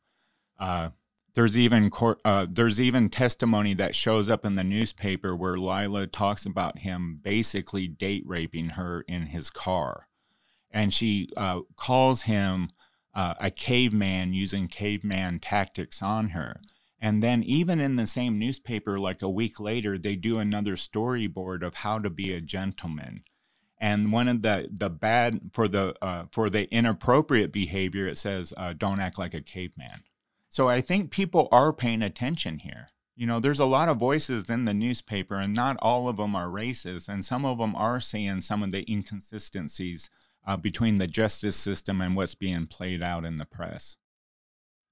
Uh, 0.59 0.89
there's 1.33 1.55
even 1.55 1.89
court, 1.89 2.19
uh, 2.25 2.45
there's 2.49 2.79
even 2.79 3.09
testimony 3.09 3.73
that 3.75 3.95
shows 3.95 4.29
up 4.29 4.45
in 4.45 4.53
the 4.53 4.63
newspaper 4.63 5.33
where 5.35 5.57
Lila 5.57 6.07
talks 6.07 6.45
about 6.45 6.79
him 6.79 7.19
basically 7.21 7.87
date 7.87 8.23
raping 8.25 8.71
her 8.71 9.01
in 9.07 9.27
his 9.27 9.49
car, 9.49 10.07
and 10.71 10.93
she 10.93 11.29
uh, 11.37 11.61
calls 11.75 12.23
him 12.23 12.69
uh, 13.13 13.35
a 13.39 13.51
caveman 13.51 14.33
using 14.33 14.67
caveman 14.67 15.39
tactics 15.39 16.01
on 16.01 16.29
her. 16.29 16.61
And 16.99 17.23
then 17.23 17.43
even 17.43 17.79
in 17.79 17.95
the 17.95 18.05
same 18.05 18.37
newspaper, 18.37 18.99
like 18.99 19.21
a 19.21 19.29
week 19.29 19.59
later, 19.59 19.97
they 19.97 20.15
do 20.15 20.37
another 20.37 20.75
storyboard 20.75 21.63
of 21.63 21.75
how 21.75 21.97
to 21.97 22.09
be 22.09 22.33
a 22.33 22.41
gentleman. 22.41 23.23
And 23.79 24.11
one 24.11 24.27
of 24.27 24.43
the 24.43 24.69
the 24.71 24.91
bad 24.91 25.39
for 25.53 25.67
the 25.67 25.95
uh, 26.03 26.25
for 26.31 26.51
the 26.51 26.71
inappropriate 26.71 27.51
behavior, 27.51 28.07
it 28.07 28.19
says, 28.19 28.53
uh, 28.55 28.73
"Don't 28.73 28.99
act 28.99 29.17
like 29.17 29.33
a 29.33 29.41
caveman." 29.41 30.03
So 30.49 30.69
I 30.69 30.81
think 30.81 31.09
people 31.09 31.47
are 31.51 31.73
paying 31.73 32.03
attention 32.03 32.59
here. 32.59 32.89
You 33.15 33.25
know, 33.25 33.39
there's 33.39 33.59
a 33.59 33.65
lot 33.65 33.89
of 33.89 33.97
voices 33.97 34.49
in 34.51 34.65
the 34.65 34.73
newspaper, 34.73 35.35
and 35.35 35.55
not 35.55 35.77
all 35.81 36.07
of 36.07 36.17
them 36.17 36.35
are 36.35 36.47
racist, 36.47 37.09
and 37.09 37.25
some 37.25 37.43
of 37.43 37.57
them 37.57 37.75
are 37.75 37.99
seeing 37.99 38.41
some 38.41 38.61
of 38.61 38.71
the 38.71 38.85
inconsistencies 38.91 40.11
uh, 40.45 40.57
between 40.57 40.95
the 40.95 41.07
justice 41.07 41.55
system 41.55 42.01
and 42.01 42.15
what's 42.15 42.35
being 42.35 42.67
played 42.67 43.01
out 43.01 43.25
in 43.25 43.35
the 43.35 43.45
press. 43.45 43.97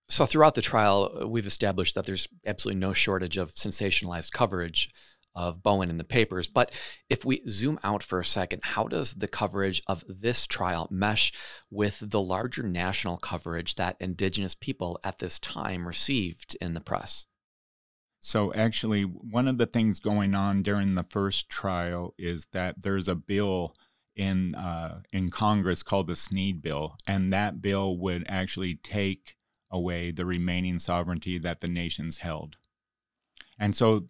So, 0.07 0.25
throughout 0.25 0.55
the 0.55 0.61
trial, 0.61 1.19
uh, 1.21 1.27
we've 1.27 1.45
established 1.45 1.95
that 1.95 2.05
there's 2.05 2.27
absolutely 2.45 2.79
no 2.79 2.93
shortage 2.93 3.37
of 3.37 3.53
sensationalized 3.53 4.31
coverage 4.31 4.91
of 5.35 5.61
Bowen 5.61 5.89
in 5.89 5.97
the 5.97 6.03
papers. 6.03 6.49
But 6.49 6.71
if 7.09 7.23
we 7.23 7.43
zoom 7.47 7.79
out 7.83 8.01
for 8.01 8.19
a 8.19 8.25
second, 8.25 8.61
how 8.63 8.85
does 8.87 9.13
the 9.13 9.27
coverage 9.27 9.81
of 9.87 10.03
this 10.07 10.47
trial 10.47 10.87
mesh 10.89 11.31
with 11.69 11.99
the 12.01 12.21
larger 12.21 12.63
national 12.63 13.17
coverage 13.17 13.75
that 13.75 13.97
Indigenous 13.99 14.55
people 14.55 14.99
at 15.03 15.19
this 15.19 15.37
time 15.37 15.87
received 15.87 16.57
in 16.59 16.73
the 16.73 16.81
press? 16.81 17.27
So, 18.21 18.51
actually, 18.53 19.03
one 19.03 19.47
of 19.47 19.59
the 19.59 19.67
things 19.67 19.99
going 19.99 20.35
on 20.35 20.63
during 20.63 20.95
the 20.95 21.05
first 21.09 21.49
trial 21.49 22.13
is 22.17 22.47
that 22.51 22.81
there's 22.81 23.07
a 23.07 23.15
bill 23.15 23.75
in 24.19 24.53
uh, 24.55 24.99
in 25.13 25.31
Congress 25.31 25.81
called 25.81 26.07
the 26.07 26.15
Sneed 26.15 26.61
Bill, 26.61 26.95
and 27.07 27.31
that 27.31 27.61
bill 27.61 27.97
would 27.97 28.25
actually 28.27 28.75
take 28.75 29.37
away 29.71 30.11
the 30.11 30.25
remaining 30.25 30.77
sovereignty 30.77 31.37
that 31.39 31.61
the 31.61 31.67
nations 31.69 32.17
held. 32.19 32.57
And 33.57 33.75
so 33.75 34.09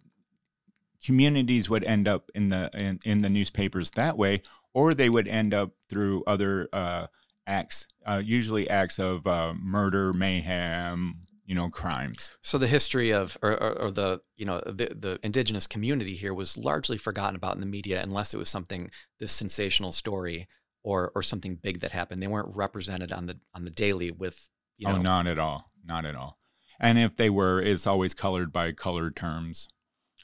communities 1.04 1.70
would 1.70 1.84
end 1.84 2.08
up 2.08 2.30
in 2.34 2.48
the 2.48 2.70
in, 2.74 2.98
in 3.04 3.20
the 3.20 3.30
newspapers 3.30 3.92
that 3.92 4.18
way, 4.18 4.42
or 4.74 4.94
they 4.94 5.08
would 5.08 5.28
end 5.28 5.54
up 5.54 5.70
through 5.88 6.24
other 6.26 6.68
uh, 6.72 7.06
acts, 7.46 7.86
uh, 8.04 8.20
usually 8.24 8.68
acts 8.68 8.98
of 8.98 9.26
uh, 9.28 9.54
murder, 9.54 10.12
mayhem, 10.12 11.20
you 11.50 11.56
know, 11.56 11.68
crimes. 11.68 12.30
So 12.42 12.58
the 12.58 12.68
history 12.68 13.10
of, 13.10 13.36
or, 13.42 13.50
or, 13.50 13.72
or, 13.82 13.90
the, 13.90 14.20
you 14.36 14.46
know, 14.46 14.62
the, 14.64 14.94
the 14.94 15.18
indigenous 15.24 15.66
community 15.66 16.14
here 16.14 16.32
was 16.32 16.56
largely 16.56 16.96
forgotten 16.96 17.34
about 17.34 17.56
in 17.56 17.60
the 17.60 17.66
media, 17.66 18.00
unless 18.00 18.32
it 18.32 18.36
was 18.36 18.48
something 18.48 18.88
this 19.18 19.32
sensational 19.32 19.90
story 19.90 20.46
or 20.84 21.10
or 21.16 21.22
something 21.24 21.56
big 21.56 21.80
that 21.80 21.90
happened. 21.90 22.22
They 22.22 22.28
weren't 22.28 22.54
represented 22.54 23.10
on 23.10 23.26
the 23.26 23.40
on 23.52 23.64
the 23.64 23.72
daily 23.72 24.12
with, 24.12 24.48
you 24.78 24.86
oh, 24.86 24.92
know. 24.92 24.98
Oh, 24.98 25.02
not 25.02 25.26
at 25.26 25.40
all, 25.40 25.72
not 25.84 26.04
at 26.04 26.14
all. 26.14 26.38
And 26.78 27.00
if 27.00 27.16
they 27.16 27.30
were, 27.30 27.60
it's 27.60 27.84
always 27.84 28.14
colored 28.14 28.52
by 28.52 28.70
colored 28.70 29.16
terms 29.16 29.66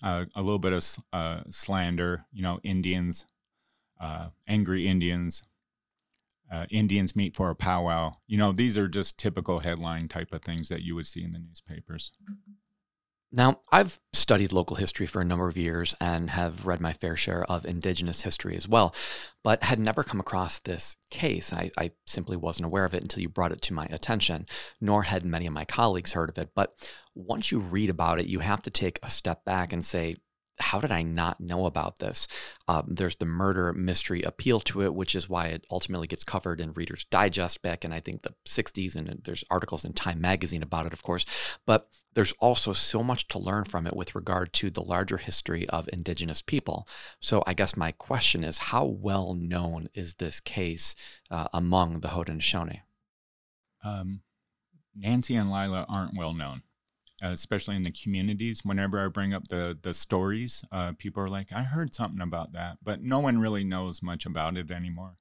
uh, 0.04 0.26
a 0.36 0.42
little 0.42 0.60
bit 0.60 0.74
of 0.74 0.96
uh, 1.12 1.40
slander, 1.50 2.24
you 2.32 2.42
know, 2.42 2.60
Indians, 2.62 3.26
uh, 4.00 4.28
angry 4.46 4.86
Indians, 4.86 5.42
uh, 6.50 6.66
Indians 6.70 7.16
meet 7.16 7.34
for 7.34 7.50
a 7.50 7.56
powwow. 7.56 8.12
You 8.26 8.38
know, 8.38 8.52
these 8.52 8.78
are 8.78 8.88
just 8.88 9.18
typical 9.18 9.60
headline 9.60 10.08
type 10.08 10.32
of 10.32 10.42
things 10.42 10.68
that 10.68 10.82
you 10.82 10.94
would 10.94 11.06
see 11.06 11.24
in 11.24 11.32
the 11.32 11.38
newspapers. 11.38 12.12
Now, 13.32 13.60
I've 13.72 13.98
studied 14.12 14.52
local 14.52 14.76
history 14.76 15.06
for 15.06 15.20
a 15.20 15.24
number 15.24 15.48
of 15.48 15.56
years 15.56 15.96
and 16.00 16.30
have 16.30 16.64
read 16.64 16.80
my 16.80 16.92
fair 16.92 17.16
share 17.16 17.44
of 17.44 17.66
Indigenous 17.66 18.22
history 18.22 18.56
as 18.56 18.68
well, 18.68 18.94
but 19.42 19.64
had 19.64 19.80
never 19.80 20.04
come 20.04 20.20
across 20.20 20.60
this 20.60 20.96
case. 21.10 21.52
I, 21.52 21.70
I, 21.76 21.90
simply 22.06 22.36
wasn't 22.36 22.66
aware 22.66 22.84
of 22.84 22.94
it 22.94 23.02
until 23.02 23.20
you 23.20 23.28
brought 23.28 23.52
it 23.52 23.60
to 23.62 23.74
my 23.74 23.86
attention, 23.90 24.46
nor 24.80 25.02
had 25.02 25.24
many 25.24 25.46
of 25.46 25.52
my 25.52 25.64
colleagues 25.64 26.12
heard 26.12 26.30
of 26.30 26.38
it. 26.38 26.50
But 26.54 26.90
once 27.16 27.50
you 27.50 27.58
read 27.58 27.90
about 27.90 28.20
it, 28.20 28.26
you 28.26 28.38
have 28.38 28.62
to 28.62 28.70
take 28.70 29.00
a 29.02 29.10
step 29.10 29.44
back 29.44 29.72
and 29.72 29.84
say, 29.84 30.14
how 30.58 30.80
did 30.80 30.90
I 30.90 31.02
not 31.02 31.40
know 31.40 31.66
about 31.66 31.98
this? 31.98 32.26
Um, 32.68 32.86
there's 32.88 33.16
the 33.16 33.26
murder 33.26 33.72
mystery 33.72 34.22
appeal 34.22 34.60
to 34.60 34.82
it, 34.82 34.94
which 34.94 35.14
is 35.14 35.28
why 35.28 35.48
it 35.48 35.66
ultimately 35.70 36.06
gets 36.06 36.24
covered 36.24 36.60
in 36.60 36.72
Reader's 36.72 37.04
Digest 37.04 37.62
back 37.62 37.84
in, 37.84 37.92
I 37.92 38.00
think, 38.00 38.22
the 38.22 38.34
60s. 38.46 38.96
And 38.96 39.22
there's 39.24 39.44
articles 39.50 39.84
in 39.84 39.92
Time 39.92 40.20
magazine 40.20 40.62
about 40.62 40.86
it, 40.86 40.92
of 40.92 41.02
course. 41.02 41.26
But 41.66 41.88
there's 42.14 42.32
also 42.40 42.72
so 42.72 43.02
much 43.02 43.28
to 43.28 43.38
learn 43.38 43.64
from 43.64 43.86
it 43.86 43.94
with 43.94 44.14
regard 44.14 44.52
to 44.54 44.70
the 44.70 44.82
larger 44.82 45.18
history 45.18 45.68
of 45.68 45.88
Indigenous 45.92 46.40
people. 46.40 46.88
So 47.20 47.42
I 47.46 47.54
guess 47.54 47.76
my 47.76 47.92
question 47.92 48.42
is 48.42 48.58
how 48.58 48.84
well 48.84 49.34
known 49.34 49.88
is 49.94 50.14
this 50.14 50.40
case 50.40 50.96
uh, 51.30 51.48
among 51.52 52.00
the 52.00 52.08
Haudenosaunee? 52.08 52.80
Um, 53.84 54.22
Nancy 54.94 55.36
and 55.36 55.50
Lila 55.50 55.84
aren't 55.88 56.16
well 56.16 56.32
known 56.32 56.62
especially 57.22 57.76
in 57.76 57.82
the 57.82 57.90
communities. 57.90 58.62
Whenever 58.64 59.04
I 59.04 59.08
bring 59.08 59.34
up 59.34 59.48
the 59.48 59.78
the 59.80 59.94
stories, 59.94 60.64
uh, 60.72 60.92
people 60.98 61.22
are 61.22 61.28
like, 61.28 61.52
"I 61.52 61.62
heard 61.62 61.94
something 61.94 62.20
about 62.20 62.52
that," 62.52 62.78
but 62.82 63.02
no 63.02 63.20
one 63.20 63.38
really 63.38 63.64
knows 63.64 64.02
much 64.02 64.26
about 64.26 64.56
it 64.56 64.70
anymore. 64.70 65.16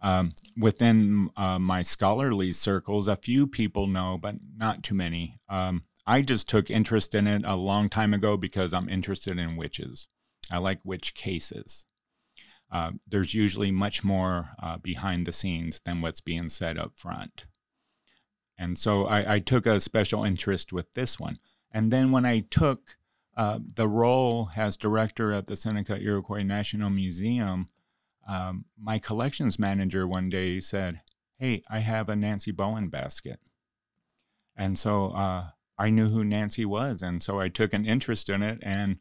Um, 0.00 0.32
within 0.58 1.30
uh, 1.36 1.58
my 1.58 1.80
scholarly 1.80 2.52
circles, 2.52 3.08
a 3.08 3.16
few 3.16 3.46
people 3.46 3.86
know, 3.86 4.18
but 4.20 4.36
not 4.56 4.82
too 4.82 4.94
many. 4.94 5.40
Um, 5.48 5.84
I 6.06 6.20
just 6.20 6.48
took 6.48 6.70
interest 6.70 7.14
in 7.14 7.26
it 7.26 7.42
a 7.46 7.56
long 7.56 7.88
time 7.88 8.12
ago 8.12 8.36
because 8.36 8.74
I'm 8.74 8.88
interested 8.88 9.38
in 9.38 9.56
witches. 9.56 10.08
I 10.50 10.58
like 10.58 10.84
witch 10.84 11.14
cases. 11.14 11.86
Uh, 12.70 12.92
there's 13.06 13.34
usually 13.34 13.70
much 13.70 14.04
more 14.04 14.50
uh, 14.62 14.76
behind 14.76 15.26
the 15.26 15.32
scenes 15.32 15.80
than 15.86 16.02
what's 16.02 16.20
being 16.20 16.48
said 16.48 16.76
up 16.76 16.92
front. 16.96 17.46
And 18.58 18.78
so 18.78 19.06
I, 19.06 19.34
I, 19.34 19.38
took 19.40 19.66
a 19.66 19.80
special 19.80 20.24
interest 20.24 20.72
with 20.72 20.92
this 20.92 21.18
one. 21.18 21.38
And 21.72 21.90
then 21.90 22.12
when 22.12 22.24
I 22.24 22.40
took 22.40 22.96
uh, 23.36 23.58
the 23.74 23.88
role 23.88 24.50
as 24.56 24.76
director 24.76 25.32
at 25.32 25.48
the 25.48 25.56
Seneca 25.56 26.00
Iroquois 26.00 26.44
National 26.44 26.90
Museum, 26.90 27.66
um, 28.28 28.64
my 28.80 28.98
collections 28.98 29.58
manager 29.58 30.06
one 30.06 30.30
day 30.30 30.60
said, 30.60 31.00
Hey, 31.38 31.62
I 31.68 31.80
have 31.80 32.08
a 32.08 32.16
Nancy 32.16 32.52
Bowen 32.52 32.88
basket. 32.88 33.40
And 34.56 34.78
so 34.78 35.10
uh, 35.10 35.48
I 35.76 35.90
knew 35.90 36.08
who 36.08 36.24
Nancy 36.24 36.64
was. 36.64 37.02
And 37.02 37.22
so 37.22 37.40
I 37.40 37.48
took 37.48 37.72
an 37.72 37.84
interest 37.84 38.28
in 38.28 38.42
it. 38.42 38.60
And 38.62 38.98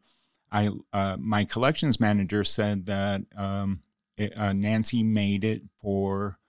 I, 0.51 0.71
uh, 0.91 1.17
my 1.19 1.45
collections 1.45 1.99
manager 1.99 2.43
said 2.43 2.87
that 2.87 3.21
um, 3.37 3.81
it, 4.17 4.35
uh, 4.35 4.53
Nancy 4.53 5.03
made 5.03 5.43
it 5.43 5.61
for 5.79 6.39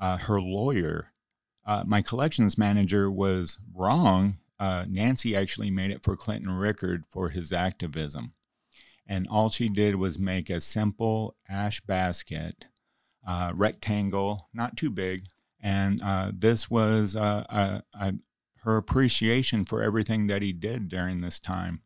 uh, 0.00 0.16
her 0.16 0.40
lawyer 0.40 1.12
uh, 1.68 1.84
my 1.86 2.00
collections 2.00 2.56
manager 2.56 3.10
was 3.10 3.58
wrong. 3.74 4.38
Uh, 4.58 4.86
Nancy 4.88 5.36
actually 5.36 5.70
made 5.70 5.90
it 5.90 6.02
for 6.02 6.16
Clinton 6.16 6.50
Rickard 6.50 7.04
for 7.06 7.28
his 7.28 7.52
activism. 7.52 8.32
And 9.06 9.28
all 9.28 9.50
she 9.50 9.68
did 9.68 9.96
was 9.96 10.18
make 10.18 10.48
a 10.48 10.60
simple 10.60 11.36
ash 11.46 11.82
basket, 11.82 12.64
uh, 13.26 13.52
rectangle, 13.54 14.48
not 14.54 14.78
too 14.78 14.90
big. 14.90 15.26
And 15.60 16.02
uh, 16.02 16.32
this 16.34 16.70
was 16.70 17.14
uh, 17.14 17.82
her 18.62 18.76
appreciation 18.78 19.66
for 19.66 19.82
everything 19.82 20.26
that 20.28 20.40
he 20.40 20.54
did 20.54 20.88
during 20.88 21.20
this 21.20 21.38
time 21.38 21.82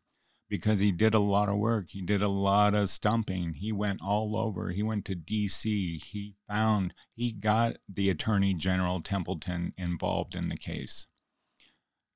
because 0.53 0.77
he 0.77 0.91
did 0.91 1.15
a 1.15 1.19
lot 1.19 1.49
of 1.49 1.57
work. 1.57 1.89
He 1.89 2.01
did 2.03 2.21
a 2.21 2.27
lot 2.27 2.75
of 2.75 2.87
stumping. 2.87 3.55
He 3.55 3.71
went 3.71 4.03
all 4.03 4.37
over. 4.37 4.69
He 4.69 4.83
went 4.83 5.03
to 5.05 5.15
D.C. 5.15 5.97
He 5.97 6.35
found, 6.47 6.93
he 7.15 7.31
got 7.31 7.77
the 7.91 8.07
Attorney 8.11 8.53
General 8.53 9.01
Templeton 9.01 9.73
involved 9.79 10.35
in 10.35 10.49
the 10.49 10.55
case. 10.55 11.07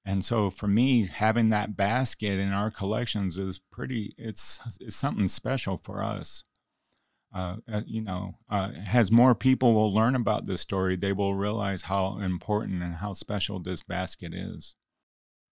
And 0.06 0.24
so 0.24 0.52
for 0.52 0.68
me, 0.68 1.08
having 1.08 1.50
that 1.50 1.76
basket 1.76 2.38
in 2.38 2.54
our 2.54 2.70
collections 2.70 3.40
is 3.40 3.60
pretty, 3.72 4.14
it's, 4.20 4.60
it's 4.80 4.96
something 4.96 5.28
special 5.28 5.76
for 5.76 6.04
us. 6.04 6.44
Uh, 7.34 7.56
uh, 7.68 7.82
you 7.88 8.04
know, 8.04 8.36
uh, 8.52 8.70
as 8.88 9.12
more 9.12 9.34
people 9.34 9.74
will 9.74 9.92
learn 9.92 10.14
about 10.14 10.46
this 10.46 10.62
story, 10.62 10.96
they 10.96 11.12
will 11.12 11.34
realize 11.34 11.82
how 11.82 12.20
important 12.20 12.84
and 12.84 12.98
how 12.98 13.14
special 13.14 13.60
this 13.60 13.82
basket 13.82 14.36
is. 14.36 14.76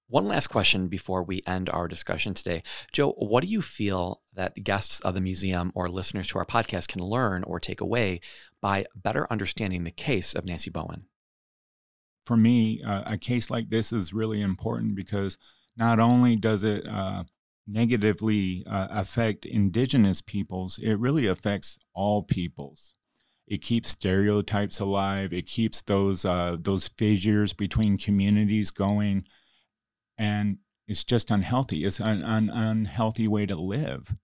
One 0.08 0.28
last 0.28 0.48
question 0.48 0.88
before 0.88 1.24
we 1.24 1.42
end 1.48 1.68
our 1.70 1.88
discussion 1.88 2.36
today. 2.36 2.62
Joe, 2.92 3.14
what 3.18 3.44
do 3.44 3.50
you 3.50 3.62
feel 3.62 4.22
that 4.34 4.64
guests 4.64 5.00
of 5.00 5.16
the 5.16 5.22
museum 5.22 5.72
or 5.74 5.90
listeners 5.90 6.28
to 6.28 6.38
our 6.38 6.46
podcast 6.46 6.90
can 6.90 7.02
learn 7.02 7.44
or 7.44 7.60
take 7.60 7.82
away 7.82 8.22
by 8.62 8.86
better 8.96 9.26
understanding 9.32 9.84
the 9.84 9.92
case 9.92 10.36
of 10.36 10.46
Nancy 10.46 10.70
Bowen? 10.70 11.06
For 12.26 12.38
me, 12.38 12.84
uh, 12.84 13.04
a 13.06 13.18
case 13.18 13.50
like 13.50 13.70
this 13.70 13.92
is 13.92 14.14
really 14.14 14.42
important 14.42 14.96
because 14.96 15.40
not 15.76 16.00
only 16.00 16.36
does 16.36 16.64
it 16.64 16.88
uh, 16.88 17.24
negatively 17.68 18.64
uh, 18.70 18.88
affect 18.92 19.46
indigenous 19.46 20.22
peoples, 20.22 20.80
it 20.82 21.00
really 21.00 21.26
affects 21.26 21.80
all 21.96 22.22
peoples. 22.22 22.94
It 23.48 23.62
keeps 23.62 23.90
stereotypes 23.90 24.80
alive. 24.80 25.34
It 25.34 25.48
keeps 25.48 25.82
those 25.84 26.26
uh, 26.26 26.58
those 26.60 26.88
fissures 26.88 27.54
between 27.54 27.98
communities 27.98 28.72
going 28.72 29.26
and 30.18 30.58
it's 30.88 31.04
just 31.04 31.32
unhealthy. 31.32 31.84
It's 31.84 32.00
an, 32.00 32.22
an 32.22 32.50
unhealthy 32.50 33.28
way 33.28 33.46
to 33.46 33.56
live. 33.56 34.16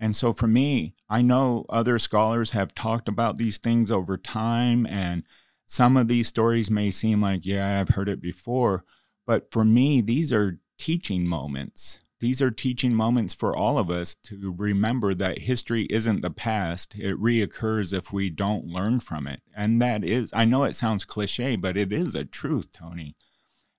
And 0.00 0.14
so 0.14 0.32
for 0.32 0.46
me, 0.46 0.94
I 1.08 1.22
know 1.22 1.64
other 1.68 1.98
scholars 1.98 2.52
have 2.52 2.74
talked 2.74 3.08
about 3.08 3.36
these 3.36 3.58
things 3.58 3.90
over 3.90 4.16
time, 4.16 4.86
and 4.86 5.24
some 5.66 5.96
of 5.96 6.08
these 6.08 6.28
stories 6.28 6.70
may 6.70 6.90
seem 6.90 7.20
like, 7.20 7.44
yeah, 7.44 7.80
I've 7.80 7.90
heard 7.90 8.08
it 8.08 8.20
before. 8.20 8.84
But 9.26 9.50
for 9.50 9.64
me, 9.64 10.00
these 10.00 10.32
are 10.32 10.60
teaching 10.78 11.26
moments. 11.26 12.00
These 12.20 12.42
are 12.42 12.50
teaching 12.50 12.94
moments 12.94 13.34
for 13.34 13.56
all 13.56 13.78
of 13.78 13.90
us 13.90 14.16
to 14.24 14.54
remember 14.56 15.14
that 15.14 15.38
history 15.38 15.86
isn't 15.90 16.22
the 16.22 16.30
past. 16.30 16.96
It 16.96 17.20
reoccurs 17.20 17.92
if 17.92 18.12
we 18.12 18.28
don't 18.30 18.66
learn 18.66 18.98
from 19.00 19.28
it. 19.28 19.40
And 19.56 19.80
that 19.82 20.04
is, 20.04 20.32
I 20.34 20.44
know 20.44 20.64
it 20.64 20.74
sounds 20.74 21.04
cliche, 21.04 21.54
but 21.54 21.76
it 21.76 21.92
is 21.92 22.14
a 22.14 22.24
truth, 22.24 22.72
Tony 22.72 23.14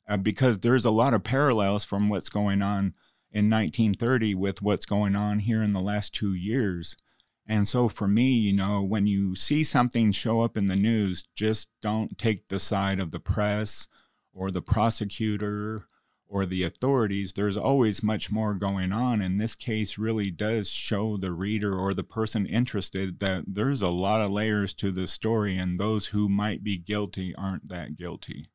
uh, 0.09 0.17
because 0.17 0.59
there's 0.59 0.85
a 0.85 0.91
lot 0.91 1.13
of 1.13 1.23
parallels 1.23 1.85
from 1.85 2.09
what's 2.09 2.29
going 2.29 2.61
on 2.61 2.93
in 3.31 3.49
1930 3.49 4.33
with 4.35 4.61
what's 4.61 4.85
going 4.85 5.15
on 5.15 5.39
here 5.39 5.61
in 5.61 5.71
the 5.71 5.79
last 5.79 6.13
two 6.13 6.33
years. 6.33 6.97
And 7.47 7.67
so 7.67 7.87
for 7.87 8.07
me, 8.07 8.31
you 8.31 8.53
know, 8.53 8.81
when 8.81 9.07
you 9.07 9.35
see 9.35 9.63
something 9.63 10.11
show 10.11 10.41
up 10.41 10.57
in 10.57 10.65
the 10.65 10.75
news, 10.75 11.23
just 11.35 11.69
don't 11.81 12.17
take 12.17 12.47
the 12.47 12.59
side 12.59 12.99
of 12.99 13.11
the 13.11 13.19
press 13.19 13.87
or 14.33 14.51
the 14.51 14.61
prosecutor 14.61 15.85
or 16.27 16.45
the 16.45 16.63
authorities, 16.63 17.33
there's 17.33 17.57
always 17.57 18.03
much 18.03 18.31
more 18.31 18.53
going 18.53 18.91
on. 18.91 19.19
And 19.19 19.39
this 19.39 19.55
case 19.55 19.97
really 19.97 20.29
does 20.29 20.69
show 20.69 21.17
the 21.17 21.31
reader 21.31 21.75
or 21.75 21.93
the 21.93 22.03
person 22.03 22.45
interested 22.45 23.19
that 23.19 23.45
there's 23.47 23.81
a 23.81 23.89
lot 23.89 24.21
of 24.21 24.29
layers 24.29 24.75
to 24.75 24.91
the 24.91 25.07
story, 25.07 25.57
and 25.57 25.79
those 25.79 26.07
who 26.07 26.29
might 26.29 26.63
be 26.63 26.77
guilty 26.77 27.33
aren't 27.35 27.69
that 27.69 27.95
guilty. 27.95 28.51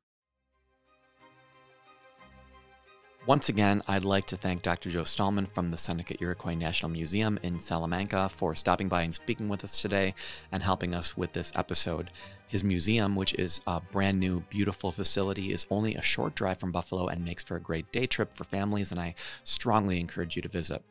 Once 3.26 3.48
again, 3.48 3.82
I'd 3.88 4.04
like 4.04 4.26
to 4.26 4.36
thank 4.36 4.60
Dr. 4.60 4.90
Joe 4.90 5.00
Stahlman 5.00 5.48
from 5.48 5.70
the 5.70 5.78
Seneca 5.78 6.14
Iroquois 6.20 6.52
National 6.52 6.90
Museum 6.90 7.38
in 7.42 7.58
Salamanca 7.58 8.28
for 8.28 8.54
stopping 8.54 8.86
by 8.86 9.00
and 9.00 9.14
speaking 9.14 9.48
with 9.48 9.64
us 9.64 9.80
today 9.80 10.14
and 10.52 10.62
helping 10.62 10.94
us 10.94 11.16
with 11.16 11.32
this 11.32 11.50
episode. 11.56 12.10
His 12.48 12.62
museum, 12.62 13.16
which 13.16 13.32
is 13.34 13.62
a 13.66 13.80
brand 13.80 14.20
new, 14.20 14.40
beautiful 14.50 14.92
facility, 14.92 15.52
is 15.52 15.66
only 15.70 15.94
a 15.94 16.02
short 16.02 16.34
drive 16.34 16.60
from 16.60 16.70
Buffalo 16.70 17.06
and 17.06 17.24
makes 17.24 17.42
for 17.42 17.56
a 17.56 17.60
great 17.60 17.90
day 17.92 18.04
trip 18.04 18.34
for 18.34 18.44
families, 18.44 18.90
and 18.90 19.00
I 19.00 19.14
strongly 19.42 20.00
encourage 20.00 20.36
you 20.36 20.42
to 20.42 20.48
visit. 20.50 20.84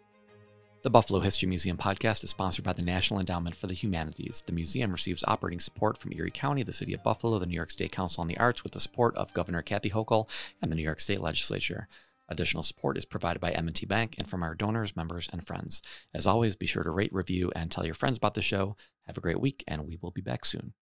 The 0.81 0.89
Buffalo 0.89 1.19
History 1.19 1.47
Museum 1.47 1.77
podcast 1.77 2.23
is 2.23 2.31
sponsored 2.31 2.65
by 2.65 2.73
the 2.73 2.83
National 2.83 3.19
Endowment 3.19 3.55
for 3.55 3.67
the 3.67 3.75
Humanities. 3.75 4.41
The 4.45 4.53
museum 4.53 4.91
receives 4.91 5.23
operating 5.27 5.59
support 5.59 5.99
from 5.99 6.11
Erie 6.13 6.31
County, 6.31 6.63
the 6.63 6.73
City 6.73 6.95
of 6.95 7.03
Buffalo, 7.03 7.37
the 7.37 7.45
New 7.45 7.55
York 7.55 7.69
State 7.69 7.91
Council 7.91 8.21
on 8.21 8.27
the 8.27 8.37
Arts, 8.37 8.63
with 8.63 8.73
the 8.73 8.79
support 8.79 9.15
of 9.17 9.33
Governor 9.35 9.61
Kathy 9.61 9.91
Hochul 9.91 10.27
and 10.63 10.71
the 10.71 10.75
New 10.75 10.83
York 10.83 10.99
State 10.99 11.21
Legislature. 11.21 11.87
Additional 12.33 12.63
support 12.63 12.97
is 12.97 13.05
provided 13.05 13.39
by 13.39 13.51
M&T 13.51 13.85
Bank 13.85 14.15
and 14.17 14.27
from 14.27 14.41
our 14.41 14.55
donors, 14.55 14.95
members, 14.95 15.29
and 15.31 15.45
friends. 15.45 15.83
As 16.15 16.25
always, 16.25 16.55
be 16.55 16.65
sure 16.65 16.81
to 16.81 16.89
rate, 16.89 17.13
review, 17.13 17.51
and 17.55 17.69
tell 17.69 17.85
your 17.85 17.93
friends 17.93 18.17
about 18.17 18.33
the 18.33 18.41
show. 18.41 18.75
Have 19.05 19.19
a 19.19 19.21
great 19.21 19.39
week, 19.39 19.63
and 19.67 19.85
we 19.85 19.99
will 20.01 20.09
be 20.09 20.19
back 20.19 20.43
soon. 20.43 20.73